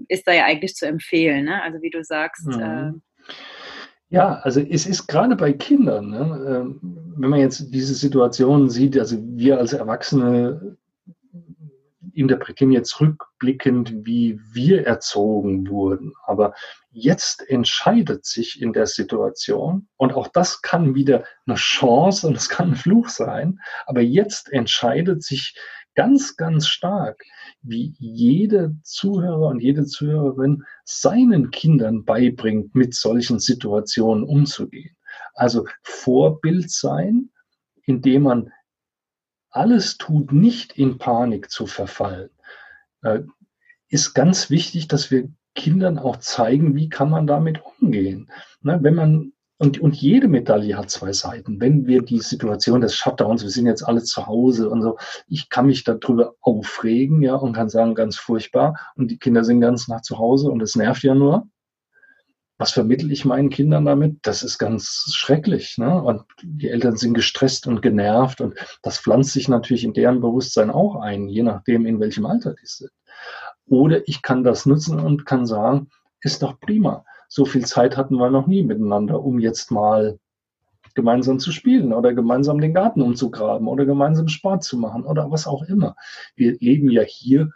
ist 0.07 0.27
da 0.27 0.33
ja 0.33 0.45
eigentlich 0.45 0.75
zu 0.75 0.87
empfehlen. 0.87 1.45
Ne? 1.45 1.61
Also 1.61 1.81
wie 1.81 1.89
du 1.89 2.03
sagst. 2.03 2.45
Mhm. 2.47 3.01
Ja, 4.09 4.35
also 4.39 4.61
es 4.61 4.85
ist 4.85 5.07
gerade 5.07 5.35
bei 5.35 5.51
Kindern, 5.51 6.09
ne, 6.11 6.45
ähm, 6.47 6.79
wenn 7.17 7.29
man 7.29 7.39
jetzt 7.41 7.73
diese 7.73 7.93
Situation 7.93 8.69
sieht, 8.69 8.97
also 8.97 9.17
wir 9.21 9.57
als 9.57 9.73
Erwachsene 9.73 10.77
interpretieren 12.17 12.71
jetzt 12.71 12.99
rückblickend, 12.99 14.05
wie 14.05 14.39
wir 14.51 14.85
erzogen 14.85 15.69
wurden. 15.69 16.13
Aber 16.25 16.53
jetzt 16.91 17.47
entscheidet 17.47 18.25
sich 18.25 18.61
in 18.61 18.73
der 18.73 18.87
Situation, 18.87 19.87
und 19.97 20.13
auch 20.13 20.27
das 20.27 20.61
kann 20.61 20.95
wieder 20.95 21.23
eine 21.45 21.55
Chance 21.55 22.27
und 22.27 22.35
es 22.35 22.49
kann 22.49 22.71
ein 22.71 22.75
Fluch 22.75 23.09
sein, 23.09 23.59
aber 23.85 24.01
jetzt 24.01 24.51
entscheidet 24.51 25.23
sich 25.23 25.55
ganz, 25.95 26.35
ganz 26.37 26.67
stark, 26.67 27.23
wie 27.61 27.95
jede 27.97 28.75
Zuhörer 28.83 29.47
und 29.47 29.61
jede 29.61 29.85
Zuhörerin 29.85 30.63
seinen 30.85 31.49
Kindern 31.49 32.05
beibringt, 32.05 32.75
mit 32.75 32.93
solchen 32.93 33.39
Situationen 33.39 34.23
umzugehen. 34.23 34.95
Also 35.33 35.65
Vorbild 35.81 36.69
sein, 36.69 37.31
indem 37.85 38.23
man 38.23 38.51
alles 39.57 39.97
tut, 39.97 40.31
nicht 40.31 40.77
in 40.77 40.97
Panik 40.97 41.49
zu 41.49 41.65
verfallen, 41.65 42.29
äh, 43.01 43.21
ist 43.89 44.13
ganz 44.13 44.49
wichtig, 44.49 44.87
dass 44.87 45.11
wir 45.11 45.29
Kindern 45.55 45.97
auch 45.97 46.17
zeigen, 46.17 46.75
wie 46.75 46.89
kann 46.89 47.09
man 47.09 47.25
damit 47.25 47.61
umgehen. 47.79 48.29
Ne, 48.61 48.79
wenn 48.81 48.95
man 48.95 49.33
und, 49.59 49.79
und 49.79 49.95
jede 49.95 50.27
Medaille 50.27 50.77
hat 50.77 50.91
zwei 50.91 51.13
Seiten. 51.13 51.59
Wenn 51.59 51.87
wir 51.87 52.03
die 52.03 52.19
Situation 52.19 52.81
des 52.81 52.95
Shutdowns, 52.95 53.41
wir 53.41 53.49
sind 53.49 53.65
jetzt 53.65 53.81
alle 53.81 54.03
zu 54.03 54.27
Hause 54.27 54.69
und 54.69 54.83
so, 54.83 54.97
ich 55.27 55.49
kann 55.49 55.65
mich 55.65 55.83
darüber 55.83 56.35
aufregen, 56.41 57.23
ja, 57.23 57.33
und 57.33 57.53
kann 57.53 57.67
sagen, 57.67 57.95
ganz 57.95 58.17
furchtbar. 58.17 58.79
Und 58.95 59.09
die 59.09 59.17
Kinder 59.17 59.43
sind 59.43 59.61
ganz 59.61 59.87
nach 59.87 60.01
zu 60.01 60.19
Hause 60.19 60.51
und 60.51 60.61
es 60.61 60.75
nervt 60.75 61.01
ja 61.01 61.15
nur. 61.15 61.47
Was 62.59 62.71
vermittel 62.71 63.11
ich 63.11 63.23
meinen 63.23 63.49
Kindern 63.49 63.85
damit? 63.85 64.17
Das 64.23 64.41
ist 64.41 64.57
ganz 64.57 65.11
schrecklich. 65.13 65.77
Ne? 65.77 66.01
Und 66.01 66.23
die 66.41 66.69
Eltern 66.69 66.97
sind 66.97 67.13
gestresst 67.13 67.67
und 67.67 67.81
genervt 67.81 68.41
und 68.41 68.55
das 68.81 68.99
pflanzt 68.99 69.33
sich 69.33 69.47
natürlich 69.47 69.83
in 69.83 69.93
deren 69.93 70.21
Bewusstsein 70.21 70.71
auch 70.71 70.95
ein, 70.95 71.27
je 71.27 71.43
nachdem, 71.43 71.85
in 71.85 71.99
welchem 71.99 72.25
Alter 72.25 72.55
die 72.55 72.65
sind. 72.65 72.91
Oder 73.67 74.07
ich 74.07 74.21
kann 74.21 74.43
das 74.43 74.65
nutzen 74.65 74.99
und 74.99 75.25
kann 75.25 75.45
sagen, 75.45 75.89
ist 76.21 76.41
doch 76.41 76.59
prima. 76.59 77.05
So 77.27 77.45
viel 77.45 77.65
Zeit 77.65 77.97
hatten 77.97 78.15
wir 78.15 78.29
noch 78.29 78.47
nie 78.47 78.63
miteinander, 78.63 79.21
um 79.21 79.39
jetzt 79.39 79.69
mal 79.71 80.17
gemeinsam 80.95 81.37
zu 81.37 81.51
spielen 81.51 81.93
oder 81.93 82.13
gemeinsam 82.13 82.59
den 82.59 82.73
Garten 82.73 83.01
umzugraben 83.01 83.67
oder 83.67 83.85
gemeinsam 83.85 84.27
Sport 84.29 84.63
zu 84.63 84.77
machen 84.77 85.05
oder 85.05 85.29
was 85.29 85.45
auch 85.45 85.61
immer. 85.63 85.95
Wir 86.35 86.57
leben 86.59 86.89
ja 86.89 87.03
hier 87.03 87.51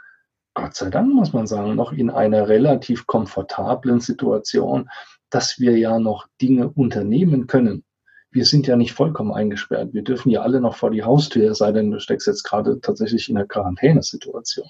Gott 0.53 0.75
sei 0.75 0.89
Dank, 0.89 1.13
muss 1.13 1.33
man 1.33 1.47
sagen, 1.47 1.75
noch 1.75 1.93
in 1.93 2.09
einer 2.09 2.49
relativ 2.49 3.07
komfortablen 3.07 4.01
Situation, 4.01 4.89
dass 5.29 5.59
wir 5.59 5.77
ja 5.77 5.99
noch 5.99 6.27
Dinge 6.41 6.69
unternehmen 6.69 7.47
können. 7.47 7.85
Wir 8.31 8.45
sind 8.45 8.67
ja 8.67 8.75
nicht 8.75 8.93
vollkommen 8.93 9.33
eingesperrt. 9.33 9.93
Wir 9.93 10.03
dürfen 10.03 10.29
ja 10.29 10.41
alle 10.41 10.61
noch 10.61 10.75
vor 10.75 10.91
die 10.91 11.03
Haustür, 11.03 11.55
sei 11.55 11.71
denn 11.71 11.91
du 11.91 11.99
steckst 11.99 12.27
jetzt 12.27 12.43
gerade 12.43 12.79
tatsächlich 12.81 13.29
in 13.29 13.37
einer 13.37 13.47
Quarantänesituation. 13.47 14.67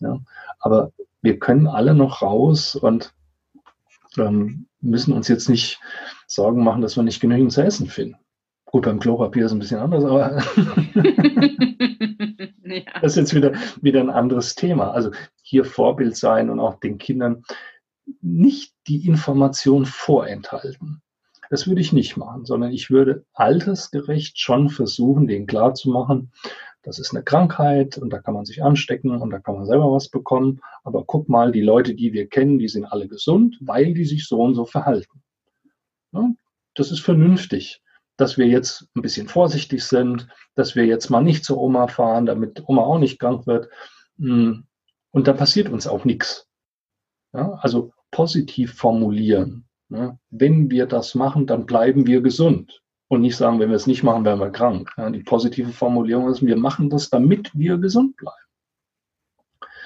Ja, 0.00 0.20
aber 0.60 0.92
wir 1.22 1.38
können 1.38 1.66
alle 1.66 1.94
noch 1.94 2.22
raus 2.22 2.76
und 2.76 3.12
ähm, 4.16 4.66
müssen 4.80 5.12
uns 5.12 5.28
jetzt 5.28 5.48
nicht 5.48 5.80
Sorgen 6.26 6.62
machen, 6.62 6.82
dass 6.82 6.96
wir 6.96 7.02
nicht 7.02 7.20
genügend 7.20 7.52
zu 7.52 7.62
essen 7.62 7.88
finden. 7.88 8.16
Gut, 8.66 8.84
beim 8.84 9.00
Klopapier 9.00 9.46
ist 9.46 9.52
es 9.52 9.56
ein 9.56 9.58
bisschen 9.58 9.80
anders, 9.80 10.04
aber 10.04 10.42
Ja. 12.86 13.00
Das 13.00 13.12
ist 13.12 13.16
jetzt 13.16 13.34
wieder, 13.34 13.52
wieder 13.80 14.00
ein 14.00 14.10
anderes 14.10 14.54
Thema. 14.54 14.92
Also 14.92 15.10
hier 15.42 15.64
Vorbild 15.64 16.16
sein 16.16 16.50
und 16.50 16.60
auch 16.60 16.78
den 16.80 16.98
Kindern 16.98 17.42
nicht 18.20 18.74
die 18.86 19.06
Information 19.06 19.84
vorenthalten. 19.84 21.02
Das 21.50 21.66
würde 21.66 21.80
ich 21.80 21.92
nicht 21.92 22.16
machen, 22.16 22.44
sondern 22.44 22.72
ich 22.72 22.90
würde 22.90 23.24
altersgerecht 23.32 24.38
schon 24.38 24.68
versuchen, 24.68 25.26
denen 25.26 25.46
klarzumachen, 25.46 26.30
das 26.82 26.98
ist 26.98 27.12
eine 27.12 27.24
Krankheit 27.24 27.98
und 27.98 28.10
da 28.10 28.18
kann 28.18 28.34
man 28.34 28.44
sich 28.44 28.62
anstecken 28.62 29.10
und 29.20 29.30
da 29.30 29.40
kann 29.40 29.56
man 29.56 29.66
selber 29.66 29.92
was 29.92 30.08
bekommen. 30.08 30.60
Aber 30.84 31.04
guck 31.04 31.28
mal, 31.28 31.52
die 31.52 31.60
Leute, 31.60 31.94
die 31.94 32.12
wir 32.12 32.28
kennen, 32.28 32.58
die 32.58 32.68
sind 32.68 32.84
alle 32.86 33.08
gesund, 33.08 33.58
weil 33.60 33.94
die 33.94 34.04
sich 34.04 34.26
so 34.26 34.40
und 34.40 34.54
so 34.54 34.64
verhalten. 34.64 35.22
Ja, 36.12 36.30
das 36.74 36.90
ist 36.90 37.00
vernünftig 37.00 37.82
dass 38.18 38.36
wir 38.36 38.46
jetzt 38.46 38.88
ein 38.94 39.00
bisschen 39.00 39.28
vorsichtig 39.28 39.84
sind, 39.84 40.26
dass 40.54 40.74
wir 40.74 40.84
jetzt 40.84 41.08
mal 41.08 41.22
nicht 41.22 41.44
zur 41.44 41.58
Oma 41.58 41.86
fahren, 41.86 42.26
damit 42.26 42.62
Oma 42.66 42.82
auch 42.82 42.98
nicht 42.98 43.18
krank 43.18 43.46
wird. 43.46 43.68
Hm. 44.18 44.64
Und 45.10 45.28
da 45.28 45.32
passiert 45.32 45.70
uns 45.70 45.86
auch 45.86 46.04
nichts. 46.04 46.46
Ja, 47.32 47.52
also 47.62 47.92
positiv 48.10 48.74
formulieren. 48.74 49.66
Ja, 49.88 50.18
wenn 50.30 50.70
wir 50.70 50.86
das 50.86 51.14
machen, 51.14 51.46
dann 51.46 51.64
bleiben 51.64 52.06
wir 52.06 52.20
gesund. 52.20 52.82
Und 53.06 53.22
nicht 53.22 53.36
sagen, 53.36 53.58
wenn 53.58 53.70
wir 53.70 53.76
es 53.76 53.86
nicht 53.86 54.02
machen, 54.02 54.24
werden 54.24 54.40
wir 54.40 54.50
krank. 54.50 54.90
Ja, 54.98 55.08
die 55.08 55.22
positive 55.22 55.72
Formulierung 55.72 56.28
ist, 56.28 56.44
wir 56.44 56.56
machen 56.56 56.90
das, 56.90 57.08
damit 57.08 57.50
wir 57.54 57.78
gesund 57.78 58.16
bleiben. 58.16 58.36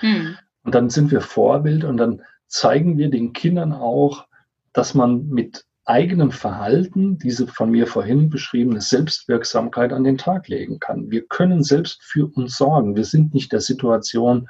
Hm. 0.00 0.36
Und 0.64 0.74
dann 0.74 0.88
sind 0.90 1.10
wir 1.10 1.20
Vorbild 1.20 1.84
und 1.84 1.98
dann 1.98 2.22
zeigen 2.46 2.96
wir 2.96 3.10
den 3.10 3.32
Kindern 3.34 3.72
auch, 3.72 4.26
dass 4.72 4.94
man 4.94 5.28
mit 5.28 5.66
eigenem 5.84 6.30
Verhalten 6.30 7.18
diese 7.18 7.46
von 7.46 7.70
mir 7.70 7.86
vorhin 7.86 8.30
beschriebene 8.30 8.80
Selbstwirksamkeit 8.80 9.92
an 9.92 10.04
den 10.04 10.18
Tag 10.18 10.48
legen 10.48 10.78
kann. 10.78 11.10
Wir 11.10 11.26
können 11.26 11.62
selbst 11.62 12.02
für 12.02 12.26
uns 12.26 12.56
sorgen. 12.56 12.96
Wir 12.96 13.04
sind 13.04 13.34
nicht 13.34 13.52
der 13.52 13.60
Situation 13.60 14.48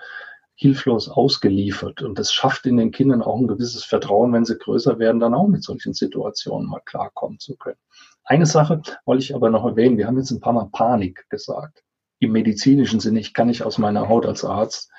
hilflos 0.55 1.09
ausgeliefert. 1.09 2.03
Und 2.03 2.19
das 2.19 2.33
schafft 2.33 2.67
in 2.67 2.77
den 2.77 2.91
Kindern 2.91 3.23
auch 3.23 3.39
ein 3.39 3.49
gewisses 3.49 3.85
Vertrauen, 3.85 4.33
wenn 4.33 4.45
sie 4.45 4.59
größer 4.59 4.99
werden, 4.99 5.21
dann 5.21 5.35
auch 5.35 5.49
mit 5.49 5.65
solchen 5.65 5.95
Situationen 5.95 6.69
mal 6.69 6.83
klarkommen 6.85 7.39
zu 7.39 7.57
können. 7.57 7.79
Eine 8.25 8.47
Sache 8.47 8.81
wollte 9.05 9.25
ich 9.25 9.35
aber 9.35 9.51
noch 9.51 9.65
erwähnen. 9.65 9.99
Wir 9.99 10.07
haben 10.07 10.19
jetzt 10.19 10.31
ein 10.31 10.41
paar 10.41 10.53
Mal 10.53 10.69
Panik 10.71 11.29
gesagt. 11.31 11.83
Im 12.21 12.33
medizinischen 12.33 13.01
Sinne, 13.01 13.21
ich 13.21 13.35
kann 13.35 13.49
nicht 13.49 13.63
aus 13.63 13.79
meiner 13.79 14.09
Haut 14.09 14.27
als 14.27 14.45
Arzt. 14.45 14.91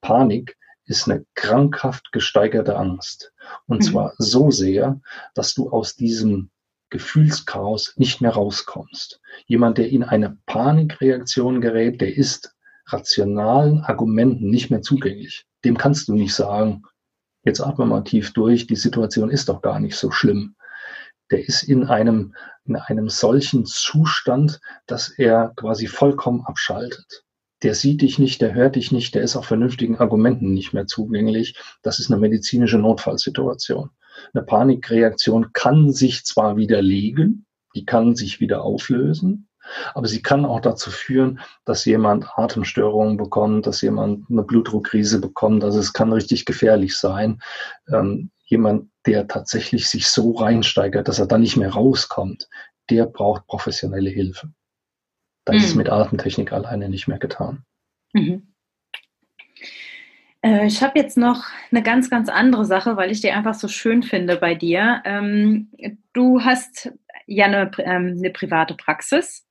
Panik 0.00 0.56
ist 0.90 1.08
eine 1.08 1.24
krankhaft 1.34 2.10
gesteigerte 2.10 2.76
Angst. 2.76 3.32
Und 3.66 3.78
mhm. 3.78 3.82
zwar 3.82 4.12
so 4.18 4.50
sehr, 4.50 5.00
dass 5.34 5.54
du 5.54 5.70
aus 5.70 5.94
diesem 5.94 6.50
Gefühlschaos 6.90 7.94
nicht 7.96 8.20
mehr 8.20 8.32
rauskommst. 8.32 9.20
Jemand, 9.46 9.78
der 9.78 9.88
in 9.88 10.02
eine 10.02 10.36
Panikreaktion 10.46 11.60
gerät, 11.60 12.00
der 12.00 12.16
ist 12.16 12.56
rationalen 12.86 13.84
Argumenten 13.84 14.50
nicht 14.50 14.70
mehr 14.70 14.82
zugänglich. 14.82 15.46
Dem 15.64 15.78
kannst 15.78 16.08
du 16.08 16.14
nicht 16.14 16.34
sagen, 16.34 16.82
jetzt 17.44 17.60
atme 17.60 17.86
mal 17.86 18.02
tief 18.02 18.32
durch, 18.32 18.66
die 18.66 18.74
Situation 18.74 19.30
ist 19.30 19.48
doch 19.48 19.62
gar 19.62 19.78
nicht 19.78 19.96
so 19.96 20.10
schlimm. 20.10 20.56
Der 21.30 21.46
ist 21.46 21.62
in 21.62 21.84
einem, 21.84 22.34
in 22.64 22.74
einem 22.74 23.08
solchen 23.08 23.64
Zustand, 23.64 24.60
dass 24.88 25.08
er 25.10 25.52
quasi 25.54 25.86
vollkommen 25.86 26.44
abschaltet 26.44 27.24
der 27.62 27.74
sieht 27.74 28.02
dich 28.02 28.18
nicht, 28.18 28.40
der 28.40 28.54
hört 28.54 28.76
dich 28.76 28.92
nicht, 28.92 29.14
der 29.14 29.22
ist 29.22 29.36
auch 29.36 29.44
vernünftigen 29.44 29.98
Argumenten 29.98 30.52
nicht 30.54 30.72
mehr 30.72 30.86
zugänglich. 30.86 31.58
Das 31.82 31.98
ist 31.98 32.10
eine 32.10 32.20
medizinische 32.20 32.78
Notfallsituation. 32.78 33.90
Eine 34.32 34.44
Panikreaktion 34.44 35.52
kann 35.52 35.92
sich 35.92 36.24
zwar 36.24 36.56
widerlegen, 36.56 37.46
die 37.74 37.84
kann 37.84 38.16
sich 38.16 38.40
wieder 38.40 38.62
auflösen, 38.62 39.48
aber 39.94 40.08
sie 40.08 40.22
kann 40.22 40.44
auch 40.44 40.60
dazu 40.60 40.90
führen, 40.90 41.40
dass 41.64 41.84
jemand 41.84 42.26
Atemstörungen 42.36 43.16
bekommt, 43.16 43.66
dass 43.66 43.82
jemand 43.82 44.28
eine 44.30 44.42
Blutdruckkrise 44.42 45.20
bekommt. 45.20 45.62
Also 45.62 45.78
es 45.78 45.92
kann 45.92 46.12
richtig 46.12 46.44
gefährlich 46.44 46.96
sein. 46.96 47.40
Ähm, 47.92 48.30
jemand, 48.44 48.90
der 49.06 49.28
tatsächlich 49.28 49.88
sich 49.88 50.08
so 50.08 50.32
reinsteigert, 50.32 51.06
dass 51.08 51.20
er 51.20 51.26
dann 51.26 51.42
nicht 51.42 51.56
mehr 51.56 51.70
rauskommt, 51.72 52.48
der 52.90 53.06
braucht 53.06 53.46
professionelle 53.46 54.10
Hilfe. 54.10 54.50
Da 55.44 55.54
ist 55.54 55.64
es 55.64 55.74
mhm. 55.74 55.78
mit 55.78 55.90
Atemtechnik 55.90 56.52
alleine 56.52 56.88
nicht 56.88 57.08
mehr 57.08 57.18
getan. 57.18 57.64
Mhm. 58.12 58.50
Äh, 60.42 60.66
ich 60.66 60.82
habe 60.82 60.98
jetzt 60.98 61.16
noch 61.16 61.44
eine 61.70 61.82
ganz, 61.82 62.10
ganz 62.10 62.28
andere 62.28 62.64
Sache, 62.64 62.96
weil 62.96 63.10
ich 63.10 63.20
die 63.20 63.30
einfach 63.30 63.54
so 63.54 63.68
schön 63.68 64.02
finde 64.02 64.36
bei 64.36 64.54
dir. 64.54 65.02
Ähm, 65.04 65.70
du 66.12 66.42
hast 66.42 66.92
ja 67.26 67.46
eine, 67.46 67.70
ähm, 67.78 68.16
eine 68.18 68.30
private 68.30 68.74
Praxis. 68.74 69.46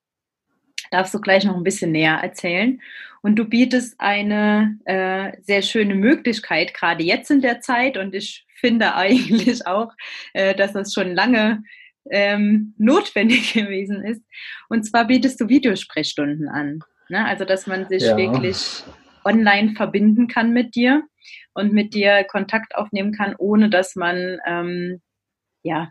Darfst 0.91 1.14
du 1.14 1.22
gleich 1.22 1.45
noch 1.45 1.55
ein 1.55 1.64
bisschen 1.64 1.91
näher 1.91 2.16
erzählen. 2.16 2.82
Und 3.22 3.36
du 3.36 3.45
bietest 3.45 3.99
eine 3.99 4.80
äh, 4.86 5.34
sehr 5.41 5.61
schöne 5.61 5.93
Möglichkeit, 5.93 6.74
gerade 6.74 7.03
jetzt 7.03 7.30
in 7.30 7.41
der 7.41 7.61
Zeit. 7.61 7.97
Und 7.97 8.16
ich 8.16 8.45
finde 8.55 8.95
eigentlich 8.95 9.68
auch, 9.68 9.93
äh, 10.34 10.55
dass 10.55 10.74
das 10.74 10.93
schon 10.93 11.14
lange 11.14 11.64
ähm, 12.10 12.74
notwendig 12.78 13.54
gewesen 13.54 14.04
ist. 14.04 14.24
Und 14.70 14.84
zwar 14.84 15.08
bietest 15.08 15.39
du 15.41 15.50
Videosprechstunden 15.50 16.47
an. 16.47 16.80
Ne? 17.10 17.26
Also, 17.26 17.45
dass 17.45 17.68
man 17.68 17.88
sich 17.88 18.04
ja. 18.04 18.18
wirklich 18.18 18.84
online 19.26 19.74
verbinden 19.76 20.28
kann 20.28 20.52
mit 20.52 20.76
dir 20.76 21.04
und 21.54 21.74
mit 21.74 21.93
dir 21.93 22.24
Kontakt 22.24 22.76
aufnehmen 22.76 23.12
kann, 23.14 23.36
ohne 23.38 23.70
dass 23.70 23.95
man 23.95 24.39
ähm, 24.45 25.02
ja 25.64 25.89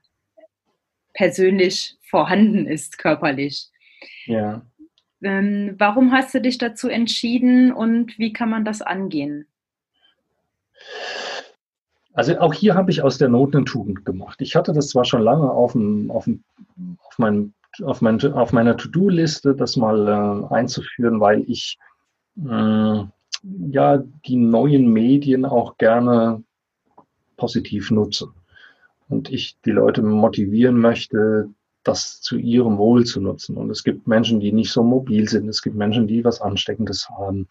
persönlich 1.15 1.97
vorhanden 2.09 2.67
ist, 2.67 2.99
körperlich. 2.99 3.69
Ja. 4.27 4.63
Ähm, 5.23 5.75
warum 5.79 6.13
hast 6.13 6.33
du 6.33 6.41
dich 6.41 6.59
dazu 6.59 6.89
entschieden 6.89 7.73
und 7.73 8.19
wie 8.19 8.33
kann 8.33 8.49
man 8.49 8.65
das 8.65 8.83
angehen? 8.83 9.49
Also 12.19 12.37
auch 12.41 12.53
hier 12.53 12.75
habe 12.75 12.91
ich 12.91 13.01
aus 13.01 13.17
der 13.17 13.29
Not 13.29 13.55
eine 13.55 13.65
Tugend 13.65 14.05
gemacht. 14.05 14.41
Ich 14.41 14.57
hatte 14.57 14.73
das 14.73 14.89
zwar 14.89 15.05
schon 15.05 15.23
lange 15.23 15.53
auf, 15.53 15.71
dem, 15.71 16.11
auf, 16.11 16.25
dem, 16.25 16.43
auf, 16.99 17.17
mein, 17.17 17.55
auf, 17.85 18.01
mein, 18.01 18.21
auf 18.33 18.53
meiner 18.53 18.77
To-Do-Liste, 18.77 19.55
das 19.55 19.77
mal 19.77 20.09
äh, 20.09 20.53
einzuführen, 20.53 21.21
weil 21.21 21.45
ich 21.47 21.79
äh, 22.37 23.05
ja 23.71 24.03
die 24.27 24.35
neuen 24.35 24.93
Medien 24.93 25.45
auch 25.45 25.79
gerne 25.79 26.43
positiv 27.37 27.93
nutze. 27.93 28.33
Und 29.09 29.31
ich 29.31 29.57
die 29.65 29.71
Leute 29.71 30.03
motivieren 30.03 30.77
möchte, 30.77 31.49
das 31.85 32.21
zu 32.21 32.37
ihrem 32.37 32.79
Wohl 32.79 33.05
zu 33.05 33.21
nutzen. 33.21 33.57
Und 33.57 33.71
es 33.71 33.85
gibt 33.85 34.09
Menschen, 34.09 34.41
die 34.41 34.51
nicht 34.51 34.73
so 34.73 34.83
mobil 34.83 35.29
sind. 35.29 35.49
Es 35.49 35.63
gibt 35.63 35.77
Menschen, 35.77 36.09
die 36.09 36.25
was 36.25 36.41
Ansteckendes 36.41 37.09
haben. 37.11 37.47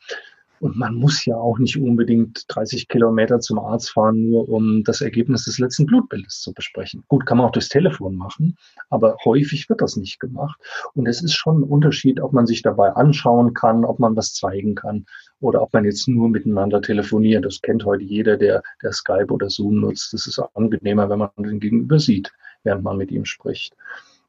Und 0.59 0.77
man 0.77 0.95
muss 0.95 1.25
ja 1.25 1.35
auch 1.35 1.59
nicht 1.59 1.77
unbedingt 1.77 2.45
30 2.47 2.87
Kilometer 2.87 3.39
zum 3.39 3.59
Arzt 3.59 3.91
fahren, 3.91 4.29
nur 4.29 4.49
um 4.49 4.83
das 4.83 5.01
Ergebnis 5.01 5.45
des 5.45 5.59
letzten 5.59 5.85
Blutbildes 5.85 6.41
zu 6.41 6.53
besprechen. 6.53 7.03
Gut, 7.07 7.25
kann 7.25 7.37
man 7.37 7.47
auch 7.47 7.51
durchs 7.51 7.69
Telefon 7.69 8.15
machen, 8.15 8.57
aber 8.89 9.17
häufig 9.23 9.69
wird 9.69 9.81
das 9.81 9.95
nicht 9.95 10.19
gemacht. 10.19 10.59
Und 10.93 11.07
es 11.07 11.21
ist 11.21 11.33
schon 11.33 11.59
ein 11.59 11.63
Unterschied, 11.63 12.19
ob 12.19 12.33
man 12.33 12.47
sich 12.47 12.61
dabei 12.61 12.89
anschauen 12.93 13.53
kann, 13.53 13.85
ob 13.85 13.99
man 13.99 14.15
was 14.15 14.33
zeigen 14.33 14.75
kann 14.75 15.05
oder 15.39 15.61
ob 15.61 15.73
man 15.73 15.85
jetzt 15.85 16.07
nur 16.07 16.29
miteinander 16.29 16.81
telefoniert. 16.81 17.45
Das 17.45 17.61
kennt 17.61 17.85
heute 17.85 18.03
jeder, 18.03 18.37
der, 18.37 18.63
der 18.81 18.91
Skype 18.93 19.31
oder 19.31 19.49
Zoom 19.49 19.79
nutzt. 19.81 20.13
Das 20.13 20.27
ist 20.27 20.39
angenehmer, 20.55 21.09
wenn 21.09 21.19
man 21.19 21.29
den 21.37 21.59
Gegenüber 21.59 21.99
sieht, 21.99 22.31
während 22.63 22.83
man 22.83 22.97
mit 22.97 23.11
ihm 23.11 23.25
spricht. 23.25 23.75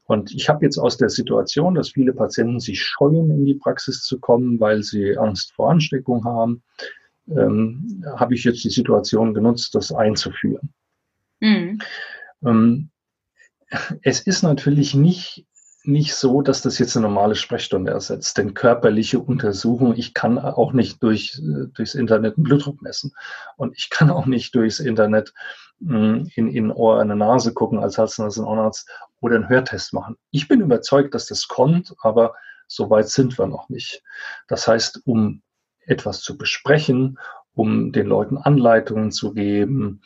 Und 0.09 0.34
ich 0.34 0.48
habe 0.48 0.64
jetzt 0.64 0.78
aus 0.78 0.96
der 0.96 1.11
Situation, 1.11 1.74
dass 1.74 1.90
viele 1.90 2.14
Patienten 2.14 2.61
sich 2.61 2.82
scheuen, 2.82 3.30
in 3.30 3.44
die 3.44 3.54
Praxis 3.54 4.02
zu 4.02 4.18
kommen, 4.18 4.59
weil 4.59 4.82
sie 4.82 5.18
Angst 5.18 5.52
vor 5.52 5.70
Ansteckung 5.70 6.24
haben, 6.24 6.62
ähm, 7.28 8.02
habe 8.16 8.34
ich 8.34 8.42
jetzt 8.42 8.64
die 8.64 8.70
Situation 8.70 9.34
genutzt, 9.34 9.74
das 9.74 9.92
einzuführen. 9.92 10.72
Mhm. 11.40 11.78
Ähm, 12.42 12.88
es 14.00 14.20
ist 14.20 14.42
natürlich 14.42 14.94
nicht 14.94 15.44
nicht 15.89 16.14
so, 16.14 16.43
dass 16.43 16.61
das 16.61 16.78
jetzt 16.78 16.97
eine 16.97 17.07
normale 17.07 17.34
Sprechstunde 17.34 17.91
ersetzt. 17.91 18.36
Denn 18.36 18.53
körperliche 18.53 19.18
Untersuchung, 19.18 19.95
ich 19.97 20.12
kann 20.12 20.39
auch 20.39 20.72
nicht 20.72 21.03
durch, 21.03 21.39
äh, 21.39 21.66
durchs 21.72 21.95
Internet 21.95 22.36
einen 22.36 22.45
Blutdruck 22.45 22.82
messen. 22.82 23.14
Und 23.57 23.76
ich 23.76 23.89
kann 23.89 24.11
auch 24.11 24.26
nicht 24.26 24.55
durchs 24.55 24.80
Internet 24.80 25.32
hm, 25.80 26.30
in, 26.34 26.49
in 26.49 26.70
Ohr, 26.70 27.01
eine 27.01 27.16
Nase 27.16 27.55
gucken 27.55 27.78
als 27.78 27.97
Hals- 27.97 28.18
und 28.18 28.45
Ohrenarzt 28.45 28.89
oder 29.20 29.36
einen 29.36 29.49
Hörtest 29.49 29.95
machen. 29.95 30.16
Ich 30.30 30.47
bin 30.47 30.61
überzeugt, 30.61 31.14
dass 31.14 31.26
das 31.26 31.49
kommt, 31.49 31.95
aber 32.03 32.34
so 32.66 32.91
weit 32.91 33.09
sind 33.09 33.39
wir 33.39 33.47
noch 33.47 33.70
nicht. 33.70 34.03
Das 34.47 34.68
heißt, 34.68 35.03
um 35.07 35.43
etwas 35.86 36.20
zu 36.20 36.36
besprechen, 36.36 37.18
um 37.55 37.93
den 37.93 38.07
Leuten 38.07 38.36
Anleitungen 38.36 39.11
zu 39.11 39.32
geben, 39.32 40.03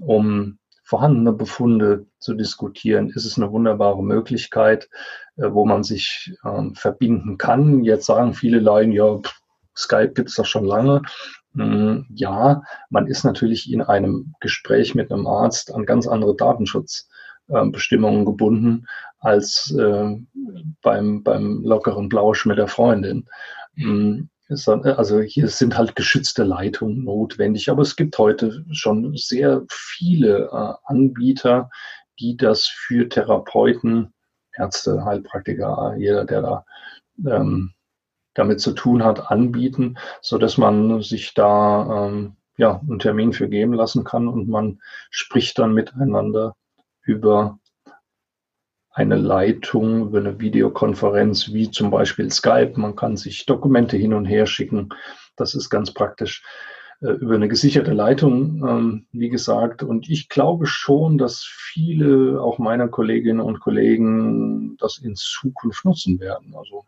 um 0.00 0.58
vorhandene 0.86 1.32
Befunde 1.32 2.06
zu 2.20 2.34
diskutieren, 2.34 3.10
ist 3.10 3.24
es 3.24 3.36
eine 3.36 3.50
wunderbare 3.50 4.02
Möglichkeit, 4.04 4.88
äh, 5.36 5.50
wo 5.50 5.66
man 5.66 5.82
sich 5.82 6.32
ähm, 6.44 6.74
verbinden 6.76 7.38
kann. 7.38 7.82
Jetzt 7.82 8.06
sagen 8.06 8.34
viele 8.34 8.60
Laien, 8.60 8.92
ja, 8.92 9.18
Skype 9.76 10.12
gibt 10.14 10.28
es 10.28 10.36
doch 10.36 10.46
schon 10.46 10.64
lange. 10.64 11.02
Mm, 11.54 12.02
ja, 12.14 12.62
man 12.88 13.08
ist 13.08 13.24
natürlich 13.24 13.70
in 13.70 13.82
einem 13.82 14.34
Gespräch 14.40 14.94
mit 14.94 15.10
einem 15.10 15.26
Arzt 15.26 15.74
an 15.74 15.86
ganz 15.86 16.06
andere 16.06 16.36
Datenschutzbestimmungen 16.36 18.22
äh, 18.22 18.24
gebunden 18.24 18.86
als 19.18 19.74
äh, 19.76 20.16
beim, 20.82 21.24
beim 21.24 21.62
lockeren 21.64 22.08
Blausch 22.08 22.46
mit 22.46 22.58
der 22.58 22.68
Freundin. 22.68 23.26
Mm, 23.74 24.28
also 24.48 25.20
hier 25.20 25.48
sind 25.48 25.76
halt 25.76 25.96
geschützte 25.96 26.44
Leitungen 26.44 27.04
notwendig, 27.04 27.68
aber 27.68 27.82
es 27.82 27.96
gibt 27.96 28.16
heute 28.18 28.64
schon 28.70 29.16
sehr 29.16 29.64
viele 29.68 30.48
äh, 30.52 30.74
Anbieter, 30.84 31.70
die 32.20 32.36
das 32.36 32.66
für 32.66 33.08
Therapeuten, 33.08 34.12
Ärzte, 34.54 35.04
Heilpraktiker, 35.04 35.96
jeder, 35.98 36.24
der 36.24 36.42
da 36.42 36.64
ähm, 37.26 37.72
damit 38.34 38.60
zu 38.60 38.72
tun 38.72 39.02
hat, 39.02 39.30
anbieten, 39.30 39.98
so 40.20 40.38
dass 40.38 40.58
man 40.58 41.02
sich 41.02 41.34
da 41.34 42.06
ähm, 42.06 42.36
ja 42.56 42.80
einen 42.80 42.98
Termin 42.98 43.32
für 43.32 43.48
geben 43.48 43.72
lassen 43.72 44.04
kann 44.04 44.28
und 44.28 44.48
man 44.48 44.80
spricht 45.10 45.58
dann 45.58 45.74
miteinander 45.74 46.54
über 47.02 47.58
eine 48.96 49.16
Leitung 49.16 50.08
über 50.08 50.18
eine 50.20 50.40
Videokonferenz 50.40 51.52
wie 51.52 51.70
zum 51.70 51.90
Beispiel 51.90 52.32
Skype. 52.32 52.72
Man 52.76 52.96
kann 52.96 53.18
sich 53.18 53.44
Dokumente 53.44 53.98
hin 53.98 54.14
und 54.14 54.24
her 54.24 54.46
schicken. 54.46 54.88
Das 55.36 55.54
ist 55.54 55.68
ganz 55.68 55.92
praktisch 55.92 56.42
äh, 57.02 57.10
über 57.10 57.34
eine 57.34 57.48
gesicherte 57.48 57.92
Leitung, 57.92 58.66
ähm, 58.66 59.06
wie 59.12 59.28
gesagt. 59.28 59.82
Und 59.82 60.08
ich 60.08 60.30
glaube 60.30 60.64
schon, 60.64 61.18
dass 61.18 61.44
viele 61.44 62.40
auch 62.40 62.58
meiner 62.58 62.88
Kolleginnen 62.88 63.40
und 63.40 63.60
Kollegen 63.60 64.78
das 64.78 64.96
in 64.96 65.14
Zukunft 65.14 65.84
nutzen 65.84 66.18
werden. 66.18 66.54
Also 66.56 66.86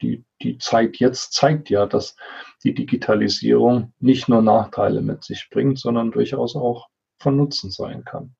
die, 0.00 0.24
die 0.40 0.58
Zeit 0.58 0.98
jetzt 0.98 1.32
zeigt 1.32 1.70
ja, 1.70 1.86
dass 1.86 2.14
die 2.62 2.72
Digitalisierung 2.72 3.92
nicht 3.98 4.28
nur 4.28 4.42
Nachteile 4.42 5.02
mit 5.02 5.24
sich 5.24 5.48
bringt, 5.50 5.80
sondern 5.80 6.12
durchaus 6.12 6.54
auch 6.54 6.86
von 7.18 7.36
Nutzen 7.36 7.72
sein 7.72 8.04
kann. 8.04 8.36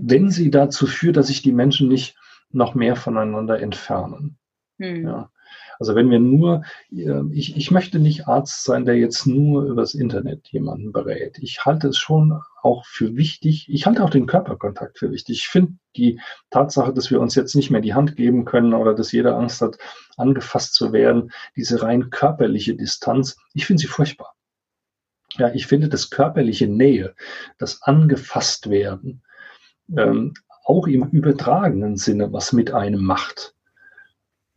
Wenn 0.00 0.30
sie 0.30 0.50
dazu 0.50 0.86
führt, 0.86 1.18
dass 1.18 1.26
sich 1.26 1.42
die 1.42 1.52
Menschen 1.52 1.88
nicht 1.88 2.16
noch 2.56 2.74
mehr 2.74 2.96
voneinander 2.96 3.60
entfernen. 3.60 4.38
Hm. 4.78 5.04
Ja. 5.06 5.30
Also 5.78 5.94
wenn 5.94 6.10
wir 6.10 6.18
nur, 6.18 6.62
ich, 6.90 7.56
ich 7.56 7.70
möchte 7.70 7.98
nicht 7.98 8.26
Arzt 8.26 8.64
sein, 8.64 8.86
der 8.86 8.96
jetzt 8.96 9.26
nur 9.26 9.64
übers 9.64 9.94
Internet 9.94 10.48
jemanden 10.48 10.90
berät. 10.90 11.38
Ich 11.38 11.64
halte 11.64 11.88
es 11.88 11.98
schon 11.98 12.40
auch 12.62 12.86
für 12.86 13.14
wichtig. 13.16 13.68
Ich 13.68 13.86
halte 13.86 14.02
auch 14.02 14.10
den 14.10 14.26
Körperkontakt 14.26 14.98
für 14.98 15.12
wichtig. 15.12 15.38
Ich 15.38 15.48
finde 15.48 15.74
die 15.96 16.18
Tatsache, 16.50 16.94
dass 16.94 17.10
wir 17.10 17.20
uns 17.20 17.34
jetzt 17.34 17.54
nicht 17.54 17.70
mehr 17.70 17.82
die 17.82 17.94
Hand 17.94 18.16
geben 18.16 18.44
können 18.44 18.74
oder 18.74 18.94
dass 18.94 19.12
jeder 19.12 19.36
Angst 19.36 19.60
hat, 19.60 19.76
angefasst 20.16 20.74
zu 20.74 20.92
werden, 20.92 21.30
diese 21.56 21.82
rein 21.82 22.10
körperliche 22.10 22.74
Distanz, 22.74 23.36
ich 23.52 23.66
finde 23.66 23.82
sie 23.82 23.86
furchtbar. 23.88 24.34
Ja, 25.36 25.52
ich 25.52 25.66
finde 25.66 25.90
das 25.90 26.08
körperliche 26.08 26.68
Nähe, 26.68 27.14
das 27.58 27.82
angefasst 27.82 28.70
werden, 28.70 29.22
ähm, 29.94 30.32
auch 30.66 30.86
im 30.88 31.04
übertragenen 31.10 31.96
Sinne 31.96 32.32
was 32.32 32.52
mit 32.52 32.72
einem 32.72 33.02
macht. 33.02 33.54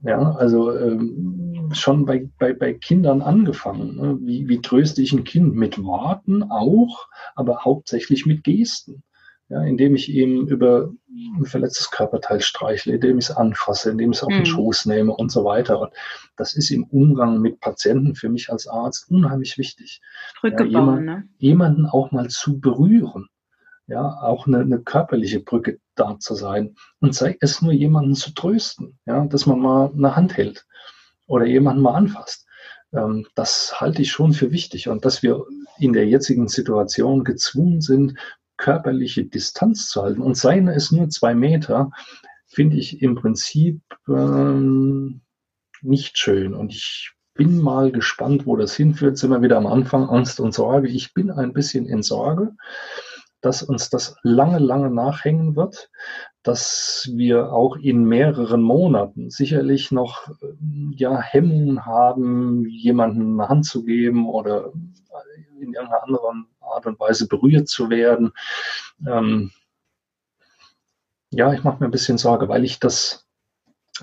Ja, 0.02 0.32
also 0.32 0.76
ähm, 0.76 1.72
schon 1.74 2.06
bei, 2.06 2.30
bei, 2.40 2.54
bei 2.54 2.74
Kindern 2.74 3.22
angefangen. 3.22 3.96
Ne? 3.98 4.18
Wie, 4.22 4.48
wie 4.48 4.62
tröste 4.62 5.02
ich 5.02 5.12
ein 5.12 5.26
Kind? 5.26 5.56
Mit 5.56 5.84
Worten 5.84 6.44
auch, 6.44 7.10
aber 7.36 7.64
hauptsächlich 7.66 8.26
mit 8.26 8.44
Gesten. 8.44 9.04
Ja, 9.50 9.64
indem 9.64 9.96
ich 9.96 10.10
ihm 10.10 10.46
über 10.46 10.92
ein 11.36 11.46
verletztes 11.46 11.90
Körperteil 11.90 12.40
streichle, 12.40 12.94
indem 12.94 13.18
ich 13.18 13.30
es 13.30 13.36
anfasse, 13.36 13.90
indem 13.90 14.12
ich 14.12 14.18
es 14.18 14.24
auf 14.24 14.30
den 14.30 14.42
mhm. 14.42 14.46
Schoß 14.46 14.86
nehme 14.86 15.12
und 15.12 15.32
so 15.32 15.44
weiter. 15.44 15.82
Und 15.82 15.92
das 16.38 16.56
ist 16.56 16.70
im 16.70 16.84
Umgang 16.84 17.42
mit 17.42 17.60
Patienten 17.60 18.14
für 18.14 18.30
mich 18.30 18.52
als 18.52 18.68
Arzt 18.68 19.10
unheimlich 19.10 19.58
wichtig. 19.58 20.02
Brücke 20.40 20.66
ja, 20.66 20.80
jemand, 20.80 21.06
ne? 21.06 21.28
Jemanden 21.40 21.88
auch 21.88 22.12
mal 22.12 22.30
zu 22.30 22.60
berühren 22.60 23.28
ja, 23.90 24.22
auch 24.22 24.46
eine, 24.46 24.60
eine 24.60 24.80
körperliche 24.80 25.40
Brücke 25.40 25.80
da 26.00 26.18
zu 26.20 26.36
sein 26.36 26.76
und 27.00 27.16
sei 27.16 27.38
es 27.42 27.62
nur 27.62 27.74
jemanden 27.74 28.16
zu 28.16 28.34
trösten, 28.34 29.00
ja, 29.06 29.26
dass 29.26 29.46
man 29.46 29.60
mal 29.60 29.92
eine 29.96 30.16
Hand 30.16 30.38
hält 30.38 30.66
oder 31.28 31.46
jemanden 31.46 31.82
mal 31.82 31.96
anfasst. 31.96 32.48
Ähm, 32.94 33.26
das 33.36 33.80
halte 33.80 34.02
ich 34.02 34.12
schon 34.12 34.34
für 34.34 34.52
wichtig 34.52 34.90
und 34.90 35.06
dass 35.06 35.24
wir 35.24 35.46
in 35.78 35.94
der 35.94 36.08
jetzigen 36.08 36.48
Situation 36.48 37.24
gezwungen 37.24 37.82
sind, 37.82 38.16
körperliche 38.58 39.26
Distanz 39.26 39.88
zu 39.88 40.02
halten 40.02 40.22
und 40.22 40.36
seien 40.36 40.68
es 40.68 40.92
nur 40.92 41.10
zwei 41.10 41.34
Meter, 41.34 41.92
finde 42.48 42.78
ich 42.78 43.02
im 43.02 43.16
Prinzip 43.16 43.82
ähm, 44.08 45.22
nicht 45.82 46.18
schön 46.18 46.54
und 46.54 46.74
ich 46.74 47.14
bin 47.36 47.62
mal 47.62 47.90
gespannt, 47.94 48.46
wo 48.46 48.58
das 48.58 48.76
hinführt. 48.76 49.18
Sind 49.18 49.32
wir 49.32 49.42
wieder 49.42 49.56
am 49.56 49.66
Anfang, 49.66 50.10
Angst 50.10 50.42
und 50.42 50.54
Sorge. 50.54 50.90
Ich 50.90 51.14
bin 51.14 51.32
ein 51.32 51.54
bisschen 51.54 51.86
in 51.86 52.04
Sorge 52.04 52.54
dass 53.42 53.64
uns 53.64 53.90
das 53.90 54.16
lange, 54.24 54.60
lange 54.60 54.90
nachhängen 54.90 55.56
wird, 55.56 55.90
dass 56.44 57.10
wir 57.14 57.52
auch 57.52 57.76
in 57.78 58.06
mehreren 58.06 58.62
Monaten 58.62 59.30
sicherlich 59.30 59.92
noch 59.92 60.30
ja, 60.96 61.20
Hemmungen 61.22 61.86
haben, 61.86 62.66
jemanden 62.66 63.40
eine 63.40 63.50
Hand 63.50 63.66
zu 63.66 63.84
geben 63.84 64.28
oder 64.28 64.72
in 65.60 65.74
irgendeiner 65.74 66.04
anderen 66.04 66.48
Art 66.62 66.86
und 66.86 67.00
Weise 67.00 67.28
berührt 67.28 67.68
zu 67.68 67.90
werden. 67.90 68.32
Ähm, 69.06 69.52
ja, 71.32 71.54
ich 71.54 71.64
mache 71.64 71.80
mir 71.80 71.86
ein 71.86 71.92
bisschen 71.92 72.18
Sorge, 72.18 72.50
weil 72.50 72.64
ich 72.64 72.80
das 72.80 73.28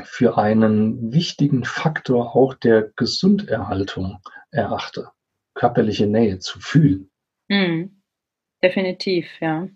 für 0.05 0.37
einen 0.37 1.13
wichtigen 1.13 1.65
Faktor 1.65 2.37
auch 2.37 2.55
der 2.55 2.91
Gesunderhaltung 2.97 4.19
erachte. 4.51 5.09
körperliche 5.55 6.07
Nähe 6.07 6.39
zu 6.39 6.61
fühlen. 6.61 7.11
Mhm. 7.49 7.96
Definitiv, 8.63 9.27
ja. 9.41 9.69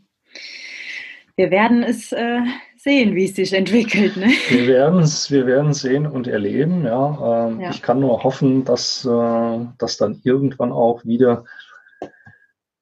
Wir 1.37 1.51
werden 1.51 1.83
es 1.83 2.13
äh, 2.13 2.41
sehen, 2.77 3.15
wie 3.15 3.25
es 3.25 3.35
sich 3.35 3.53
entwickelt. 3.53 4.17
Ne? 4.17 4.29
Wir 4.49 4.67
werden 4.67 5.01
es 5.01 5.31
wir 5.31 5.47
werden 5.47 5.73
sehen 5.73 6.07
und 6.07 6.27
erleben. 6.27 6.85
Ja. 6.85 7.49
Ähm, 7.49 7.61
ja. 7.61 7.71
Ich 7.71 7.83
kann 7.83 8.01
nur 8.01 8.23
hoffen, 8.23 8.65
dass, 8.65 9.05
äh, 9.05 9.67
dass 9.79 9.97
dann 9.97 10.21
irgendwann 10.25 10.73
auch 10.73 11.05
wieder 11.05 11.45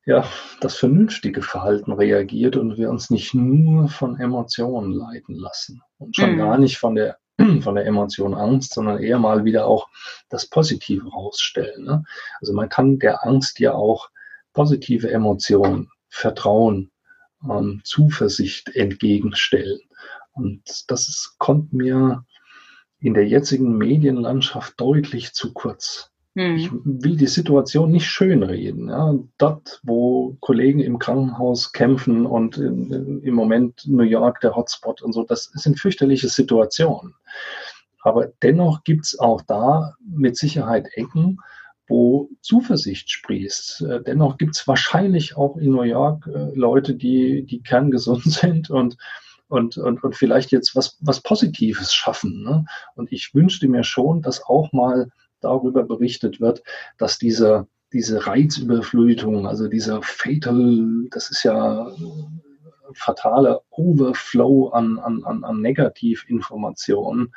ja, 0.06 0.24
das 0.60 0.76
vernünftige 0.76 1.42
Verhalten 1.42 1.92
reagiert 1.92 2.56
und 2.56 2.78
wir 2.78 2.88
uns 2.88 3.10
nicht 3.10 3.34
nur 3.34 3.88
von 3.88 4.18
Emotionen 4.18 4.92
leiten 4.92 5.34
lassen 5.34 5.82
und 5.98 6.16
schon 6.16 6.32
mhm. 6.32 6.38
gar 6.38 6.58
nicht 6.58 6.78
von 6.78 6.94
der 6.94 7.18
von 7.60 7.74
der 7.74 7.86
Emotion 7.86 8.34
Angst, 8.34 8.74
sondern 8.74 9.02
eher 9.02 9.18
mal 9.18 9.44
wieder 9.44 9.66
auch 9.66 9.88
das 10.30 10.46
Positive 10.46 11.08
rausstellen. 11.08 11.84
Ne? 11.84 12.02
Also 12.40 12.52
man 12.52 12.68
kann 12.68 12.98
der 12.98 13.24
Angst 13.24 13.60
ja 13.60 13.74
auch 13.74 14.08
positive 14.58 15.08
Emotionen, 15.08 15.88
Vertrauen, 16.08 16.90
ähm, 17.48 17.80
Zuversicht 17.84 18.74
entgegenstellen. 18.74 19.78
Und 20.32 20.62
das 20.88 21.08
ist, 21.08 21.36
kommt 21.38 21.72
mir 21.72 22.24
in 22.98 23.14
der 23.14 23.28
jetzigen 23.28 23.78
Medienlandschaft 23.78 24.74
deutlich 24.76 25.32
zu 25.32 25.52
kurz. 25.52 26.10
Hm. 26.34 26.56
Ich 26.56 26.72
will 26.72 27.16
die 27.16 27.28
Situation 27.28 27.92
nicht 27.92 28.08
schönreden. 28.08 28.88
Ja. 28.88 29.14
Dort, 29.38 29.80
wo 29.84 30.36
Kollegen 30.40 30.80
im 30.80 30.98
Krankenhaus 30.98 31.70
kämpfen 31.70 32.26
und 32.26 32.58
in, 32.58 32.92
in, 32.92 33.22
im 33.22 33.34
Moment 33.34 33.82
New 33.86 34.02
York 34.02 34.40
der 34.40 34.56
Hotspot 34.56 35.02
und 35.02 35.12
so, 35.12 35.22
das 35.22 35.52
sind 35.54 35.78
fürchterliche 35.78 36.28
Situationen. 36.28 37.14
Aber 38.00 38.32
dennoch 38.42 38.82
gibt 38.82 39.04
es 39.04 39.20
auch 39.20 39.40
da 39.42 39.94
mit 40.04 40.36
Sicherheit 40.36 40.88
Ecken, 40.94 41.38
wo 41.88 42.28
Zuversicht 42.40 43.10
sprießt. 43.10 43.82
Äh, 43.82 44.02
dennoch 44.02 44.38
gibt 44.38 44.56
es 44.56 44.68
wahrscheinlich 44.68 45.36
auch 45.36 45.56
in 45.56 45.72
New 45.72 45.82
York 45.82 46.26
äh, 46.26 46.54
Leute, 46.54 46.94
die, 46.94 47.44
die 47.44 47.62
kerngesund 47.62 48.24
sind 48.24 48.70
und, 48.70 48.96
und, 49.48 49.78
und, 49.78 50.04
und 50.04 50.16
vielleicht 50.16 50.52
jetzt 50.52 50.76
was, 50.76 50.98
was 51.00 51.22
Positives 51.22 51.94
schaffen. 51.94 52.42
Ne? 52.44 52.64
Und 52.94 53.12
ich 53.12 53.34
wünschte 53.34 53.68
mir 53.68 53.84
schon, 53.84 54.22
dass 54.22 54.42
auch 54.44 54.72
mal 54.72 55.08
darüber 55.40 55.84
berichtet 55.84 56.40
wird, 56.40 56.62
dass 56.98 57.18
diese, 57.18 57.66
diese 57.92 58.26
Reizüberflutung, 58.26 59.46
also 59.46 59.68
dieser 59.68 60.02
Fatal, 60.02 61.06
das 61.10 61.30
ist 61.30 61.44
ja 61.44 61.90
fatale 62.94 63.60
Overflow 63.70 64.68
an, 64.68 64.98
an, 64.98 65.24
an, 65.24 65.44
an 65.44 65.60
Negativinformationen, 65.60 67.32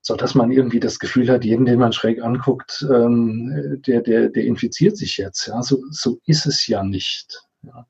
so 0.00 0.16
dass 0.16 0.34
man 0.34 0.50
irgendwie 0.50 0.80
das 0.80 0.98
Gefühl 0.98 1.28
hat, 1.28 1.44
jeden, 1.44 1.66
den 1.66 1.78
man 1.78 1.92
schräg 1.92 2.22
anguckt, 2.22 2.86
ähm, 2.90 3.82
der, 3.86 4.00
der, 4.00 4.28
der 4.30 4.44
infiziert 4.44 4.96
sich 4.96 5.18
jetzt. 5.18 5.46
Ja, 5.46 5.62
so, 5.62 5.82
so 5.90 6.18
ist 6.24 6.46
es 6.46 6.66
ja 6.66 6.82
nicht. 6.82 7.42
Ja. 7.62 7.86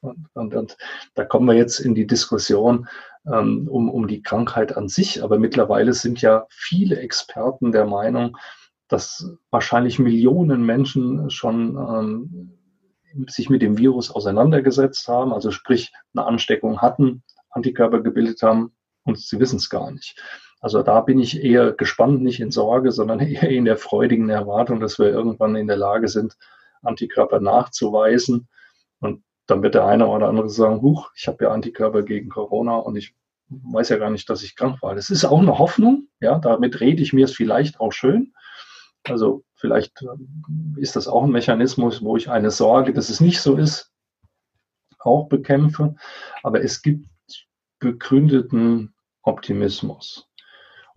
Und, 0.00 0.28
und, 0.34 0.54
und 0.54 0.76
da 1.14 1.24
kommen 1.24 1.46
wir 1.46 1.54
jetzt 1.54 1.80
in 1.80 1.94
die 1.94 2.06
Diskussion 2.06 2.86
ähm, 3.26 3.66
um, 3.68 3.90
um 3.90 4.06
die 4.06 4.22
Krankheit 4.22 4.76
an 4.76 4.88
sich. 4.88 5.22
Aber 5.22 5.38
mittlerweile 5.38 5.92
sind 5.92 6.20
ja 6.20 6.46
viele 6.50 7.00
Experten 7.00 7.72
der 7.72 7.86
Meinung, 7.86 8.36
dass 8.88 9.28
wahrscheinlich 9.50 9.98
Millionen 9.98 10.64
Menschen 10.64 11.30
schon 11.30 11.76
ähm, 11.76 12.58
sich 13.28 13.50
mit 13.50 13.62
dem 13.62 13.76
Virus 13.76 14.10
auseinandergesetzt 14.10 15.08
haben, 15.08 15.32
also 15.32 15.50
sprich 15.50 15.92
eine 16.14 16.26
Ansteckung 16.26 16.80
hatten, 16.80 17.22
Antikörper 17.50 18.00
gebildet 18.00 18.42
haben 18.42 18.72
und 19.04 19.18
sie 19.18 19.40
wissen 19.40 19.56
es 19.56 19.68
gar 19.68 19.90
nicht. 19.90 20.20
Also 20.60 20.82
da 20.82 21.00
bin 21.00 21.20
ich 21.20 21.42
eher 21.42 21.72
gespannt, 21.72 22.22
nicht 22.22 22.40
in 22.40 22.50
Sorge, 22.50 22.92
sondern 22.92 23.20
eher 23.20 23.48
in 23.48 23.64
der 23.64 23.76
freudigen 23.76 24.28
Erwartung, 24.30 24.80
dass 24.80 24.98
wir 24.98 25.06
irgendwann 25.06 25.56
in 25.56 25.66
der 25.66 25.76
Lage 25.76 26.08
sind, 26.08 26.36
Antikörper 26.82 27.40
nachzuweisen. 27.40 28.48
Und 29.00 29.22
dann 29.46 29.62
wird 29.62 29.74
der 29.74 29.86
eine 29.86 30.06
oder 30.06 30.28
andere 30.28 30.50
sagen, 30.50 30.82
huch, 30.82 31.10
ich 31.16 31.26
habe 31.28 31.44
ja 31.44 31.50
Antikörper 31.50 32.02
gegen 32.02 32.28
Corona 32.28 32.76
und 32.76 32.96
ich 32.96 33.14
weiß 33.48 33.88
ja 33.88 33.96
gar 33.96 34.10
nicht, 34.10 34.28
dass 34.28 34.42
ich 34.42 34.56
krank 34.56 34.82
war. 34.82 34.94
Das 34.94 35.10
ist 35.10 35.24
auch 35.24 35.40
eine 35.40 35.58
Hoffnung, 35.58 36.08
ja, 36.20 36.38
damit 36.38 36.80
rede 36.80 37.02
ich 37.02 37.12
mir 37.12 37.24
es 37.24 37.34
vielleicht 37.34 37.80
auch 37.80 37.92
schön. 37.92 38.34
Also 39.04 39.44
vielleicht 39.54 40.02
äh, 40.02 40.80
ist 40.80 40.96
das 40.96 41.08
auch 41.08 41.24
ein 41.24 41.30
Mechanismus, 41.30 42.02
wo 42.02 42.16
ich 42.16 42.28
eine 42.28 42.50
Sorge, 42.50 42.92
dass 42.92 43.08
es 43.08 43.20
nicht 43.20 43.40
so 43.40 43.56
ist, 43.56 43.90
auch 44.98 45.28
bekämpfe. 45.28 45.94
Aber 46.42 46.62
es 46.62 46.82
gibt 46.82 47.08
begründeten 47.78 48.94
Optimismus. 49.22 50.27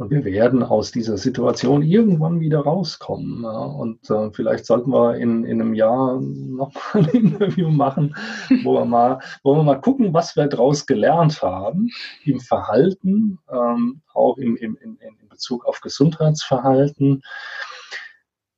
Und 0.02 0.10
wir 0.10 0.26
werden 0.26 0.64
aus 0.64 0.92
dieser 0.92 1.16
Situation 1.16 1.84
irgendwann 1.84 2.40
wieder 2.40 2.62
rauskommen. 2.62 3.44
Ja. 3.44 3.52
Und 3.52 4.10
äh, 4.10 4.32
vielleicht 4.34 4.66
sollten 4.66 4.90
wir 4.90 5.18
in, 5.18 5.46
in 5.46 5.62
einem 5.62 5.76
Jahr 5.76 6.20
noch 6.20 6.74
mal 6.74 7.04
ein 7.04 7.06
Interview 7.14 7.70
machen, 7.70 8.16
wo 8.64 8.74
wir 8.74 8.86
mal, 8.86 9.20
wo 9.44 9.56
wir 9.56 9.62
mal 9.62 9.80
gucken, 9.80 10.12
was 10.12 10.36
wir 10.36 10.48
daraus 10.48 10.88
gelernt 10.88 11.44
haben 11.44 11.92
im 12.26 12.40
Verhalten, 12.40 13.38
ähm, 13.54 14.02
auch 14.16 14.40
im, 14.40 14.56
im, 14.56 14.76
in, 14.82 14.98
in 14.98 15.30
Bezug 15.30 15.66
auf 15.66 15.82
Gesundheitsverhalten. 15.82 17.22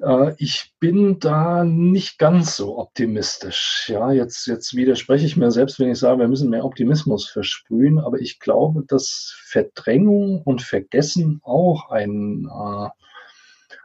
Äh, 0.03 0.33
ich 0.37 0.73
bin 0.79 1.19
da 1.19 1.63
nicht 1.63 2.19
ganz 2.19 2.55
so 2.55 2.77
optimistisch. 2.77 3.85
Ja, 3.87 4.11
jetzt, 4.11 4.47
jetzt 4.47 4.75
widerspreche 4.75 5.25
ich 5.25 5.37
mir 5.37 5.51
selbst, 5.51 5.79
wenn 5.79 5.91
ich 5.91 5.99
sage, 5.99 6.19
wir 6.19 6.27
müssen 6.27 6.49
mehr 6.49 6.65
Optimismus 6.65 7.27
versprühen. 7.27 7.99
Aber 7.99 8.19
ich 8.19 8.39
glaube, 8.39 8.83
dass 8.87 9.35
Verdrängung 9.45 10.41
und 10.43 10.61
Vergessen 10.61 11.39
auch 11.43 11.89
ein, 11.89 12.47
äh, 12.47 12.89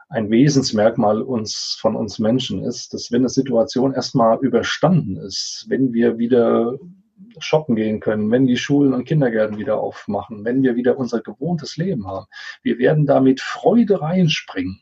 ein 0.09 0.29
Wesensmerkmal 0.29 1.21
uns, 1.21 1.77
von 1.79 1.95
uns 1.95 2.19
Menschen 2.19 2.63
ist, 2.63 2.93
dass 2.93 3.11
wenn 3.11 3.21
eine 3.21 3.29
Situation 3.29 3.93
erstmal 3.93 4.39
überstanden 4.39 5.17
ist, 5.17 5.65
wenn 5.69 5.93
wir 5.93 6.17
wieder 6.17 6.77
shoppen 7.39 7.75
gehen 7.75 7.99
können, 7.99 8.31
wenn 8.31 8.45
die 8.45 8.57
Schulen 8.57 8.93
und 8.93 9.05
Kindergärten 9.05 9.57
wieder 9.57 9.79
aufmachen, 9.79 10.45
wenn 10.45 10.63
wir 10.63 10.75
wieder 10.75 10.97
unser 10.97 11.21
gewohntes 11.21 11.77
Leben 11.77 12.07
haben, 12.07 12.25
wir 12.63 12.77
werden 12.77 13.05
da 13.05 13.19
mit 13.19 13.41
Freude 13.41 14.01
reinspringen. 14.01 14.81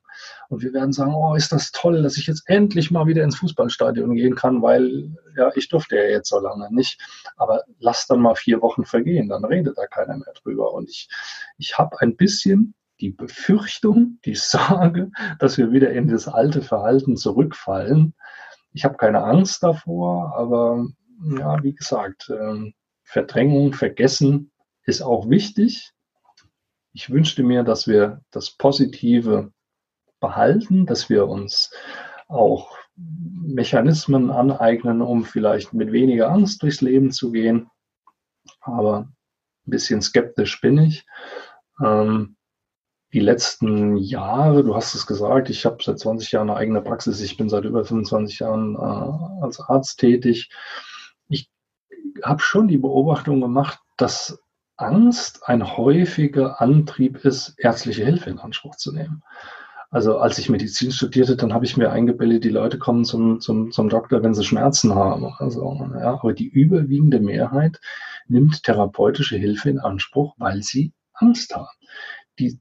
Und 0.50 0.64
wir 0.64 0.74
werden 0.74 0.94
sagen, 0.94 1.14
oh, 1.14 1.36
ist 1.36 1.52
das 1.52 1.72
toll, 1.72 2.02
dass 2.02 2.18
ich 2.18 2.28
jetzt 2.28 2.44
endlich 2.48 2.90
mal 2.90 3.06
wieder 3.06 3.24
ins 3.24 3.38
Fußballstadion 3.38 4.16
gehen 4.16 4.36
kann, 4.36 4.62
weil 4.62 5.12
ja, 5.36 5.52
ich 5.56 5.70
durfte 5.70 5.96
ja 5.96 6.04
jetzt 6.04 6.30
so 6.30 6.40
lange 6.40 6.74
nicht. 6.74 7.00
Aber 7.36 7.64
lass 7.80 8.08
dann 8.08 8.22
mal 8.22 8.36
vier 8.36 8.62
Wochen 8.62 8.86
vergehen, 8.86 9.30
dann 9.30 9.46
redet 9.46 9.78
da 9.78 9.86
keiner 9.86 10.18
mehr 10.18 10.34
drüber. 10.42 10.74
Und 10.74 10.90
ich, 10.90 11.10
ich 11.58 11.78
habe 11.78 12.00
ein 12.02 12.16
bisschen 12.16 12.74
die 13.00 13.12
Befürchtung, 13.12 14.20
die 14.26 14.36
Sorge, 14.36 15.12
dass 15.40 15.58
wir 15.58 15.72
wieder 15.72 15.92
in 15.92 16.08
das 16.08 16.28
alte 16.28 16.62
Verhalten 16.62 17.16
zurückfallen. 17.16 18.16
Ich 18.74 18.86
habe 18.86 18.98
keine 18.98 19.24
Angst 19.24 19.64
davor, 19.64 20.36
aber 20.36 20.88
ja, 21.22 21.62
wie 21.64 21.74
gesagt, 21.74 22.30
ähm, 22.30 22.74
Verdrängung, 23.04 23.74
Vergessen 23.74 24.52
ist 24.84 25.02
auch 25.02 25.30
wichtig. 25.30 25.92
Ich 26.94 27.10
wünschte 27.10 27.44
mir, 27.44 27.64
dass 27.64 27.88
wir 27.88 28.22
das 28.32 28.52
Positive 28.52 29.52
behalten, 30.20 30.86
dass 30.86 31.10
wir 31.10 31.28
uns 31.28 31.72
auch 32.28 32.76
Mechanismen 32.96 34.32
aneignen, 34.32 35.02
um 35.02 35.24
vielleicht 35.24 35.74
mit 35.74 35.92
weniger 35.92 36.32
Angst 36.32 36.64
durchs 36.64 36.82
Leben 36.82 37.12
zu 37.12 37.32
gehen. 37.32 37.70
Aber 38.62 39.00
ein 39.00 39.72
bisschen 39.72 40.02
skeptisch 40.02 40.60
bin 40.62 40.78
ich. 40.80 41.06
Ähm, 41.84 42.36
die 43.14 43.20
letzten 43.20 43.98
Jahre, 43.98 44.64
du 44.64 44.76
hast 44.76 44.94
es 44.96 45.08
gesagt, 45.08 45.50
ich 45.50 45.66
habe 45.66 45.82
seit 45.82 46.00
20 46.00 46.32
Jahren 46.32 46.50
eine 46.50 46.60
eigene 46.60 46.82
Praxis, 46.82 47.22
ich 47.22 47.38
bin 47.38 47.48
seit 47.50 47.64
über 47.64 47.86
25 47.86 48.40
Jahren 48.40 48.76
äh, 48.76 49.44
als 49.44 49.60
Arzt 49.60 50.00
tätig. 50.00 50.50
Habe 52.24 52.42
schon 52.42 52.68
die 52.68 52.78
Beobachtung 52.78 53.42
gemacht, 53.42 53.80
dass 53.98 54.40
Angst 54.78 55.48
ein 55.48 55.78
häufiger 55.78 56.62
Antrieb 56.62 57.26
ist, 57.26 57.56
ärztliche 57.58 58.06
Hilfe 58.06 58.30
in 58.30 58.40
Anspruch 58.40 58.76
zu 58.76 58.92
nehmen. 58.92 59.24
Also 59.90 60.18
als 60.18 60.38
ich 60.38 60.50
Medizin 60.50 60.92
studierte, 60.92 61.38
dann 61.38 61.54
habe 61.54 61.66
ich 61.66 61.78
mir 61.78 61.92
eingebildet, 61.92 62.44
die 62.44 62.50
Leute 62.50 62.78
kommen 62.78 63.06
zum, 63.06 63.40
zum, 63.40 63.72
zum 63.72 63.90
Doktor, 63.90 64.22
wenn 64.22 64.34
sie 64.34 64.44
Schmerzen 64.44 64.94
haben. 64.94 65.34
Also, 65.38 65.90
ja, 65.94 66.20
aber 66.20 66.34
die 66.34 66.48
überwiegende 66.48 67.22
Mehrheit 67.22 67.80
nimmt 68.28 68.64
therapeutische 68.64 69.38
Hilfe 69.38 69.70
in 69.70 69.80
Anspruch, 69.80 70.36
weil 70.38 70.62
sie 70.62 70.94
Angst 71.14 71.56
haben. 71.56 71.70
Die, 72.38 72.60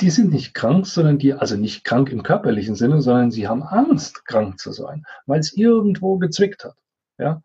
die 0.00 0.10
sind 0.10 0.32
nicht 0.32 0.54
krank, 0.54 0.86
sondern 0.86 1.18
die, 1.18 1.34
also 1.34 1.56
nicht 1.56 1.84
krank 1.84 2.10
im 2.10 2.22
körperlichen 2.22 2.74
Sinne, 2.74 3.02
sondern 3.02 3.30
sie 3.30 3.48
haben 3.48 3.62
Angst, 3.62 4.24
krank 4.24 4.58
zu 4.58 4.72
sein, 4.72 5.04
weil 5.26 5.40
es 5.40 5.52
irgendwo 5.52 6.16
gezwickt 6.18 6.64
hat. 6.64 6.76
Ja? 7.18 7.42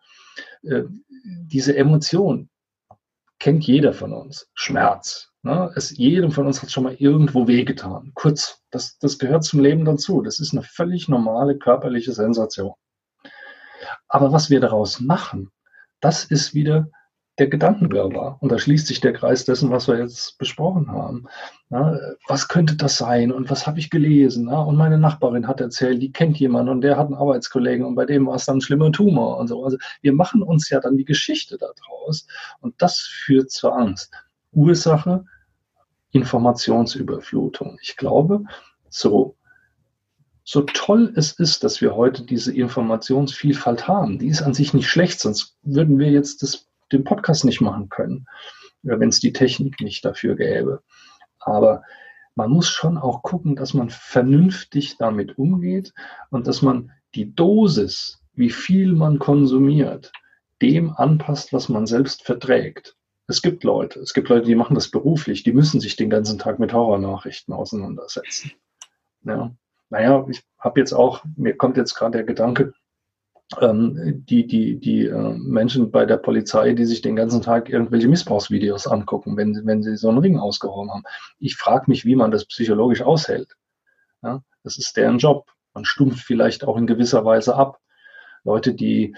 Äh, 0.63 0.83
diese 1.23 1.75
Emotion 1.75 2.49
kennt 3.39 3.65
jeder 3.65 3.93
von 3.93 4.13
uns. 4.13 4.49
Schmerz, 4.53 5.31
Ne? 5.43 5.71
Es, 5.75 5.97
jedem 5.97 6.31
von 6.31 6.45
uns 6.45 6.61
hat 6.61 6.71
schon 6.71 6.83
mal 6.83 6.93
irgendwo 6.93 7.47
wehgetan. 7.47 8.11
Kurz, 8.13 8.61
das, 8.69 8.97
das 8.99 9.17
gehört 9.17 9.43
zum 9.43 9.59
Leben 9.59 9.85
dazu. 9.85 10.21
Das 10.21 10.39
ist 10.39 10.53
eine 10.53 10.61
völlig 10.61 11.07
normale 11.07 11.57
körperliche 11.57 12.13
Sensation. 12.13 12.73
Aber 14.07 14.31
was 14.31 14.49
wir 14.49 14.59
daraus 14.59 14.99
machen, 14.99 15.51
das 15.99 16.25
ist 16.25 16.53
wieder 16.53 16.89
der 17.39 17.47
Gedankenwirrwarr. 17.47 18.37
Und 18.41 18.51
da 18.51 18.59
schließt 18.59 18.87
sich 18.87 18.99
der 18.99 19.13
Kreis 19.13 19.45
dessen, 19.45 19.71
was 19.71 19.87
wir 19.87 19.97
jetzt 19.97 20.37
besprochen 20.37 20.91
haben. 20.91 21.27
Ja, 21.69 21.97
was 22.27 22.47
könnte 22.47 22.75
das 22.75 22.97
sein 22.97 23.31
und 23.31 23.49
was 23.49 23.65
habe 23.65 23.79
ich 23.79 23.89
gelesen? 23.89 24.49
Ja, 24.49 24.59
und 24.61 24.75
meine 24.75 24.97
Nachbarin 24.97 25.47
hat 25.47 25.61
erzählt, 25.61 26.01
die 26.01 26.11
kennt 26.11 26.39
jemanden 26.39 26.71
und 26.71 26.81
der 26.81 26.97
hat 26.97 27.07
einen 27.07 27.15
Arbeitskollegen 27.15 27.85
und 27.85 27.95
bei 27.95 28.05
dem 28.05 28.27
war 28.27 28.35
es 28.35 28.45
dann 28.45 28.57
ein 28.57 28.61
schlimmer 28.61 28.91
Tumor 28.91 29.37
und 29.37 29.47
so. 29.47 29.63
Also 29.63 29.77
wir 30.01 30.13
machen 30.13 30.43
uns 30.43 30.69
ja 30.69 30.79
dann 30.79 30.97
die 30.97 31.05
Geschichte 31.05 31.57
daraus 31.57 32.27
und 32.59 32.81
das 32.81 32.99
führt 32.99 33.49
zur 33.51 33.75
Angst. 33.77 34.13
Ursache 34.51 35.23
Informationsüberflutung. 36.11 37.77
Ich 37.81 37.95
glaube, 37.95 38.43
so 38.89 39.37
so 40.43 40.61
toll 40.61 41.13
es 41.15 41.33
ist, 41.33 41.63
dass 41.63 41.81
wir 41.81 41.95
heute 41.95 42.23
diese 42.23 42.53
Informationsvielfalt 42.53 43.87
haben, 43.87 44.19
die 44.19 44.27
ist 44.27 44.41
an 44.41 44.53
sich 44.53 44.73
nicht 44.73 44.89
schlecht, 44.89 45.19
sonst 45.19 45.55
würden 45.61 45.99
wir 45.99 46.09
jetzt 46.09 46.43
das 46.43 46.67
den 46.91 47.03
Podcast 47.03 47.45
nicht 47.45 47.61
machen 47.61 47.89
können, 47.89 48.25
wenn 48.83 49.09
es 49.09 49.19
die 49.19 49.33
Technik 49.33 49.79
nicht 49.81 50.03
dafür 50.05 50.35
gäbe. 50.35 50.81
Aber 51.39 51.83
man 52.35 52.49
muss 52.49 52.69
schon 52.69 52.97
auch 52.97 53.23
gucken, 53.23 53.55
dass 53.55 53.73
man 53.73 53.89
vernünftig 53.89 54.97
damit 54.97 55.37
umgeht 55.37 55.93
und 56.29 56.47
dass 56.47 56.61
man 56.61 56.91
die 57.15 57.35
Dosis, 57.35 58.21
wie 58.33 58.49
viel 58.49 58.93
man 58.93 59.19
konsumiert, 59.19 60.11
dem 60.61 60.91
anpasst, 60.91 61.51
was 61.51 61.69
man 61.69 61.85
selbst 61.85 62.23
verträgt. 62.23 62.95
Es 63.27 63.41
gibt 63.41 63.63
Leute, 63.63 63.99
es 63.99 64.13
gibt 64.13 64.29
Leute, 64.29 64.45
die 64.45 64.55
machen 64.55 64.75
das 64.75 64.89
beruflich, 64.89 65.43
die 65.43 65.53
müssen 65.53 65.79
sich 65.79 65.95
den 65.95 66.09
ganzen 66.09 66.39
Tag 66.39 66.59
mit 66.59 66.73
Horrornachrichten 66.73 67.53
auseinandersetzen. 67.53 68.51
Ja. 69.23 69.55
Naja, 69.89 70.25
ich 70.29 70.41
habe 70.57 70.79
jetzt 70.79 70.93
auch, 70.93 71.23
mir 71.35 71.55
kommt 71.55 71.77
jetzt 71.77 71.95
gerade 71.95 72.19
der 72.19 72.23
Gedanke, 72.23 72.73
die, 73.59 74.47
die, 74.47 74.79
die 74.79 75.05
äh, 75.07 75.33
Menschen 75.37 75.91
bei 75.91 76.05
der 76.05 76.17
Polizei, 76.17 76.73
die 76.73 76.85
sich 76.85 77.01
den 77.01 77.15
ganzen 77.15 77.41
Tag 77.41 77.69
irgendwelche 77.69 78.07
Missbrauchsvideos 78.07 78.87
angucken, 78.87 79.35
wenn, 79.35 79.65
wenn 79.65 79.83
sie 79.83 79.97
so 79.97 80.09
einen 80.09 80.19
Ring 80.19 80.39
ausgehoben 80.39 80.91
haben. 80.91 81.03
Ich 81.37 81.57
frage 81.57 81.85
mich, 81.87 82.05
wie 82.05 82.15
man 82.15 82.31
das 82.31 82.45
psychologisch 82.45 83.01
aushält. 83.01 83.55
Ja, 84.23 84.41
das 84.63 84.77
ist 84.77 84.95
deren 84.95 85.17
Job. 85.17 85.51
Man 85.73 85.85
stumpft 85.85 86.23
vielleicht 86.23 86.63
auch 86.63 86.77
in 86.77 86.87
gewisser 86.87 87.25
Weise 87.25 87.55
ab. 87.55 87.79
Leute, 88.43 88.73
die 88.73 89.15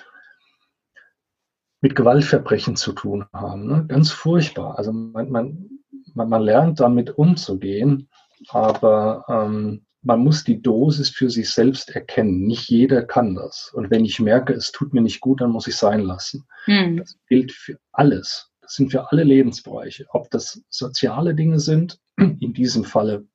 mit 1.82 1.96
Gewaltverbrechen 1.96 2.76
zu 2.76 2.94
tun 2.94 3.26
haben. 3.34 3.68
Ne? 3.68 3.86
Ganz 3.88 4.12
furchtbar. 4.12 4.78
Also 4.78 4.94
man, 4.94 5.30
man, 5.30 5.70
man, 6.14 6.30
man 6.30 6.42
lernt 6.42 6.80
damit 6.80 7.18
umzugehen, 7.18 8.10
aber 8.50 9.26
ähm, 9.28 9.86
man 10.04 10.20
muss 10.20 10.44
die 10.44 10.62
Dosis 10.62 11.10
für 11.10 11.30
sich 11.30 11.50
selbst 11.50 11.90
erkennen. 11.90 12.46
Nicht 12.46 12.70
jeder 12.70 13.04
kann 13.04 13.36
das. 13.36 13.72
Und 13.74 13.90
wenn 13.90 14.06
ich 14.06 14.20
merke, 14.20 14.54
es 14.54 14.72
tut 14.72 14.94
mir 14.94 15.02
nicht 15.02 15.22
gut, 15.22 15.42
dann 15.42 15.52
muss 15.52 15.68
ich 15.68 15.78
sein 15.78 16.02
lassen. 16.02 16.46
Hm. 16.66 16.98
Das 16.98 17.18
gilt 17.28 17.52
für 17.52 17.78
alles. 17.92 18.52
Das 18.62 18.74
sind 18.76 18.92
für 18.92 19.12
alle 19.12 19.24
Lebensbereiche. 19.24 20.06
Ob 20.10 20.30
das 20.30 20.62
soziale 20.70 21.34
Dinge 21.36 21.60
sind, 21.60 22.00
in 22.18 22.54
diesem 22.54 22.84
Falle 22.84 23.26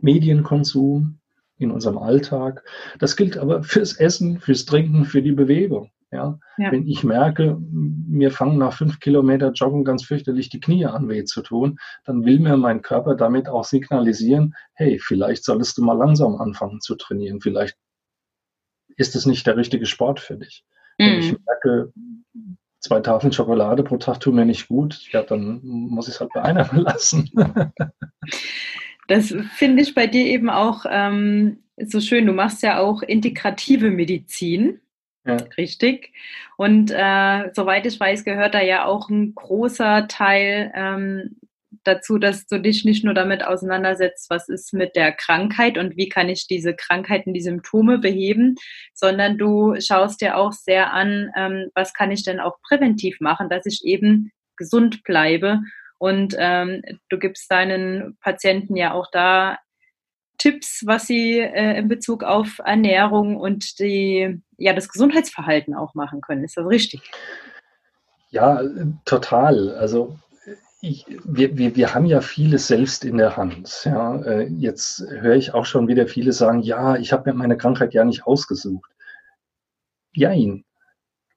Medienkonsum 0.00 1.18
in 1.58 1.70
unserem 1.70 1.98
Alltag. 1.98 2.64
Das 2.98 3.16
gilt 3.16 3.36
aber 3.36 3.62
fürs 3.62 3.94
Essen, 3.94 4.40
fürs 4.40 4.64
Trinken, 4.64 5.04
für 5.04 5.22
die 5.22 5.32
Bewegung. 5.32 5.90
Ja? 6.14 6.38
ja? 6.58 6.70
Wenn 6.70 6.86
ich 6.86 7.02
merke, 7.02 7.58
mir 7.60 8.30
fangen 8.30 8.56
nach 8.56 8.72
fünf 8.72 9.00
Kilometer 9.00 9.50
Joggen 9.50 9.84
ganz 9.84 10.04
fürchterlich 10.04 10.48
die 10.48 10.60
Knie 10.60 10.86
an 10.86 11.08
weh 11.08 11.24
zu 11.24 11.42
tun, 11.42 11.78
dann 12.04 12.24
will 12.24 12.38
mir 12.38 12.56
mein 12.56 12.82
Körper 12.82 13.16
damit 13.16 13.48
auch 13.48 13.64
signalisieren, 13.64 14.54
hey, 14.74 15.00
vielleicht 15.00 15.44
solltest 15.44 15.76
du 15.76 15.82
mal 15.82 15.98
langsam 15.98 16.36
anfangen 16.36 16.80
zu 16.80 16.94
trainieren. 16.94 17.40
Vielleicht 17.40 17.76
ist 18.96 19.16
es 19.16 19.26
nicht 19.26 19.44
der 19.46 19.56
richtige 19.56 19.86
Sport 19.86 20.20
für 20.20 20.36
dich. 20.36 20.64
Mhm. 20.98 21.04
Wenn 21.04 21.18
ich 21.18 21.36
merke, 21.44 21.92
zwei 22.78 23.00
Tafeln 23.00 23.32
Schokolade 23.32 23.82
pro 23.82 23.96
Tag 23.96 24.20
tun 24.20 24.36
mir 24.36 24.44
nicht 24.44 24.68
gut, 24.68 25.00
ja, 25.10 25.24
dann 25.24 25.60
muss 25.64 26.06
ich 26.06 26.14
es 26.14 26.20
halt 26.20 26.30
bei 26.32 26.42
einer 26.42 26.64
belassen. 26.72 27.28
das 29.08 29.34
finde 29.56 29.82
ich 29.82 29.96
bei 29.96 30.06
dir 30.06 30.26
eben 30.26 30.48
auch 30.48 30.84
ähm, 30.88 31.58
so 31.76 32.00
schön. 32.00 32.26
Du 32.26 32.32
machst 32.32 32.62
ja 32.62 32.78
auch 32.78 33.02
integrative 33.02 33.90
Medizin. 33.90 34.80
Ja. 35.26 35.36
Richtig. 35.56 36.12
Und 36.56 36.90
äh, 36.90 37.50
soweit 37.54 37.86
ich 37.86 37.98
weiß, 37.98 38.24
gehört 38.24 38.54
da 38.54 38.60
ja 38.60 38.84
auch 38.84 39.08
ein 39.08 39.34
großer 39.34 40.06
Teil 40.06 40.70
ähm, 40.74 41.36
dazu, 41.84 42.18
dass 42.18 42.46
du 42.46 42.58
dich 42.60 42.84
nicht 42.84 43.04
nur 43.04 43.14
damit 43.14 43.44
auseinandersetzt, 43.44 44.30
was 44.30 44.48
ist 44.48 44.72
mit 44.74 44.96
der 44.96 45.12
Krankheit 45.12 45.78
und 45.78 45.96
wie 45.96 46.08
kann 46.08 46.28
ich 46.28 46.46
diese 46.46 46.74
Krankheiten, 46.74 47.34
die 47.34 47.40
Symptome 47.40 47.98
beheben, 47.98 48.56
sondern 48.92 49.38
du 49.38 49.74
schaust 49.80 50.20
dir 50.20 50.36
auch 50.36 50.52
sehr 50.52 50.92
an, 50.92 51.30
ähm, 51.36 51.70
was 51.74 51.92
kann 51.92 52.10
ich 52.10 52.24
denn 52.24 52.40
auch 52.40 52.56
präventiv 52.66 53.20
machen, 53.20 53.48
dass 53.48 53.66
ich 53.66 53.82
eben 53.84 54.30
gesund 54.56 55.02
bleibe. 55.04 55.60
Und 55.98 56.34
ähm, 56.38 56.82
du 57.08 57.18
gibst 57.18 57.50
deinen 57.50 58.16
Patienten 58.20 58.76
ja 58.76 58.92
auch 58.92 59.08
da 59.10 59.58
Tipps, 60.38 60.82
was 60.84 61.06
sie 61.06 61.38
äh, 61.38 61.78
in 61.78 61.88
Bezug 61.88 62.24
auf 62.24 62.58
Ernährung 62.64 63.36
und 63.36 63.78
die, 63.78 64.40
ja, 64.58 64.72
das 64.72 64.88
Gesundheitsverhalten 64.88 65.74
auch 65.74 65.94
machen 65.94 66.20
können. 66.20 66.44
Ist 66.44 66.56
das 66.56 66.66
richtig? 66.66 67.02
Ja, 68.30 68.62
total. 69.04 69.74
Also 69.76 70.18
ich, 70.80 71.06
wir, 71.24 71.56
wir, 71.56 71.76
wir 71.76 71.94
haben 71.94 72.06
ja 72.06 72.20
vieles 72.20 72.66
selbst 72.66 73.04
in 73.04 73.16
der 73.16 73.36
Hand. 73.36 73.82
Ja. 73.84 74.16
Äh, 74.22 74.48
jetzt 74.48 75.04
höre 75.08 75.36
ich 75.36 75.54
auch 75.54 75.64
schon 75.64 75.88
wieder 75.88 76.06
viele 76.06 76.32
sagen, 76.32 76.60
ja, 76.60 76.96
ich 76.96 77.12
habe 77.12 77.30
mir 77.30 77.38
meine 77.38 77.56
Krankheit 77.56 77.94
ja 77.94 78.04
nicht 78.04 78.26
ausgesucht. 78.26 78.90
Jein 80.14 80.63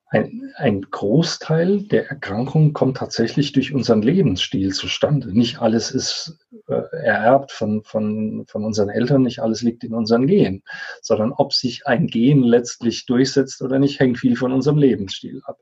ein, 0.09 0.53
ein 0.55 0.81
Großteil 0.83 1.83
der 1.83 2.09
Erkrankungen 2.09 2.71
kommt 2.71 2.97
tatsächlich 2.97 3.51
durch 3.51 3.73
unseren 3.73 4.01
Lebensstil 4.01 4.71
zustande. 4.73 5.37
Nicht 5.37 5.59
alles 5.59 5.91
ist 5.91 6.39
äh, 6.67 6.81
ererbt 7.03 7.51
von, 7.51 7.83
von, 7.83 8.45
von 8.47 8.63
unseren 8.63 8.89
Eltern, 8.89 9.23
nicht 9.23 9.39
alles 9.39 9.61
liegt 9.61 9.83
in 9.83 9.93
unseren 9.93 10.25
Genen, 10.25 10.63
sondern 11.01 11.33
ob 11.33 11.53
sich 11.53 11.87
ein 11.87 12.07
Gen 12.07 12.41
letztlich 12.41 13.05
durchsetzt 13.05 13.61
oder 13.61 13.79
nicht, 13.79 13.99
hängt 13.99 14.19
viel 14.19 14.37
von 14.37 14.53
unserem 14.53 14.77
Lebensstil 14.77 15.41
ab. 15.45 15.59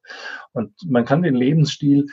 Und 0.53 0.73
man 0.85 1.05
kann 1.05 1.23
den 1.23 1.35
Lebensstil 1.35 2.05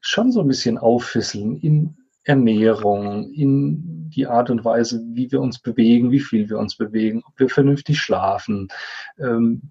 schon 0.00 0.30
so 0.30 0.40
ein 0.40 0.48
bisschen 0.48 0.78
auffisseln 0.78 1.56
in 1.56 1.96
Ernährung, 2.24 3.32
in 3.32 4.10
die 4.10 4.26
Art 4.26 4.50
und 4.50 4.64
Weise, 4.64 5.02
wie 5.12 5.30
wir 5.30 5.40
uns 5.40 5.58
bewegen, 5.60 6.10
wie 6.10 6.20
viel 6.20 6.50
wir 6.50 6.58
uns 6.58 6.76
bewegen, 6.76 7.22
ob 7.26 7.38
wir 7.38 7.48
vernünftig 7.48 7.98
schlafen, 7.98 8.68
ähm, 9.18 9.62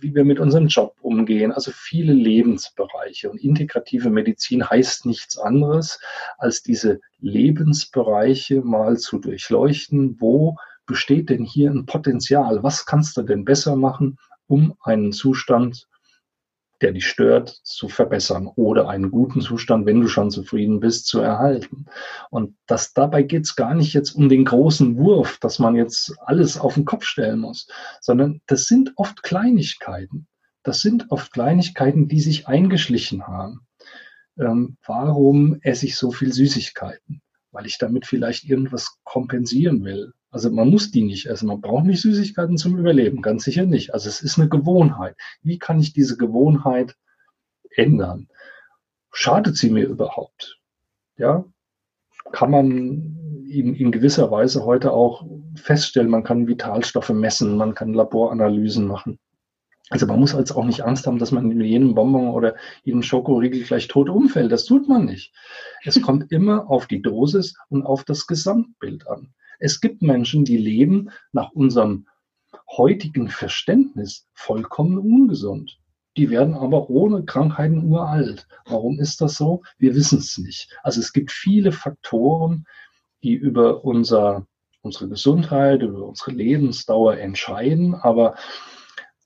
wie 0.00 0.14
wir 0.14 0.24
mit 0.24 0.38
unserem 0.38 0.68
Job 0.68 0.96
umgehen, 1.02 1.52
also 1.52 1.70
viele 1.74 2.12
Lebensbereiche. 2.12 3.30
Und 3.30 3.42
integrative 3.42 4.10
Medizin 4.10 4.68
heißt 4.68 5.06
nichts 5.06 5.38
anderes, 5.38 5.98
als 6.38 6.62
diese 6.62 7.00
Lebensbereiche 7.18 8.62
mal 8.62 8.96
zu 8.96 9.18
durchleuchten. 9.18 10.20
Wo 10.20 10.56
besteht 10.86 11.30
denn 11.30 11.44
hier 11.44 11.70
ein 11.70 11.86
Potenzial? 11.86 12.62
Was 12.62 12.86
kannst 12.86 13.16
du 13.16 13.22
denn 13.22 13.44
besser 13.44 13.76
machen, 13.76 14.18
um 14.46 14.74
einen 14.82 15.12
Zustand 15.12 15.88
der 16.82 16.92
dich 16.92 17.06
stört, 17.06 17.48
zu 17.62 17.88
verbessern 17.88 18.48
oder 18.56 18.88
einen 18.88 19.10
guten 19.10 19.40
Zustand, 19.40 19.86
wenn 19.86 20.00
du 20.00 20.08
schon 20.08 20.30
zufrieden 20.30 20.80
bist, 20.80 21.06
zu 21.06 21.20
erhalten. 21.20 21.86
Und 22.30 22.56
das, 22.66 22.92
dabei 22.92 23.22
geht 23.22 23.44
es 23.44 23.56
gar 23.56 23.74
nicht 23.74 23.94
jetzt 23.94 24.12
um 24.12 24.28
den 24.28 24.44
großen 24.44 24.96
Wurf, 24.96 25.38
dass 25.38 25.58
man 25.58 25.76
jetzt 25.76 26.14
alles 26.26 26.58
auf 26.58 26.74
den 26.74 26.84
Kopf 26.84 27.04
stellen 27.04 27.40
muss, 27.40 27.68
sondern 28.00 28.40
das 28.46 28.66
sind 28.66 28.92
oft 28.96 29.22
Kleinigkeiten. 29.22 30.26
Das 30.62 30.80
sind 30.80 31.10
oft 31.10 31.32
Kleinigkeiten, 31.32 32.08
die 32.08 32.20
sich 32.20 32.46
eingeschlichen 32.46 33.26
haben. 33.26 33.66
Ähm, 34.38 34.76
warum 34.86 35.58
esse 35.62 35.86
ich 35.86 35.96
so 35.96 36.10
viel 36.10 36.32
Süßigkeiten? 36.32 37.22
Weil 37.50 37.66
ich 37.66 37.78
damit 37.78 38.06
vielleicht 38.06 38.44
irgendwas 38.44 38.98
kompensieren 39.04 39.84
will 39.84 40.12
also 40.32 40.50
man 40.50 40.70
muss 40.70 40.90
die 40.90 41.02
nicht 41.02 41.26
essen. 41.26 41.46
Man 41.46 41.60
braucht 41.60 41.84
nicht 41.84 42.00
Süßigkeiten 42.00 42.56
zum 42.56 42.78
Überleben, 42.78 43.20
ganz 43.20 43.44
sicher 43.44 43.66
nicht. 43.66 43.92
Also 43.92 44.08
es 44.08 44.22
ist 44.22 44.38
eine 44.38 44.48
Gewohnheit. 44.48 45.14
Wie 45.42 45.58
kann 45.58 45.78
ich 45.78 45.92
diese 45.92 46.16
Gewohnheit 46.16 46.96
ändern? 47.76 48.28
Schadet 49.12 49.58
sie 49.58 49.70
mir 49.70 49.86
überhaupt? 49.86 50.58
Ja, 51.18 51.44
kann 52.32 52.50
man 52.50 53.44
in, 53.46 53.74
in 53.74 53.92
gewisser 53.92 54.30
Weise 54.30 54.64
heute 54.64 54.92
auch 54.92 55.26
feststellen, 55.54 56.08
man 56.08 56.24
kann 56.24 56.48
Vitalstoffe 56.48 57.10
messen, 57.10 57.58
man 57.58 57.74
kann 57.74 57.92
Laboranalysen 57.92 58.86
machen. 58.86 59.18
Also 59.90 60.06
man 60.06 60.18
muss 60.18 60.32
jetzt 60.32 60.52
auch 60.52 60.64
nicht 60.64 60.80
Angst 60.80 61.06
haben, 61.06 61.18
dass 61.18 61.32
man 61.32 61.50
in 61.50 61.60
jedem 61.60 61.94
Bonbon 61.94 62.30
oder 62.30 62.54
jedem 62.84 63.02
Schokoriegel 63.02 63.62
gleich 63.64 63.88
tot 63.88 64.08
umfällt. 64.08 64.50
Das 64.50 64.64
tut 64.64 64.88
man 64.88 65.04
nicht. 65.04 65.34
Es 65.84 66.00
kommt 66.00 66.32
immer 66.32 66.70
auf 66.70 66.86
die 66.86 67.02
Dosis 67.02 67.54
und 67.68 67.84
auf 67.84 68.04
das 68.04 68.26
Gesamtbild 68.26 69.06
an. 69.06 69.34
Es 69.58 69.80
gibt 69.80 70.02
Menschen, 70.02 70.44
die 70.44 70.56
leben 70.56 71.10
nach 71.32 71.52
unserem 71.52 72.06
heutigen 72.76 73.28
Verständnis 73.28 74.26
vollkommen 74.34 74.98
ungesund. 74.98 75.78
Die 76.16 76.28
werden 76.30 76.54
aber 76.54 76.90
ohne 76.90 77.24
Krankheiten 77.24 77.84
uralt. 77.84 78.46
Warum 78.66 78.98
ist 78.98 79.20
das 79.20 79.36
so? 79.36 79.62
Wir 79.78 79.94
wissen 79.94 80.18
es 80.18 80.36
nicht. 80.36 80.68
Also 80.82 81.00
es 81.00 81.12
gibt 81.12 81.32
viele 81.32 81.72
Faktoren, 81.72 82.66
die 83.22 83.34
über 83.34 83.84
unser, 83.84 84.46
unsere 84.82 85.08
Gesundheit, 85.08 85.82
über 85.82 86.06
unsere 86.06 86.32
Lebensdauer 86.32 87.16
entscheiden. 87.16 87.94
Aber 87.94 88.34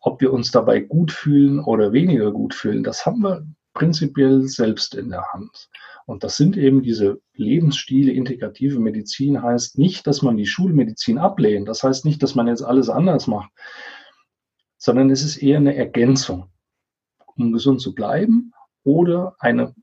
ob 0.01 0.21
wir 0.21 0.33
uns 0.33 0.53
dabei 0.53 0.81
gut 0.81 1.11
fühlen 1.11 1.59
oder 1.59 1.93
weniger 1.93 2.31
gut 2.31 2.55
fühlen, 2.55 2.85
das 2.85 3.05
haben 3.05 3.23
wir 3.23 3.45
prinzipiell 3.75 4.43
selbst 4.43 4.95
in 4.95 5.11
der 5.11 5.25
Hand. 5.33 5.69
Und 6.07 6.23
das 6.23 6.37
sind 6.37 6.57
eben 6.57 6.83
diese 6.83 7.21
Lebensstile, 7.35 8.13
integrative 8.13 8.79
Medizin 8.79 9.43
heißt 9.43 9.77
nicht, 9.77 10.07
dass 10.07 10.23
man 10.23 10.37
die 10.37 10.47
Schulmedizin 10.47 11.19
ablehnt. 11.19 11.69
Das 11.69 11.83
heißt 11.83 12.05
nicht, 12.05 12.23
dass 12.23 12.37
man 12.37 12.47
jetzt 12.47 12.63
alles 12.63 12.89
anders 12.89 13.27
macht, 13.27 13.51
sondern 14.79 15.11
es 15.11 15.25
ist 15.25 15.37
eher 15.39 15.59
eine 15.59 15.75
Ergänzung, 15.75 16.49
um 17.35 17.53
gesund 17.53 17.81
zu 17.81 17.93
bleiben 17.93 18.53
oder 18.85 19.35
eine 19.41 19.75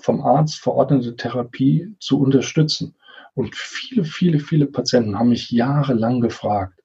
vom 0.00 0.22
Arzt 0.22 0.60
verordnete 0.60 1.16
Therapie 1.16 1.94
zu 2.00 2.18
unterstützen. 2.20 2.96
Und 3.34 3.54
viele, 3.54 4.04
viele, 4.04 4.38
viele 4.38 4.66
Patienten 4.66 5.18
haben 5.18 5.28
mich 5.28 5.50
jahrelang 5.50 6.20
gefragt, 6.20 6.80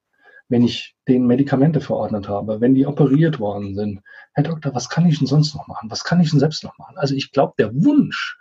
wenn 0.49 0.63
ich 0.63 0.95
denen 1.07 1.25
Medikamente 1.25 1.79
verordnet 1.79 2.27
habe, 2.27 2.59
wenn 2.59 2.75
die 2.75 2.85
operiert 2.85 3.39
worden 3.39 3.75
sind, 3.75 4.01
Herr 4.33 4.43
Doktor, 4.43 4.75
was 4.75 4.89
kann 4.89 5.05
ich 5.05 5.19
denn 5.19 5.27
sonst 5.27 5.55
noch 5.55 5.67
machen? 5.67 5.89
Was 5.89 6.03
kann 6.03 6.19
ich 6.19 6.31
denn 6.31 6.39
selbst 6.39 6.63
noch 6.63 6.77
machen? 6.77 6.97
Also 6.97 7.15
ich 7.15 7.31
glaube, 7.31 7.53
der 7.57 7.73
Wunsch, 7.73 8.37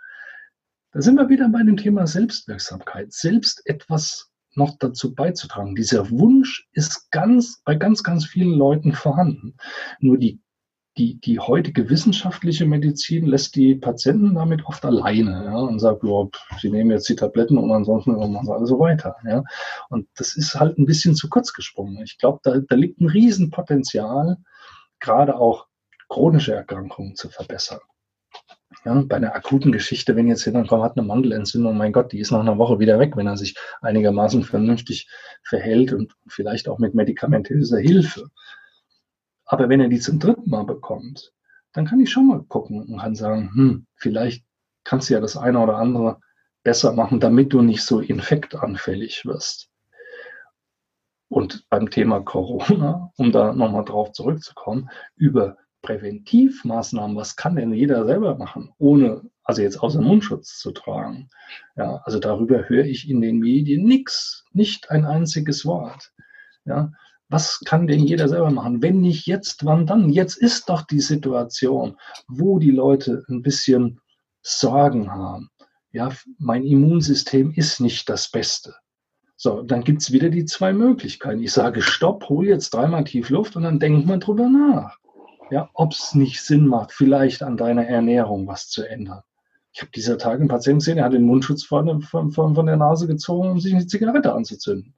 da 0.93 1.01
sind 1.01 1.15
wir 1.15 1.29
wieder 1.29 1.49
bei 1.49 1.63
dem 1.63 1.77
Thema 1.77 2.07
Selbstwirksamkeit, 2.07 3.11
selbst 3.11 3.61
etwas 3.65 4.29
noch 4.55 4.77
dazu 4.77 5.15
beizutragen. 5.15 5.75
Dieser 5.75 6.11
Wunsch 6.11 6.67
ist 6.73 7.09
ganz, 7.11 7.61
bei 7.65 7.75
ganz, 7.75 8.03
ganz 8.03 8.25
vielen 8.25 8.53
Leuten 8.53 8.93
vorhanden. 8.93 9.55
Nur 9.99 10.17
die 10.17 10.43
die, 10.97 11.19
die 11.19 11.39
heutige 11.39 11.89
wissenschaftliche 11.89 12.65
Medizin 12.65 13.25
lässt 13.25 13.55
die 13.55 13.75
Patienten 13.75 14.35
damit 14.35 14.65
oft 14.65 14.85
alleine 14.85 15.45
ja, 15.45 15.55
und 15.55 15.79
sagt, 15.79 16.03
ja, 16.03 16.27
sie 16.61 16.69
nehmen 16.69 16.91
jetzt 16.91 17.09
die 17.09 17.15
Tabletten 17.15 17.57
und 17.57 17.71
ansonsten 17.71 18.11
machen 18.11 18.45
sie 18.45 18.53
alles 18.53 18.69
so 18.69 18.79
weiter. 18.79 19.15
Ja. 19.25 19.43
Und 19.89 20.07
das 20.15 20.35
ist 20.35 20.55
halt 20.55 20.77
ein 20.77 20.85
bisschen 20.85 21.15
zu 21.15 21.29
kurz 21.29 21.53
gesprungen. 21.53 22.01
Ich 22.03 22.17
glaube, 22.19 22.39
da, 22.43 22.59
da 22.59 22.75
liegt 22.75 23.01
ein 23.01 23.09
Riesenpotenzial, 23.09 24.37
gerade 24.99 25.35
auch 25.35 25.65
chronische 26.09 26.53
Erkrankungen 26.53 27.15
zu 27.15 27.29
verbessern. 27.29 27.79
Ja, 28.85 29.01
bei 29.07 29.15
einer 29.15 29.33
akuten 29.33 29.71
Geschichte, 29.71 30.15
wenn 30.15 30.27
jetzt 30.27 30.45
jemand 30.45 30.67
kommt, 30.67 30.83
hat 30.83 30.97
eine 30.97 31.07
Mandelentzündung, 31.07 31.77
mein 31.77 31.93
Gott, 31.93 32.11
die 32.11 32.19
ist 32.19 32.31
nach 32.31 32.41
einer 32.41 32.57
Woche 32.57 32.79
wieder 32.79 32.99
weg, 32.99 33.15
wenn 33.15 33.27
er 33.27 33.37
sich 33.37 33.55
einigermaßen 33.81 34.43
vernünftig 34.43 35.09
verhält 35.43 35.93
und 35.93 36.13
vielleicht 36.27 36.67
auch 36.67 36.79
mit 36.79 36.93
medikamentöser 36.93 37.77
Hilfe. 37.77 38.29
Aber 39.45 39.69
wenn 39.69 39.79
er 39.79 39.87
die 39.87 39.99
zum 39.99 40.19
dritten 40.19 40.49
Mal 40.49 40.65
bekommt, 40.65 41.31
dann 41.71 41.85
kann 41.85 42.01
ich 42.01 42.11
schon 42.11 42.27
mal 42.27 42.43
gucken 42.43 42.81
und 42.81 42.99
kann 42.99 43.15
sagen, 43.15 43.51
hm, 43.53 43.87
vielleicht 43.95 44.45
kannst 44.83 45.09
du 45.09 45.13
ja 45.13 45.21
das 45.21 45.37
eine 45.37 45.59
oder 45.59 45.77
andere 45.77 46.19
besser 46.63 46.93
machen, 46.93 47.19
damit 47.19 47.53
du 47.53 47.61
nicht 47.61 47.83
so 47.83 47.99
infektanfällig 47.99 49.25
wirst. 49.25 49.69
Und 51.29 51.67
beim 51.69 51.89
Thema 51.89 52.19
Corona, 52.19 53.11
um 53.17 53.31
da 53.31 53.53
nochmal 53.53 53.85
drauf 53.85 54.11
zurückzukommen, 54.11 54.89
über 55.15 55.57
Präventivmaßnahmen, 55.83 57.15
was 57.15 57.35
kann 57.35 57.55
denn 57.55 57.73
jeder 57.73 58.05
selber 58.05 58.35
machen, 58.35 58.71
ohne, 58.79 59.21
also 59.43 59.61
jetzt 59.61 59.77
außer 59.77 60.01
Mundschutz 60.01 60.57
zu 60.57 60.71
tragen? 60.71 61.29
Ja, 61.75 62.01
also 62.05 62.19
darüber 62.19 62.67
höre 62.67 62.85
ich 62.85 63.07
in 63.07 63.21
den 63.21 63.37
Medien 63.37 63.83
nichts, 63.83 64.45
nicht 64.53 64.89
ein 64.89 65.05
einziges 65.05 65.65
Wort. 65.65 66.11
Ja, 66.65 66.91
was 67.29 67.59
kann 67.65 67.87
denn 67.87 67.99
jeder 67.99 68.27
selber 68.27 68.51
machen? 68.51 68.81
Wenn 68.81 69.01
nicht 69.01 69.27
jetzt, 69.27 69.65
wann 69.65 69.85
dann? 69.85 70.09
Jetzt 70.09 70.37
ist 70.37 70.69
doch 70.69 70.81
die 70.83 71.01
Situation, 71.01 71.97
wo 72.27 72.59
die 72.59 72.71
Leute 72.71 73.23
ein 73.29 73.41
bisschen 73.41 73.99
Sorgen 74.41 75.11
haben. 75.11 75.49
Ja, 75.91 76.11
mein 76.39 76.63
Immunsystem 76.63 77.51
ist 77.51 77.79
nicht 77.79 78.09
das 78.09 78.31
Beste. 78.31 78.75
So, 79.35 79.61
dann 79.61 79.83
gibt 79.83 80.01
es 80.01 80.11
wieder 80.11 80.29
die 80.29 80.45
zwei 80.45 80.73
Möglichkeiten. 80.73 81.41
Ich 81.41 81.51
sage 81.51 81.81
Stopp, 81.81 82.29
hol 82.29 82.47
jetzt 82.47 82.73
dreimal 82.73 83.03
tief 83.03 83.29
Luft 83.29 83.55
und 83.55 83.63
dann 83.63 83.79
denkt 83.79 84.07
man 84.07 84.19
drüber 84.19 84.47
nach. 84.47 84.97
Ja, 85.53 85.69
ob 85.75 85.91
es 85.91 86.15
nicht 86.15 86.41
Sinn 86.41 86.65
macht, 86.65 86.91
vielleicht 86.93 87.43
an 87.43 87.57
deiner 87.57 87.85
Ernährung 87.85 88.47
was 88.47 88.69
zu 88.69 88.89
ändern. 88.89 89.21
Ich 89.71 89.81
habe 89.81 89.91
dieser 89.91 90.17
Tage 90.17 90.39
einen 90.39 90.47
Patienten 90.47 90.79
gesehen, 90.79 90.95
der 90.95 91.05
hat 91.05 91.13
den 91.13 91.27
Mundschutz 91.27 91.63
von, 91.63 92.01
von, 92.01 92.31
von 92.31 92.65
der 92.65 92.75
Nase 92.75 93.05
gezogen, 93.05 93.51
um 93.51 93.59
sich 93.59 93.71
eine 93.71 93.85
Zigarette 93.85 94.33
anzuzünden. 94.33 94.95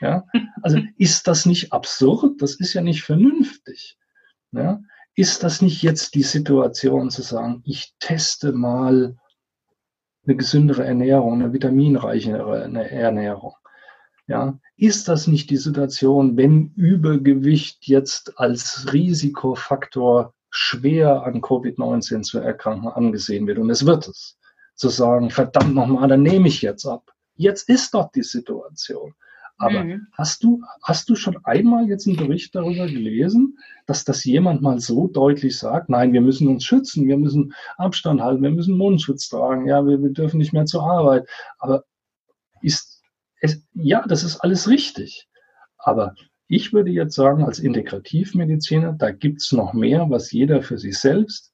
Ja? 0.00 0.24
Also 0.62 0.80
ist 0.96 1.28
das 1.28 1.44
nicht 1.44 1.74
absurd? 1.74 2.40
Das 2.40 2.54
ist 2.54 2.72
ja 2.72 2.80
nicht 2.80 3.02
vernünftig. 3.02 3.98
Ja? 4.52 4.80
Ist 5.14 5.42
das 5.42 5.60
nicht 5.60 5.82
jetzt 5.82 6.14
die 6.14 6.22
Situation 6.22 7.10
zu 7.10 7.20
sagen, 7.20 7.60
ich 7.66 7.92
teste 7.98 8.52
mal 8.52 9.14
eine 10.26 10.36
gesündere 10.36 10.86
Ernährung, 10.86 11.34
eine 11.34 11.52
vitaminreichere 11.52 12.62
Ernährung? 12.62 13.56
Ja, 14.26 14.58
ist 14.76 15.08
das 15.08 15.26
nicht 15.26 15.50
die 15.50 15.58
Situation, 15.58 16.36
wenn 16.36 16.72
Übergewicht 16.76 17.86
jetzt 17.86 18.38
als 18.38 18.92
Risikofaktor 18.92 20.32
schwer 20.48 21.24
an 21.24 21.42
Covid-19 21.42 22.22
zu 22.22 22.38
erkranken 22.38 22.88
angesehen 22.88 23.46
wird? 23.46 23.58
Und 23.58 23.70
es 23.70 23.84
wird 23.84 24.08
es. 24.08 24.38
Zu 24.76 24.88
sagen, 24.88 25.30
verdammt 25.30 25.74
nochmal, 25.74 26.08
dann 26.08 26.22
nehme 26.22 26.48
ich 26.48 26.62
jetzt 26.62 26.84
ab. 26.84 27.12
Jetzt 27.36 27.68
ist 27.68 27.94
doch 27.94 28.10
die 28.10 28.22
Situation. 28.22 29.14
Aber 29.56 29.84
mhm. 29.84 30.08
hast 30.12 30.42
du, 30.42 30.62
hast 30.82 31.08
du 31.08 31.14
schon 31.14 31.38
einmal 31.44 31.86
jetzt 31.86 32.08
einen 32.08 32.16
Bericht 32.16 32.54
darüber 32.54 32.86
gelesen, 32.86 33.58
dass 33.86 34.04
das 34.04 34.24
jemand 34.24 34.62
mal 34.62 34.80
so 34.80 35.06
deutlich 35.06 35.58
sagt, 35.58 35.88
nein, 35.90 36.12
wir 36.12 36.20
müssen 36.20 36.48
uns 36.48 36.64
schützen, 36.64 37.06
wir 37.06 37.16
müssen 37.16 37.52
Abstand 37.76 38.20
halten, 38.20 38.42
wir 38.42 38.50
müssen 38.50 38.76
Mundschutz 38.76 39.28
tragen, 39.28 39.68
ja, 39.68 39.86
wir, 39.86 40.02
wir 40.02 40.10
dürfen 40.10 40.38
nicht 40.38 40.52
mehr 40.52 40.66
zur 40.66 40.82
Arbeit. 40.82 41.28
Aber 41.58 41.84
ist 42.62 42.93
es, 43.44 43.62
ja, 43.74 44.04
das 44.08 44.24
ist 44.24 44.38
alles 44.38 44.68
richtig. 44.68 45.28
Aber 45.76 46.14
ich 46.48 46.72
würde 46.72 46.90
jetzt 46.90 47.14
sagen, 47.14 47.44
als 47.44 47.58
Integrativmediziner, 47.58 48.94
da 48.94 49.10
gibt's 49.10 49.52
noch 49.52 49.74
mehr, 49.74 50.06
was 50.08 50.32
jeder 50.32 50.62
für 50.62 50.78
sich 50.78 50.98
selbst 50.98 51.52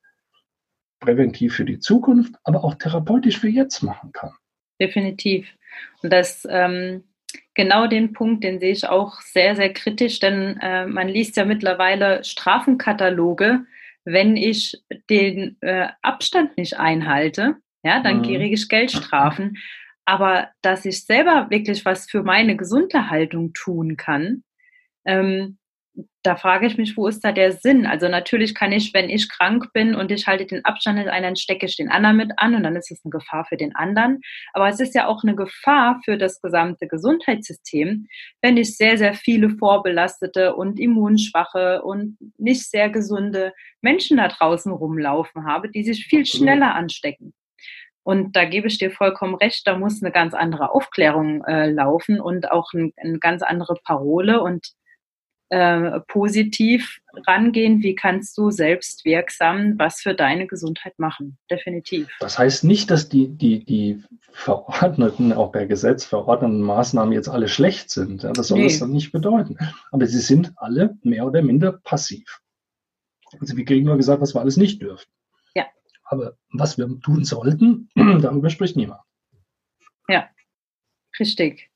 präventiv 1.01 1.55
für 1.55 1.65
die 1.65 1.79
Zukunft, 1.79 2.35
aber 2.45 2.63
auch 2.63 2.75
therapeutisch 2.75 3.39
für 3.39 3.49
jetzt 3.49 3.83
machen 3.83 4.13
kann. 4.13 4.33
Definitiv. 4.81 5.49
Und 6.03 6.13
das 6.13 6.47
ähm, 6.49 7.05
genau 7.55 7.87
den 7.87 8.13
Punkt, 8.13 8.45
den 8.45 8.61
sehe 8.61 8.73
ich 8.73 8.87
auch 8.87 9.21
sehr, 9.21 9.57
sehr 9.57 9.73
kritisch, 9.73 10.21
denn 10.21 10.59
äh, 10.61 10.87
man 10.87 11.09
liest 11.09 11.37
ja 11.37 11.45
mittlerweile 11.45 12.23
Strafenkataloge, 12.23 13.65
wenn 14.05 14.37
ich 14.37 14.81
den 15.09 15.57
äh, 15.61 15.89
Abstand 16.03 16.57
nicht 16.57 16.79
einhalte, 16.79 17.57
ja, 17.83 18.01
dann 18.01 18.19
mhm. 18.19 18.23
kriege 18.23 18.45
ich 18.45 18.69
Geldstrafen. 18.69 19.57
Aber 20.11 20.49
dass 20.61 20.85
ich 20.85 21.05
selber 21.05 21.51
wirklich 21.51 21.85
was 21.85 22.11
für 22.11 22.25
meine 22.25 22.57
gesunde 22.57 23.11
Haltung 23.11 23.53
tun 23.53 23.97
kann, 23.97 24.43
ähm, 25.05 25.57
da 26.25 26.35
frage 26.35 26.67
ich 26.67 26.77
mich, 26.77 26.97
wo 26.97 27.07
ist 27.07 27.21
da 27.21 27.31
der 27.31 27.53
Sinn? 27.53 27.87
Also 27.87 28.09
natürlich 28.09 28.57
kann 28.57 28.73
ich, 28.73 28.93
wenn 28.93 29.09
ich 29.09 29.29
krank 29.29 29.73
bin 29.73 29.95
und 29.95 30.11
ich 30.11 30.27
halte 30.27 30.47
den 30.47 30.65
Abstand 30.65 30.99
nicht 30.99 31.09
ein, 31.09 31.23
dann 31.23 31.37
stecke 31.37 31.65
ich 31.67 31.77
den 31.77 31.93
anderen 31.93 32.17
mit 32.17 32.33
an 32.39 32.57
und 32.57 32.65
dann 32.65 32.75
ist 32.75 32.91
es 32.91 33.05
eine 33.05 33.11
Gefahr 33.11 33.45
für 33.45 33.57
den 33.57 33.77
anderen. 33.77 34.21
Aber 34.53 34.69
es 34.69 34.81
ist 34.81 34.97
ja 34.97 35.07
auch 35.07 35.23
eine 35.23 35.37
Gefahr 35.37 36.01
für 36.05 36.19
das 36.19 36.41
gesamte 36.41 36.89
Gesundheitssystem, 36.89 38.09
wenn 38.43 38.57
ich 38.57 38.77
sehr, 38.77 38.99
sehr 38.99 39.15
viele 39.15 39.51
vorbelastete 39.51 40.57
und 40.57 40.81
immunschwache 40.81 41.83
und 41.83 42.19
nicht 42.37 42.69
sehr 42.69 42.91
gesunde 42.91 43.53
Menschen 43.81 44.17
da 44.17 44.27
draußen 44.27 44.73
rumlaufen 44.73 45.47
habe, 45.47 45.71
die 45.71 45.85
sich 45.85 46.07
viel 46.07 46.27
schneller 46.27 46.75
anstecken. 46.75 47.33
Und 48.11 48.35
da 48.35 48.45
gebe 48.45 48.67
ich 48.67 48.79
dir 48.79 48.91
vollkommen 48.91 49.37
recht, 49.37 49.65
da 49.69 49.79
muss 49.79 50.03
eine 50.03 50.11
ganz 50.11 50.35
andere 50.35 50.73
Aufklärung 50.73 51.45
äh, 51.45 51.71
laufen 51.71 52.21
und 52.21 52.51
auch 52.51 52.73
ein, 52.73 52.93
eine 52.97 53.21
ganz 53.21 53.45
andere 53.45 53.77
Parole. 53.85 54.41
Und 54.43 54.67
äh, 55.51 56.01
positiv 56.09 56.99
rangehen, 57.29 57.85
wie 57.85 57.95
kannst 57.95 58.37
du 58.37 58.51
selbst 58.51 59.05
wirksam 59.05 59.79
was 59.79 60.01
für 60.01 60.15
deine 60.15 60.49
Gesundheit 60.49 60.99
machen. 60.99 61.39
Definitiv. 61.49 62.09
Das 62.19 62.37
heißt 62.37 62.65
nicht, 62.65 62.91
dass 62.91 63.09
die, 63.09 63.29
die, 63.29 63.65
die 63.65 64.03
verordneten, 64.33 65.33
auch 65.33 65.53
per 65.53 65.67
Gesetz 65.67 66.05
verordneten 66.05 66.63
Maßnahmen 66.63 67.15
jetzt 67.15 67.29
alle 67.29 67.47
schlecht 67.47 67.91
sind. 67.91 68.25
Das 68.25 68.49
soll 68.49 68.59
nee. 68.59 68.65
das 68.65 68.81
dann 68.81 68.91
nicht 68.91 69.13
bedeuten. 69.13 69.57
Aber 69.93 70.07
sie 70.07 70.21
sind 70.21 70.53
alle 70.57 70.99
mehr 71.05 71.27
oder 71.27 71.43
minder 71.43 71.79
passiv. 71.85 72.41
Also 73.39 73.57
wir 73.57 73.65
kriegen 73.65 73.87
nur 73.87 73.97
gesagt, 73.97 74.21
was 74.21 74.35
wir 74.35 74.41
alles 74.41 74.57
nicht 74.57 74.83
dürfen. 74.83 75.07
Aber 76.11 76.37
was 76.53 76.77
wir 76.77 76.89
tun 77.01 77.25
sollten, 77.25 77.89
darüber 77.95 78.51
spricht 78.51 78.75
niemand. 78.77 79.01
Ja, 80.09 80.29
richtig. 81.21 81.71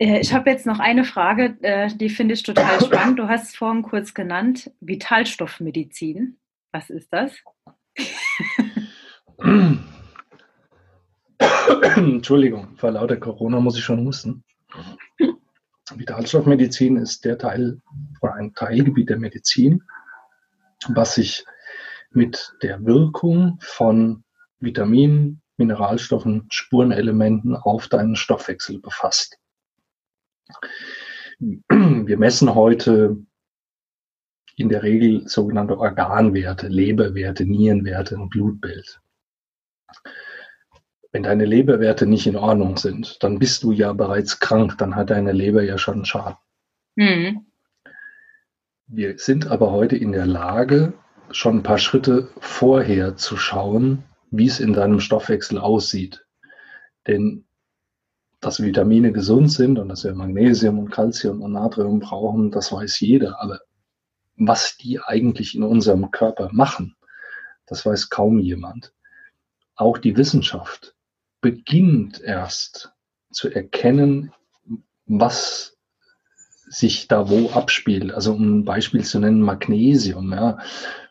Äh, 0.00 0.18
ich 0.18 0.34
habe 0.34 0.50
jetzt 0.50 0.66
noch 0.66 0.80
eine 0.80 1.04
Frage, 1.04 1.56
äh, 1.62 1.94
die 1.94 2.08
finde 2.08 2.34
ich 2.34 2.42
total 2.42 2.80
spannend. 2.84 3.20
Du 3.20 3.28
hast 3.28 3.50
es 3.50 3.56
vorhin 3.56 3.82
kurz 3.82 4.14
genannt, 4.14 4.72
Vitalstoffmedizin. 4.80 6.40
Was 6.72 6.90
ist 6.90 7.12
das? 7.12 7.32
Entschuldigung, 11.94 12.76
vor 12.76 12.90
lauter 12.90 13.16
Corona 13.16 13.60
muss 13.60 13.78
ich 13.78 13.84
schon 13.84 14.04
husten. 14.04 14.42
Vitalstoffmedizin 15.94 16.96
ist 16.96 17.24
der 17.24 17.38
Teil 17.38 17.80
oder 18.20 18.34
ein 18.34 18.52
Teilgebiet 18.54 19.08
der 19.08 19.18
Medizin, 19.18 19.84
was 20.88 21.14
sich 21.14 21.44
mit 22.10 22.54
der 22.62 22.84
Wirkung 22.84 23.58
von 23.60 24.24
Vitaminen, 24.60 25.42
Mineralstoffen, 25.56 26.46
Spurenelementen 26.50 27.56
auf 27.56 27.88
deinen 27.88 28.16
Stoffwechsel 28.16 28.80
befasst. 28.80 29.38
Wir 31.38 32.18
messen 32.18 32.54
heute 32.54 33.16
in 34.56 34.68
der 34.68 34.82
Regel 34.82 35.28
sogenannte 35.28 35.78
Organwerte, 35.78 36.68
Leberwerte, 36.68 37.44
Nierenwerte 37.44 38.16
und 38.16 38.30
Blutbild. 38.30 39.00
Wenn 41.12 41.22
deine 41.22 41.44
Leberwerte 41.44 42.06
nicht 42.06 42.26
in 42.26 42.36
Ordnung 42.36 42.76
sind, 42.76 43.22
dann 43.22 43.38
bist 43.38 43.62
du 43.62 43.72
ja 43.72 43.92
bereits 43.92 44.40
krank, 44.40 44.76
dann 44.78 44.96
hat 44.96 45.10
deine 45.10 45.32
Leber 45.32 45.62
ja 45.62 45.78
schon 45.78 46.04
Schaden. 46.04 46.36
Mhm. 46.96 47.46
Wir 48.86 49.18
sind 49.18 49.46
aber 49.46 49.70
heute 49.70 49.96
in 49.96 50.12
der 50.12 50.26
Lage, 50.26 50.94
schon 51.30 51.58
ein 51.58 51.62
paar 51.62 51.78
Schritte 51.78 52.28
vorher 52.40 53.16
zu 53.16 53.36
schauen, 53.36 54.04
wie 54.30 54.46
es 54.46 54.60
in 54.60 54.72
deinem 54.72 55.00
Stoffwechsel 55.00 55.58
aussieht. 55.58 56.26
Denn 57.06 57.44
dass 58.40 58.62
Vitamine 58.62 59.12
gesund 59.12 59.50
sind 59.50 59.78
und 59.78 59.88
dass 59.88 60.04
wir 60.04 60.14
Magnesium 60.14 60.78
und 60.78 60.90
Calcium 60.90 61.42
und 61.42 61.52
Natrium 61.52 61.98
brauchen, 61.98 62.50
das 62.50 62.70
weiß 62.70 63.00
jeder. 63.00 63.42
Aber 63.42 63.60
was 64.36 64.76
die 64.76 65.00
eigentlich 65.00 65.56
in 65.56 65.64
unserem 65.64 66.10
Körper 66.10 66.48
machen, 66.52 66.96
das 67.66 67.84
weiß 67.84 68.10
kaum 68.10 68.38
jemand. 68.38 68.92
Auch 69.74 69.98
die 69.98 70.16
Wissenschaft 70.16 70.94
beginnt 71.40 72.20
erst 72.20 72.92
zu 73.30 73.48
erkennen, 73.48 74.32
was 75.06 75.76
sich 76.68 77.08
da 77.08 77.28
wo 77.28 77.50
abspielt. 77.50 78.12
Also 78.12 78.34
um 78.34 78.60
ein 78.60 78.64
Beispiel 78.64 79.04
zu 79.04 79.18
nennen, 79.18 79.40
Magnesium. 79.40 80.32
Ja. 80.32 80.58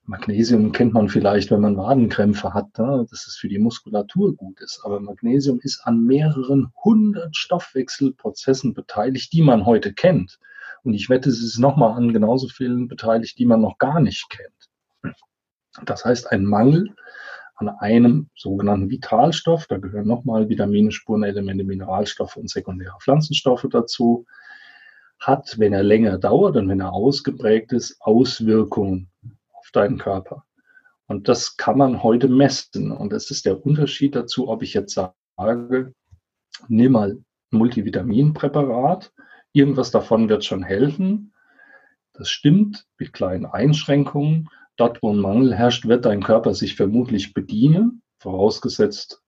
Magnesium 0.10 0.72
kennt 0.72 0.93
man 0.93 1.10
vielleicht, 1.10 1.51
wenn 1.51 1.60
man 1.60 1.76
Wadenkrämpfe 1.76 2.53
hat, 2.53 2.78
ne? 2.80 3.05
dass 3.10 3.28
es 3.28 3.36
für 3.36 3.49
die 3.49 3.60
Muskulatur 3.60 4.38
gut 4.38 4.62
ist. 4.62 4.80
Aber 4.86 5.01
Magnesium 5.01 5.60
ist 5.62 5.82
an 5.82 6.05
mehreren 6.05 6.72
hundert 6.82 7.36
Stoffwechselprozessen 7.36 8.74
beteiligt, 8.74 9.34
die 9.34 9.41
man 9.41 9.66
heute 9.66 9.93
kennt. 9.93 10.39
Und 10.84 10.93
ich 10.93 11.10
wette, 11.10 11.30
es 11.30 11.43
ist 11.43 11.60
nochmal 11.60 11.91
an 11.97 12.14
genauso 12.14 12.47
vielen 12.47 12.88
beteiligt, 12.88 13.38
die 13.38 13.45
man 13.45 13.60
noch 13.60 13.80
gar 13.80 13.99
nicht 13.99 14.30
kennt. 14.30 15.14
Das 15.84 16.05
heißt, 16.05 16.32
ein 16.32 16.45
Mangel 16.45 16.95
an 17.55 17.68
einem 17.68 18.30
sogenannten 18.34 18.89
Vitalstoff, 18.89 19.68
da 19.68 19.78
gehören 19.78 20.08
nochmal 20.08 20.47
Vitamine, 20.47 20.93
Spurenelemente, 20.93 21.66
Mineralstoffe 21.66 22.38
und 22.38 22.49
sekundäre 22.49 22.95
Pflanzenstoffe 23.01 23.68
dazu, 23.70 24.26
hat, 25.20 25.55
wenn 25.60 25.74
er 25.74 25.84
länger 25.84 26.18
dauert 26.18 26.55
und 26.55 26.70
wenn 26.70 26.80
er 26.80 26.93
ausgeprägt 26.93 27.74
ist, 27.74 27.97
Auswirkungen 27.99 29.10
auf 29.68 29.72
deinen 29.72 29.97
Körper. 29.97 30.45
Und 31.07 31.28
das 31.28 31.57
kann 31.57 31.78
man 31.78 32.03
heute 32.03 32.28
messen. 32.28 32.91
Und 32.91 33.11
das 33.11 33.32
ist 33.32 33.45
der 33.45 33.65
Unterschied 33.65 34.15
dazu, 34.15 34.47
ob 34.47 34.63
ich 34.63 34.74
jetzt 34.74 34.93
sage, 34.93 35.93
nimm 36.68 36.91
mal 36.93 37.18
Multivitaminpräparat, 37.51 39.13
irgendwas 39.53 39.91
davon 39.91 40.30
wird 40.30 40.43
schon 40.43 40.63
helfen. 40.63 41.34
Das 42.13 42.30
stimmt 42.30 42.86
mit 42.97 43.13
kleinen 43.13 43.45
Einschränkungen. 43.45 44.49
Dort, 44.76 45.01
wo 45.01 45.11
ein 45.11 45.20
Mangel 45.20 45.53
herrscht, 45.55 45.86
wird 45.86 46.05
dein 46.05 46.24
Körper 46.24 46.53
sich 46.53 46.76
vermutlich 46.76 47.34
bedienen, 47.34 48.01
vorausgesetzt, 48.20 49.22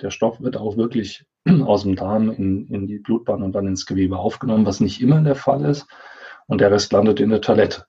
der 0.00 0.10
Stoff 0.10 0.40
wird 0.40 0.56
auch 0.56 0.76
wirklich 0.76 1.26
aus 1.64 1.82
dem 1.82 1.96
Darm 1.96 2.30
in, 2.30 2.66
in 2.68 2.86
die 2.86 2.98
Blutbahn 2.98 3.42
und 3.42 3.52
dann 3.52 3.66
ins 3.66 3.86
Gewebe 3.86 4.18
aufgenommen, 4.18 4.66
was 4.66 4.80
nicht 4.80 5.00
immer 5.00 5.20
der 5.20 5.34
Fall 5.34 5.64
ist. 5.64 5.86
Und 6.46 6.60
der 6.60 6.70
Rest 6.70 6.92
landet 6.92 7.20
in 7.20 7.30
der 7.30 7.40
Toilette. 7.40 7.84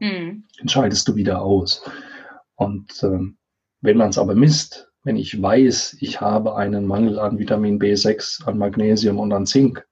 Mhm. 0.00 0.44
Entscheidest 0.58 1.08
du 1.08 1.14
wieder 1.14 1.42
aus. 1.42 1.82
Und 2.54 3.02
ähm, 3.02 3.38
wenn 3.80 3.96
man 3.96 4.10
es 4.10 4.18
aber 4.18 4.34
misst, 4.34 4.90
wenn 5.04 5.16
ich 5.16 5.40
weiß, 5.40 5.96
ich 6.00 6.20
habe 6.20 6.56
einen 6.56 6.86
Mangel 6.86 7.18
an 7.18 7.38
Vitamin 7.38 7.78
B6, 7.78 8.44
an 8.44 8.58
Magnesium 8.58 9.18
und 9.18 9.32
an 9.32 9.46
Zink, 9.46 9.86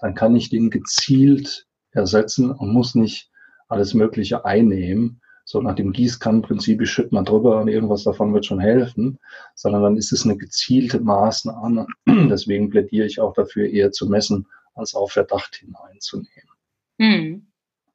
dann 0.00 0.14
kann 0.14 0.36
ich 0.36 0.50
den 0.50 0.70
gezielt 0.70 1.66
ersetzen 1.92 2.50
und 2.50 2.72
muss 2.72 2.94
nicht 2.94 3.30
alles 3.68 3.94
Mögliche 3.94 4.44
einnehmen, 4.44 5.20
so 5.44 5.62
nach 5.62 5.74
dem 5.74 5.92
Gießkannenprinzip, 5.92 6.82
ich 6.82 6.90
schütte 6.90 7.14
mal 7.14 7.24
drüber 7.24 7.58
und 7.58 7.68
irgendwas 7.68 8.04
davon 8.04 8.34
wird 8.34 8.44
schon 8.44 8.60
helfen, 8.60 9.18
sondern 9.54 9.82
dann 9.82 9.96
ist 9.96 10.12
es 10.12 10.24
eine 10.24 10.36
gezielte 10.36 11.00
Maßnahme. 11.00 11.86
Deswegen 12.06 12.68
plädiere 12.68 13.06
ich 13.06 13.18
auch 13.18 13.32
dafür, 13.32 13.66
eher 13.66 13.90
zu 13.90 14.10
messen, 14.10 14.46
als 14.74 14.94
auf 14.94 15.12
Verdacht 15.12 15.56
hineinzunehmen. 15.56 16.50
Mhm. 16.98 17.47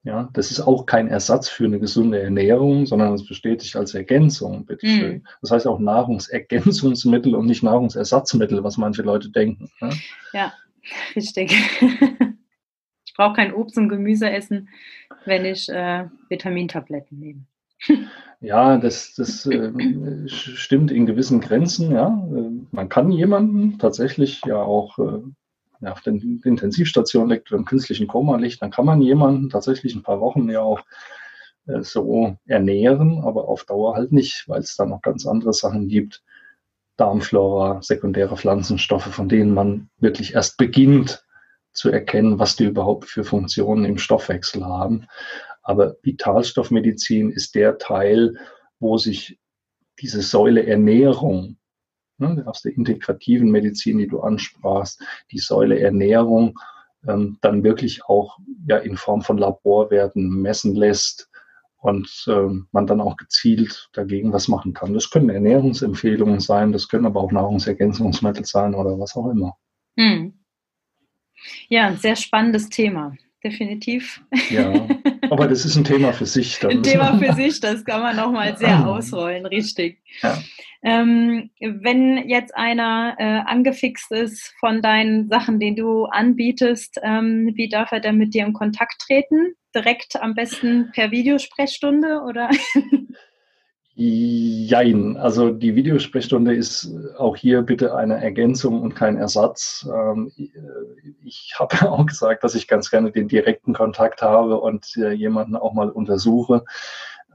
Ja, 0.05 0.29
das 0.33 0.51
ist 0.51 0.59
auch 0.59 0.85
kein 0.85 1.07
Ersatz 1.07 1.47
für 1.47 1.63
eine 1.63 1.79
gesunde 1.79 2.21
Ernährung, 2.21 2.85
sondern 2.85 3.13
es 3.13 3.25
besteht 3.25 3.61
sich 3.61 3.77
als 3.77 3.93
Ergänzung, 3.93 4.65
bitteschön. 4.65 5.13
Mhm. 5.13 5.27
Das 5.41 5.51
heißt 5.51 5.65
auch 5.65 5.79
Nahrungsergänzungsmittel 5.79 7.33
und 7.35 7.45
nicht 7.45 7.63
Nahrungsersatzmittel, 7.63 8.63
was 8.65 8.77
manche 8.77 9.01
Leute 9.01 9.29
denken. 9.29 9.71
Ne? 9.79 9.91
Ja, 10.33 10.53
richtig. 11.15 11.55
ich 13.05 13.13
brauche 13.15 13.35
kein 13.35 13.53
Obst 13.53 13.77
und 13.77 13.87
Gemüse 13.87 14.29
essen, 14.29 14.67
wenn 15.23 15.45
ich 15.45 15.69
äh, 15.69 16.05
Vitamintabletten 16.29 17.19
nehme. 17.19 17.45
Ja, 18.43 18.75
das, 18.77 19.15
das 19.15 19.45
äh, 19.45 19.71
stimmt 20.27 20.91
in 20.91 21.05
gewissen 21.05 21.39
Grenzen. 21.39 21.93
Ja, 21.93 22.07
äh, 22.07 22.49
man 22.71 22.89
kann 22.89 23.09
jemanden 23.09 23.79
tatsächlich 23.79 24.41
ja 24.45 24.57
auch 24.61 24.99
äh, 24.99 25.21
ja, 25.83 25.91
auf 25.91 26.01
der 26.01 26.13
Intensivstation 26.13 27.29
liegt 27.29 27.51
oder 27.51 27.59
im 27.59 27.65
künstlichen 27.65 28.07
Koma 28.07 28.37
liegt, 28.37 28.61
dann 28.61 28.71
kann 28.71 28.85
man 28.85 29.01
jemanden 29.01 29.49
tatsächlich 29.49 29.95
ein 29.95 30.03
paar 30.03 30.19
Wochen 30.19 30.49
ja 30.49 30.61
auch 30.61 30.81
äh, 31.67 31.81
so 31.81 32.37
ernähren, 32.45 33.21
aber 33.23 33.47
auf 33.47 33.65
Dauer 33.65 33.95
halt 33.95 34.11
nicht, 34.11 34.47
weil 34.47 34.61
es 34.61 34.75
da 34.75 34.85
noch 34.85 35.01
ganz 35.01 35.25
andere 35.25 35.53
Sachen 35.53 35.87
gibt. 35.87 36.23
Darmflora, 36.97 37.81
sekundäre 37.81 38.37
Pflanzenstoffe, 38.37 39.11
von 39.13 39.27
denen 39.27 39.53
man 39.53 39.89
wirklich 39.97 40.35
erst 40.35 40.57
beginnt 40.57 41.25
zu 41.71 41.89
erkennen, 41.89 42.37
was 42.37 42.55
die 42.55 42.65
überhaupt 42.65 43.05
für 43.05 43.23
Funktionen 43.23 43.85
im 43.85 43.97
Stoffwechsel 43.97 44.63
haben. 44.63 45.07
Aber 45.63 45.95
Vitalstoffmedizin 46.03 47.31
ist 47.31 47.55
der 47.55 47.79
Teil, 47.79 48.35
wo 48.79 48.97
sich 48.97 49.39
diese 49.99 50.21
Säule 50.21 50.67
Ernährung 50.67 51.57
ne, 52.23 52.43
aus 52.47 52.61
der 52.61 52.73
integrativen 52.73 53.51
Medizin, 53.51 53.97
die 53.97 54.07
du 54.07 54.21
ansprachst, 54.21 55.01
die 55.31 55.39
Säule 55.39 55.79
Ernährung 55.79 56.59
ähm, 57.07 57.37
dann 57.41 57.63
wirklich 57.63 58.05
auch 58.05 58.39
ja 58.67 58.77
in 58.77 58.97
Form 58.97 59.21
von 59.21 59.37
Laborwerten 59.37 60.41
messen 60.41 60.75
lässt 60.75 61.29
und 61.77 62.25
ähm, 62.27 62.67
man 62.71 62.87
dann 62.87 63.01
auch 63.01 63.17
gezielt 63.17 63.89
dagegen 63.93 64.31
was 64.31 64.47
machen 64.47 64.73
kann. 64.73 64.93
Das 64.93 65.09
können 65.09 65.29
Ernährungsempfehlungen 65.29 66.39
sein, 66.39 66.71
das 66.71 66.87
können 66.87 67.05
aber 67.05 67.19
auch 67.19 67.31
Nahrungsergänzungsmittel 67.31 68.45
sein 68.45 68.73
oder 68.73 68.97
was 68.99 69.15
auch 69.17 69.29
immer. 69.29 69.57
Hm. 69.97 70.33
Ja, 71.67 71.93
sehr 71.95 72.15
spannendes 72.15 72.69
Thema, 72.69 73.15
definitiv. 73.43 74.21
Ja, 74.49 74.87
aber 75.29 75.47
das 75.47 75.65
ist 75.65 75.75
ein 75.75 75.83
Thema 75.83 76.13
für 76.13 76.25
sich. 76.25 76.59
Dann. 76.59 76.71
Ein 76.71 76.83
Thema 76.83 77.17
für 77.17 77.33
sich, 77.35 77.59
das 77.59 77.83
kann 77.85 78.01
man 78.01 78.15
nochmal 78.15 78.57
sehr 78.57 78.87
ausrollen, 78.87 79.45
richtig. 79.45 80.01
Ja. 80.21 80.37
Ähm, 80.83 81.49
wenn 81.61 82.27
jetzt 82.27 82.55
einer 82.55 83.15
äh, 83.17 83.23
angefixt 83.49 84.11
ist 84.11 84.53
von 84.59 84.81
deinen 84.81 85.29
Sachen, 85.29 85.59
die 85.59 85.75
du 85.75 86.05
anbietest, 86.05 86.99
ähm, 87.03 87.51
wie 87.55 87.69
darf 87.69 87.91
er 87.93 88.01
denn 88.01 88.17
mit 88.17 88.33
dir 88.33 88.45
in 88.45 88.53
Kontakt 88.53 88.99
treten? 88.99 89.53
Direkt 89.73 90.21
am 90.21 90.35
besten 90.35 90.91
per 90.93 91.11
Videosprechstunde 91.11 92.21
oder? 92.27 92.49
Jein, 93.95 95.17
also 95.17 95.51
die 95.51 95.75
Videosprechstunde 95.75 96.55
ist 96.55 96.89
auch 97.17 97.35
hier 97.35 97.61
bitte 97.61 97.95
eine 97.95 98.23
Ergänzung 98.23 98.81
und 98.81 98.95
kein 98.95 99.17
Ersatz. 99.17 99.87
Ähm, 99.87 100.31
ich 101.23 101.53
habe 101.59 101.91
auch 101.91 102.05
gesagt, 102.05 102.43
dass 102.43 102.55
ich 102.55 102.67
ganz 102.67 102.89
gerne 102.89 103.11
den 103.11 103.27
direkten 103.27 103.73
Kontakt 103.73 104.23
habe 104.23 104.59
und 104.59 104.97
äh, 104.97 105.11
jemanden 105.11 105.55
auch 105.55 105.73
mal 105.73 105.91
untersuche. 105.91 106.65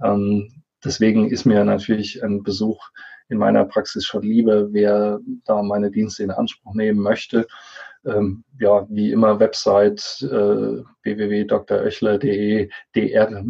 Ähm, 0.02 0.50
deswegen 0.84 1.30
ist 1.30 1.44
mir 1.44 1.64
natürlich 1.64 2.24
ein 2.24 2.42
Besuch 2.42 2.88
in 3.28 3.38
meiner 3.38 3.64
Praxis 3.64 4.04
schon 4.04 4.22
lieber, 4.22 4.72
wer 4.72 5.20
da 5.44 5.62
meine 5.62 5.92
Dienste 5.92 6.24
in 6.24 6.32
Anspruch 6.32 6.74
nehmen 6.74 7.00
möchte. 7.00 7.46
Ähm, 8.04 8.42
ja, 8.58 8.84
wie 8.88 9.12
immer 9.12 9.38
Website 9.38 10.22
äh, 10.22 10.82
www.dröchler.de 11.02 12.68
dr- 12.94 13.42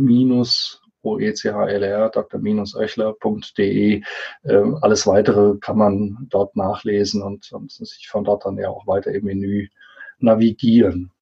oechlr, 1.17 2.11
dr-oechler.de. 2.11 4.03
Ähm, 4.45 4.79
alles 4.81 5.07
weitere 5.07 5.57
kann 5.59 5.79
man 5.79 6.27
dort 6.29 6.57
nachlesen 6.57 7.23
und, 7.23 7.51
und 7.53 7.71
sich 7.71 8.09
von 8.09 8.25
dort 8.25 8.45
dann 8.45 8.59
ja 8.59 8.69
auch 8.69 8.87
weiter 8.87 9.13
im 9.13 9.25
Menü 9.25 9.69
navigieren. 10.19 11.13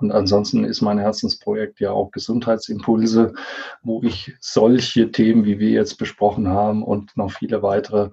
Und 0.00 0.12
ansonsten 0.12 0.64
ist 0.64 0.80
mein 0.80 0.98
Herzensprojekt 0.98 1.80
ja 1.80 1.90
auch 1.90 2.12
Gesundheitsimpulse, 2.12 3.34
wo 3.82 4.00
ich 4.02 4.32
solche 4.40 5.10
Themen, 5.10 5.44
wie 5.44 5.58
wir 5.58 5.70
jetzt 5.70 5.96
besprochen 5.96 6.46
haben 6.48 6.84
und 6.84 7.16
noch 7.16 7.32
viele 7.32 7.62
weitere 7.62 8.10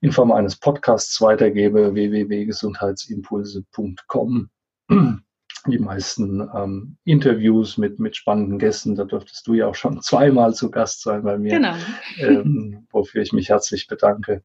in 0.00 0.10
Form 0.12 0.32
eines 0.32 0.56
Podcasts 0.56 1.20
weitergebe, 1.20 1.94
www.gesundheitsimpulse.com. 1.94 4.50
die 5.66 5.78
meisten 5.78 6.48
ähm, 6.54 6.96
Interviews 7.04 7.78
mit, 7.78 7.98
mit 7.98 8.16
spannenden 8.16 8.58
Gästen. 8.58 8.94
Da 8.94 9.04
dürftest 9.04 9.46
du 9.46 9.54
ja 9.54 9.66
auch 9.66 9.74
schon 9.74 10.00
zweimal 10.02 10.54
zu 10.54 10.70
Gast 10.70 11.02
sein 11.02 11.22
bei 11.22 11.38
mir, 11.38 11.56
genau. 11.56 11.74
ähm, 12.18 12.86
wofür 12.90 13.22
ich 13.22 13.32
mich 13.32 13.48
herzlich 13.48 13.86
bedanke. 13.86 14.42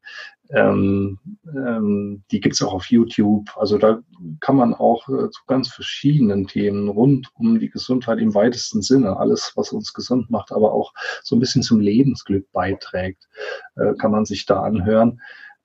Ähm, 0.50 1.18
ähm, 1.46 2.24
die 2.30 2.40
gibt's 2.40 2.62
auch 2.62 2.72
auf 2.72 2.86
YouTube. 2.86 3.56
Also 3.56 3.78
da 3.78 4.00
kann 4.40 4.56
man 4.56 4.74
auch 4.74 5.08
äh, 5.08 5.30
zu 5.30 5.42
ganz 5.46 5.68
verschiedenen 5.68 6.46
Themen 6.46 6.88
rund 6.88 7.28
um 7.34 7.60
die 7.60 7.70
Gesundheit 7.70 8.18
im 8.18 8.34
weitesten 8.34 8.82
Sinne, 8.82 9.16
alles, 9.16 9.52
was 9.54 9.72
uns 9.72 9.92
gesund 9.92 10.30
macht, 10.30 10.50
aber 10.50 10.72
auch 10.72 10.92
so 11.22 11.36
ein 11.36 11.40
bisschen 11.40 11.62
zum 11.62 11.80
Lebensglück 11.80 12.50
beiträgt, 12.52 13.28
äh, 13.76 13.94
kann 13.94 14.10
man 14.10 14.24
sich 14.24 14.46
da 14.46 14.62
anhören. 14.62 15.20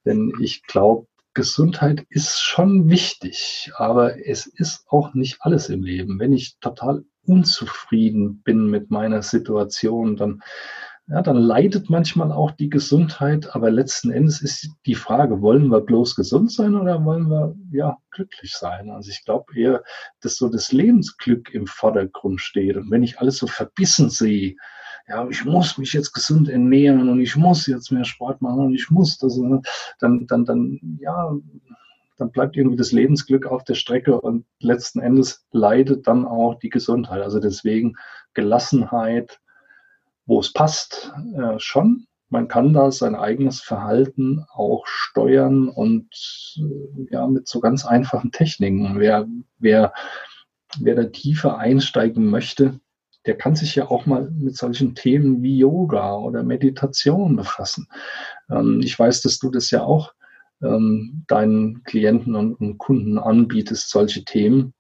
Denn 0.06 0.34
ich 0.40 0.64
glaube, 0.64 1.08
Gesundheit 1.36 2.06
ist 2.10 2.42
schon 2.42 2.90
wichtig, 2.90 3.72
aber 3.76 4.26
es 4.26 4.48
ist 4.48 4.86
auch 4.88 5.14
nicht 5.14 5.38
alles 5.42 5.70
im 5.70 5.84
Leben. 5.84 6.18
Wenn 6.20 6.34
ich 6.34 6.58
total 6.60 7.04
unzufrieden 7.26 8.42
bin 8.42 8.70
mit 8.70 8.90
meiner 8.90 9.22
Situation, 9.22 10.16
dann, 10.16 10.42
ja, 11.08 11.22
dann 11.22 11.38
leidet 11.38 11.90
manchmal 11.90 12.32
auch 12.32 12.52
die 12.52 12.70
Gesundheit. 12.70 13.54
Aber 13.54 13.70
letzten 13.70 14.12
Endes 14.12 14.42
ist 14.42 14.70
die 14.86 14.96
Frage, 14.96 15.42
wollen 15.42 15.68
wir 15.68 15.82
bloß 15.82 16.16
gesund 16.16 16.52
sein 16.52 16.74
oder 16.74 17.04
wollen 17.04 17.28
wir, 17.30 17.56
ja, 17.72 17.98
glücklich 18.12 18.54
sein? 18.54 18.90
Also 18.90 19.12
ich 19.12 19.24
glaube 19.26 19.54
eher, 19.56 19.84
dass 20.22 20.38
so 20.38 20.50
das 20.50 20.72
Lebensglück 20.72 21.54
im 21.54 21.68
Vordergrund 21.68 22.42
steht. 22.42 22.78
Und 22.78 22.90
wenn 22.90 23.04
ich 23.04 23.20
alles 23.20 23.38
so 23.38 23.48
verbissen 23.48 24.10
sehe, 24.10 24.56
ja, 25.08 25.28
ich 25.30 25.46
muss 25.46 25.78
mich 25.78 25.94
jetzt 25.94 26.14
gesund 26.14 26.50
ernähren 26.50 27.10
und 27.10 27.20
ich 27.20 27.36
muss 27.36 27.68
jetzt 27.68 27.92
mehr 27.92 28.06
Sport 28.06 28.42
machen 28.42 28.66
und 28.66 28.74
ich 28.74 28.90
muss 28.90 29.18
das, 29.18 29.40
dann, 30.00 30.26
dann, 30.28 30.46
dann, 30.46 30.80
ja, 31.00 31.36
dann 32.18 32.32
bleibt 32.32 32.56
irgendwie 32.56 32.78
das 32.78 32.92
Lebensglück 32.92 33.46
auf 33.46 33.64
der 33.64 33.76
Strecke 33.76 34.20
und 34.20 34.46
letzten 34.60 35.00
Endes 35.00 35.46
leidet 35.52 36.08
dann 36.08 36.26
auch 36.26 36.56
die 36.56 36.70
Gesundheit. 36.70 37.22
Also 37.22 37.40
deswegen 37.40 37.96
Gelassenheit, 38.34 39.40
wo 40.26 40.40
es 40.40 40.52
passt, 40.54 41.14
äh, 41.36 41.60
schon. 41.60 42.08
Man 42.30 42.48
kann 42.48 42.74
da 42.74 42.92
sein 42.92 43.16
eigenes 43.16 43.62
Verhalten 43.62 44.46
auch 44.52 44.88
steuern 44.88 45.70
und 45.70 46.08
äh, 46.58 47.14
ja, 47.14 47.28
mit 47.28 47.48
so 47.48 47.60
ganz 47.60 47.86
einfachen 47.86 48.32
Techniken. 48.32 49.00
Wer, 49.00 49.28
wer, 49.60 49.94
wer 50.80 50.96
da 50.96 51.04
tiefer 51.04 51.60
einsteigen 51.60 52.26
möchte, 52.26 52.80
der 53.26 53.38
kann 53.38 53.56
sich 53.56 53.76
ja 53.76 53.90
auch 53.90 54.06
mal 54.06 54.30
mit 54.32 54.56
solchen 54.56 54.96
Themen 54.96 55.42
wie 55.42 55.58
Yoga 55.58 56.16
oder 56.16 56.44
Meditation 56.44 57.36
befassen. 57.36 57.88
Ähm, 58.50 58.82
ich 58.84 58.98
weiß, 58.98 59.22
dass 59.22 59.40
du 59.40 59.50
das 59.50 59.72
ja 59.72 59.84
auch 59.84 60.14
ähm, 60.62 61.24
deinen 61.28 61.84
Klienten 61.84 62.36
und, 62.36 62.56
und, 62.56 62.78
Kunden 62.78 63.18
anbietest, 63.18 63.90
solche 63.90 64.24
Themen. 64.24 64.74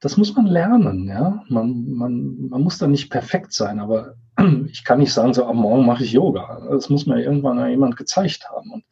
Das 0.00 0.16
muss 0.16 0.34
man 0.34 0.46
lernen, 0.46 1.06
ja. 1.06 1.44
Man, 1.48 1.92
man, 1.92 2.48
man 2.48 2.62
muss 2.62 2.78
da 2.78 2.88
nicht 2.88 3.10
perfekt 3.10 3.52
sein, 3.52 3.78
aber 3.78 4.16
ich 4.66 4.84
kann 4.84 4.98
nicht 4.98 5.12
sagen, 5.12 5.34
so 5.34 5.46
ab 5.46 5.54
morgen 5.54 5.86
mache 5.86 6.04
ich 6.04 6.12
Yoga. 6.12 6.66
Das 6.70 6.90
muss 6.90 7.06
mir 7.06 7.22
irgendwann 7.22 7.68
jemand 7.70 7.96
gezeigt 7.96 8.48
haben. 8.50 8.72
Und 8.72 8.84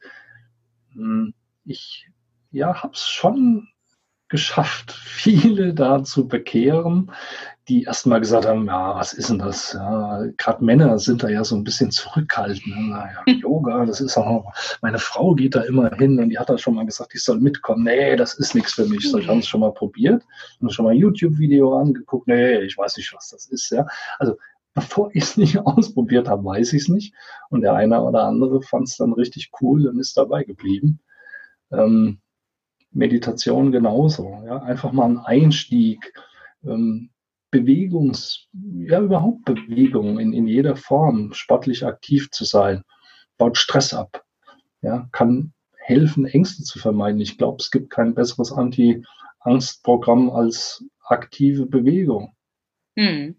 hm, 0.93 1.33
ich 1.65 2.07
ja, 2.51 2.81
habe 2.81 2.93
es 2.93 3.07
schon 3.07 3.67
geschafft, 4.31 4.93
viele 4.93 5.73
da 5.73 6.03
zu 6.03 6.25
bekehren, 6.27 7.11
die 7.67 7.83
erstmal 7.83 8.21
gesagt 8.21 8.45
haben, 8.45 8.65
ja, 8.65 8.95
was 8.95 9.11
ist 9.11 9.29
denn 9.29 9.39
das? 9.39 9.73
Ja, 9.73 10.23
Gerade 10.37 10.63
Männer 10.63 10.97
sind 10.99 11.21
da 11.21 11.29
ja 11.29 11.43
so 11.43 11.55
ein 11.55 11.65
bisschen 11.65 11.91
zurückhaltend. 11.91 12.65
Ne? 12.65 12.89
Naja, 12.89 13.23
Yoga, 13.27 13.85
das 13.85 13.99
ist 13.99 14.17
auch, 14.17 14.51
meine 14.81 14.99
Frau 14.99 15.35
geht 15.35 15.53
da 15.53 15.61
immer 15.61 15.93
hin 15.95 16.17
und 16.17 16.29
die 16.29 16.39
hat 16.39 16.49
da 16.49 16.57
schon 16.57 16.75
mal 16.75 16.85
gesagt, 16.85 17.13
ich 17.13 17.23
soll 17.23 17.39
mitkommen. 17.39 17.83
Nee, 17.83 18.15
das 18.15 18.35
ist 18.35 18.55
nichts 18.55 18.73
für 18.73 18.85
mich. 18.85 19.11
So, 19.11 19.19
ich 19.19 19.27
habe 19.27 19.39
es 19.39 19.47
schon 19.47 19.59
mal 19.59 19.73
probiert 19.73 20.23
und 20.61 20.73
schon 20.73 20.85
mal 20.85 20.91
ein 20.91 20.97
YouTube-Video 20.97 21.77
angeguckt. 21.77 22.27
Nee, 22.27 22.59
ich 22.59 22.77
weiß 22.77 22.95
nicht, 22.97 23.13
was 23.13 23.29
das 23.29 23.47
ist. 23.47 23.69
Ja, 23.69 23.85
also 24.17 24.37
bevor 24.73 25.09
ich 25.13 25.23
es 25.23 25.37
nicht 25.37 25.59
ausprobiert 25.59 26.29
habe, 26.29 26.45
weiß 26.45 26.71
ich 26.71 26.83
es 26.83 26.87
nicht. 26.87 27.13
Und 27.49 27.61
der 27.61 27.73
eine 27.73 28.01
oder 28.01 28.23
andere 28.23 28.61
fand 28.61 28.87
es 28.87 28.95
dann 28.95 29.11
richtig 29.11 29.51
cool 29.61 29.87
und 29.87 29.99
ist 29.99 30.15
dabei 30.15 30.43
geblieben. 30.43 31.01
Ähm, 31.71 32.21
Meditation 32.91 33.71
genauso. 33.71 34.41
Ja, 34.45 34.61
einfach 34.63 34.91
mal 34.91 35.05
ein 35.05 35.17
Einstieg. 35.17 36.13
Ähm, 36.63 37.09
Bewegungs, 37.51 38.47
ja 38.53 39.01
überhaupt 39.01 39.43
Bewegung 39.45 40.19
in, 40.19 40.31
in 40.33 40.47
jeder 40.47 40.77
Form, 40.77 41.33
sportlich 41.33 41.85
aktiv 41.85 42.31
zu 42.31 42.45
sein, 42.45 42.83
baut 43.37 43.57
Stress 43.57 43.93
ab, 43.93 44.23
ja, 44.81 45.09
kann 45.11 45.53
helfen, 45.75 46.25
Ängste 46.25 46.63
zu 46.63 46.79
vermeiden. 46.79 47.19
Ich 47.19 47.37
glaube, 47.37 47.57
es 47.59 47.69
gibt 47.69 47.89
kein 47.89 48.15
besseres 48.15 48.53
Anti-Angst-Programm 48.53 50.29
als 50.29 50.85
aktive 51.03 51.65
Bewegung. 51.65 52.33
Hm. 52.97 53.35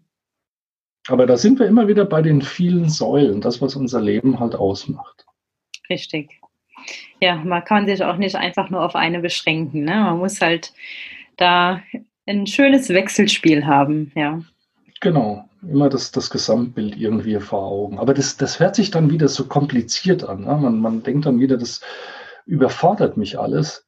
Aber 1.07 1.25
da 1.25 1.35
sind 1.35 1.59
wir 1.59 1.65
immer 1.65 1.87
wieder 1.87 2.05
bei 2.05 2.21
den 2.21 2.41
vielen 2.41 2.89
Säulen, 2.89 3.41
das, 3.41 3.61
was 3.61 3.75
unser 3.75 3.99
Leben 3.99 4.39
halt 4.39 4.55
ausmacht. 4.55 5.25
Richtig. 5.89 6.39
Ja, 7.19 7.35
man 7.35 7.63
kann 7.63 7.85
sich 7.85 8.03
auch 8.03 8.17
nicht 8.17 8.35
einfach 8.35 8.69
nur 8.69 8.83
auf 8.83 8.95
eine 8.95 9.19
beschränken. 9.19 9.83
Ne? 9.83 9.95
Man 9.95 10.17
muss 10.19 10.41
halt 10.41 10.73
da 11.37 11.81
ein 12.25 12.47
schönes 12.47 12.89
Wechselspiel 12.89 13.65
haben, 13.65 14.11
ja. 14.15 14.41
Genau, 15.01 15.49
immer 15.61 15.89
das, 15.89 16.11
das 16.11 16.29
Gesamtbild 16.29 16.95
irgendwie 16.95 17.37
vor 17.39 17.63
Augen. 17.63 17.99
Aber 17.99 18.13
das, 18.13 18.37
das 18.37 18.59
hört 18.59 18.75
sich 18.75 18.91
dann 18.91 19.09
wieder 19.09 19.27
so 19.27 19.45
kompliziert 19.47 20.23
an. 20.23 20.41
Ne? 20.41 20.57
Man, 20.57 20.79
man 20.79 21.03
denkt 21.03 21.25
dann 21.25 21.39
wieder, 21.39 21.57
das 21.57 21.81
überfordert 22.45 23.17
mich 23.17 23.37
alles. 23.37 23.85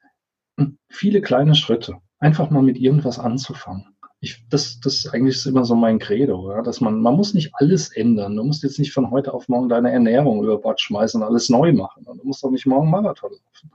Hm, 0.59 0.77
viele 0.89 1.21
kleine 1.21 1.55
Schritte. 1.55 1.95
Einfach 2.19 2.49
mal 2.49 2.63
mit 2.63 2.77
irgendwas 2.77 3.19
anzufangen. 3.19 3.94
Ich, 4.25 4.43
das, 4.49 4.79
das 4.79 5.07
eigentlich 5.07 5.35
ist 5.35 5.45
immer 5.45 5.65
so 5.65 5.75
mein 5.75 5.99
Credo, 5.99 6.51
ja? 6.51 6.63
dass 6.63 6.81
man, 6.81 6.99
man 6.99 7.15
muss 7.15 7.35
nicht 7.35 7.51
alles 7.53 7.95
ändern. 7.95 8.35
Du 8.35 8.43
musst 8.43 8.63
jetzt 8.63 8.79
nicht 8.79 8.91
von 8.91 9.11
heute 9.11 9.33
auf 9.33 9.47
morgen 9.47 9.69
deine 9.69 9.91
Ernährung 9.91 10.43
über 10.43 10.57
Bord 10.57 10.81
schmeißen 10.81 11.21
und 11.21 11.27
alles 11.27 11.47
neu 11.49 11.73
machen. 11.73 12.05
Du 12.05 12.23
musst 12.23 12.43
doch 12.43 12.49
nicht 12.49 12.65
morgen 12.65 12.89
Marathon 12.89 13.31
laufen. 13.31 13.71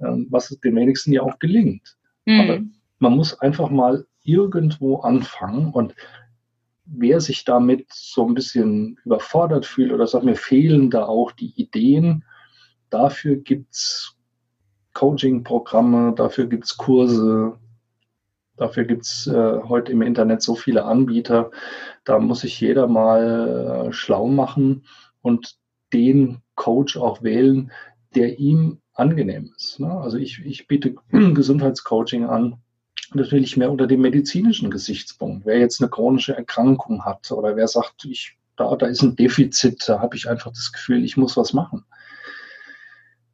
Ähm, 0.00 0.28
was 0.30 0.48
den 0.48 0.76
wenigsten 0.76 1.12
ja 1.12 1.20
auch 1.20 1.38
gelingt. 1.38 1.98
Mhm. 2.24 2.40
Aber 2.40 2.60
man 3.00 3.16
muss 3.16 3.38
einfach 3.40 3.68
mal 3.68 4.06
irgendwo 4.24 5.00
anfangen 5.00 5.72
und 5.72 5.94
wer 6.86 7.20
sich 7.20 7.44
damit 7.44 7.86
so 7.92 8.26
ein 8.26 8.32
bisschen 8.32 8.98
überfordert 9.04 9.66
fühlt 9.66 9.92
oder 9.92 10.06
sagt, 10.06 10.24
mir 10.24 10.36
fehlen 10.36 10.88
da 10.88 11.04
auch 11.04 11.32
die 11.32 11.52
Ideen, 11.60 12.24
dafür 12.88 13.36
gibt's 13.36 14.16
Coaching-Programme, 14.94 16.14
dafür 16.14 16.46
gibt's 16.46 16.78
Kurse, 16.78 17.58
dafür 18.56 18.84
gibt's 18.84 19.26
äh, 19.26 19.60
heute 19.62 19.92
im 19.92 20.02
Internet 20.02 20.42
so 20.42 20.54
viele 20.54 20.84
Anbieter. 20.84 21.50
Da 22.04 22.18
muss 22.18 22.40
sich 22.40 22.60
jeder 22.60 22.86
mal 22.86 23.88
äh, 23.88 23.92
schlau 23.92 24.26
machen 24.26 24.84
und 25.22 25.56
den 25.92 26.38
Coach 26.54 26.96
auch 26.96 27.22
wählen, 27.22 27.70
der 28.14 28.38
ihm 28.38 28.78
angenehm 28.94 29.52
ist. 29.56 29.78
Ne? 29.78 29.90
Also 29.90 30.16
ich, 30.16 30.44
ich 30.44 30.66
biete 30.66 30.94
Gesundheitscoaching 31.10 32.24
an, 32.24 32.56
natürlich 33.14 33.56
mehr 33.56 33.70
unter 33.70 33.86
dem 33.86 34.00
medizinischen 34.00 34.70
Gesichtspunkt. 34.70 35.46
Wer 35.46 35.58
jetzt 35.58 35.80
eine 35.80 35.90
chronische 35.90 36.36
Erkrankung 36.36 37.04
hat 37.04 37.30
oder 37.30 37.56
wer 37.56 37.68
sagt, 37.68 38.04
ich, 38.04 38.36
da, 38.56 38.74
da 38.74 38.86
ist 38.86 39.02
ein 39.02 39.16
Defizit, 39.16 39.84
da 39.86 40.00
habe 40.00 40.16
ich 40.16 40.28
einfach 40.28 40.50
das 40.50 40.72
Gefühl, 40.72 41.04
ich 41.04 41.16
muss 41.16 41.36
was 41.36 41.52
machen. 41.52 41.84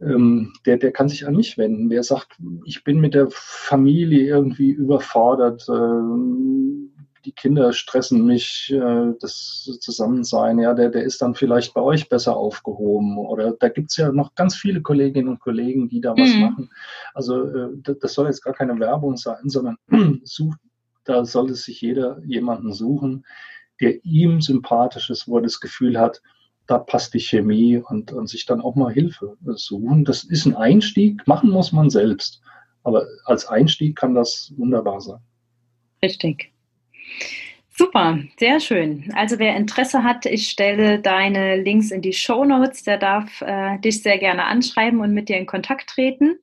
Ähm, 0.03 0.53
der, 0.67 0.79
der 0.79 0.93
kann 0.93 1.09
sich 1.09 1.27
an 1.27 1.37
mich 1.37 1.59
wenden. 1.59 1.91
Wer 1.91 2.03
sagt, 2.03 2.37
ich 2.65 2.85
bin 2.85 3.01
mit 3.01 3.15
der 3.15 3.29
Familie 3.31 4.27
irgendwie 4.27 4.71
überfordert, 4.71 5.69
äh, 5.69 6.83
die 7.25 7.33
Kinder 7.33 7.73
stressen 7.73 8.27
mich, 8.27 8.73
äh, 8.73 9.13
das 9.21 9.79
Zusammensein, 9.81 10.59
ja, 10.59 10.75
der, 10.75 10.91
der 10.91 11.05
ist 11.05 11.23
dann 11.23 11.35
vielleicht 11.35 11.73
bei 11.75 11.81
euch 11.81 12.09
besser 12.09 12.37
aufgehoben. 12.37 13.17
Oder 13.17 13.53
da 13.53 13.69
gibt's 13.69 13.97
ja 13.97 14.11
noch 14.11 14.35
ganz 14.35 14.57
viele 14.57 14.83
Kolleginnen 14.83 15.29
und 15.29 15.41
Kollegen, 15.41 15.89
die 15.89 16.01
da 16.01 16.17
was 16.17 16.35
mhm. 16.35 16.41
machen. 16.41 16.71
Also 17.15 17.45
äh, 17.45 17.69
das 18.01 18.15
soll 18.15 18.27
jetzt 18.27 18.43
gar 18.43 18.55
keine 18.55 18.79
Werbung 18.81 19.17
sein, 19.17 19.49
sondern 19.49 19.77
sucht, 20.25 20.59
da 21.05 21.25
sollte 21.25 21.55
sich 21.55 21.81
jeder 21.81 22.21
jemanden 22.25 22.73
suchen, 22.73 23.25
der 23.81 24.05
ihm 24.05 24.41
sympathisch 24.41 25.11
ist, 25.11 25.29
wo 25.29 25.37
er 25.37 25.43
das 25.43 25.61
Gefühl 25.61 25.99
hat, 25.99 26.23
da 26.73 26.79
passt 26.79 27.13
die 27.13 27.21
Chemie 27.21 27.77
und, 27.77 28.13
und 28.13 28.29
sich 28.29 28.47
dann 28.47 28.63
auch 28.63 28.77
mal 28.77 28.91
Hilfe 28.91 29.37
suchen. 29.45 30.07
Das 30.07 30.25
ist 30.25 30.47
ein 30.47 30.57
Einstieg, 30.57 31.27
machen 31.27 31.51
muss 31.51 31.71
man 31.71 31.91
selbst. 31.91 32.41
Aber 32.83 33.07
als 33.27 33.47
Einstieg 33.47 33.95
kann 33.95 34.15
das 34.15 34.55
wunderbar 34.57 35.03
sein. 35.03 35.21
Richtig. 36.03 36.51
Super, 37.69 38.19
sehr 38.39 38.59
schön. 38.59 39.13
Also 39.15 39.39
wer 39.39 39.55
Interesse 39.55 40.03
hat, 40.03 40.25
ich 40.25 40.49
stelle 40.49 40.99
deine 40.99 41.57
Links 41.57 41.91
in 41.91 42.01
die 42.01 42.15
Show 42.15 42.43
Notes. 42.45 42.85
Der 42.85 42.97
darf 42.97 43.43
äh, 43.43 43.79
dich 43.81 44.03
sehr 44.03 44.17
gerne 44.17 44.45
anschreiben 44.45 45.01
und 45.01 45.13
mit 45.13 45.29
dir 45.29 45.37
in 45.37 45.47
Kontakt 45.47 45.91
treten. 45.91 46.39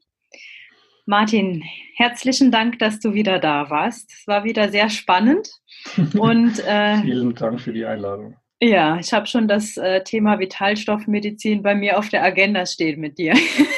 Martin, 1.08 1.64
herzlichen 1.96 2.52
Dank, 2.52 2.78
dass 2.78 3.00
du 3.00 3.16
wieder 3.16 3.40
da 3.40 3.72
warst. 3.72 4.12
Es 4.12 4.28
war 4.28 4.44
wieder 4.44 4.70
sehr 4.70 4.92
spannend. 4.92 5.50
Und, 6.20 6.60
äh, 6.68 6.98
Vielen 6.98 7.34
Dank 7.34 7.60
für 7.60 7.74
die 7.74 7.86
Einladung. 7.86 8.36
Ja, 8.62 8.98
ich 8.98 9.14
habe 9.14 9.26
schon 9.26 9.48
das 9.48 9.78
äh, 9.78 10.04
Thema 10.04 10.40
Vitalstoffmedizin 10.40 11.64
bei 11.64 11.76
mir 11.76 11.98
auf 11.98 12.10
der 12.10 12.24
Agenda 12.24 12.66
stehen 12.66 13.00
mit 13.00 13.18
dir. 13.18 13.34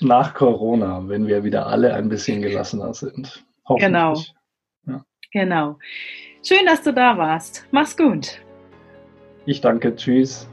nach 0.00 0.34
Corona, 0.34 1.02
wenn 1.06 1.26
wir 1.26 1.44
wieder 1.44 1.66
alle 1.66 1.94
ein 1.94 2.08
bisschen 2.08 2.42
gelassener 2.42 2.94
sind. 2.94 3.44
Genau. 3.78 4.20
Ja. 4.86 5.04
Genau. 5.32 5.78
Schön, 6.42 6.66
dass 6.66 6.82
du 6.82 6.92
da 6.92 7.16
warst. 7.16 7.66
Mach's 7.70 7.96
gut. 7.96 8.40
Ich 9.46 9.60
danke. 9.60 9.94
Tschüss. 9.94 10.48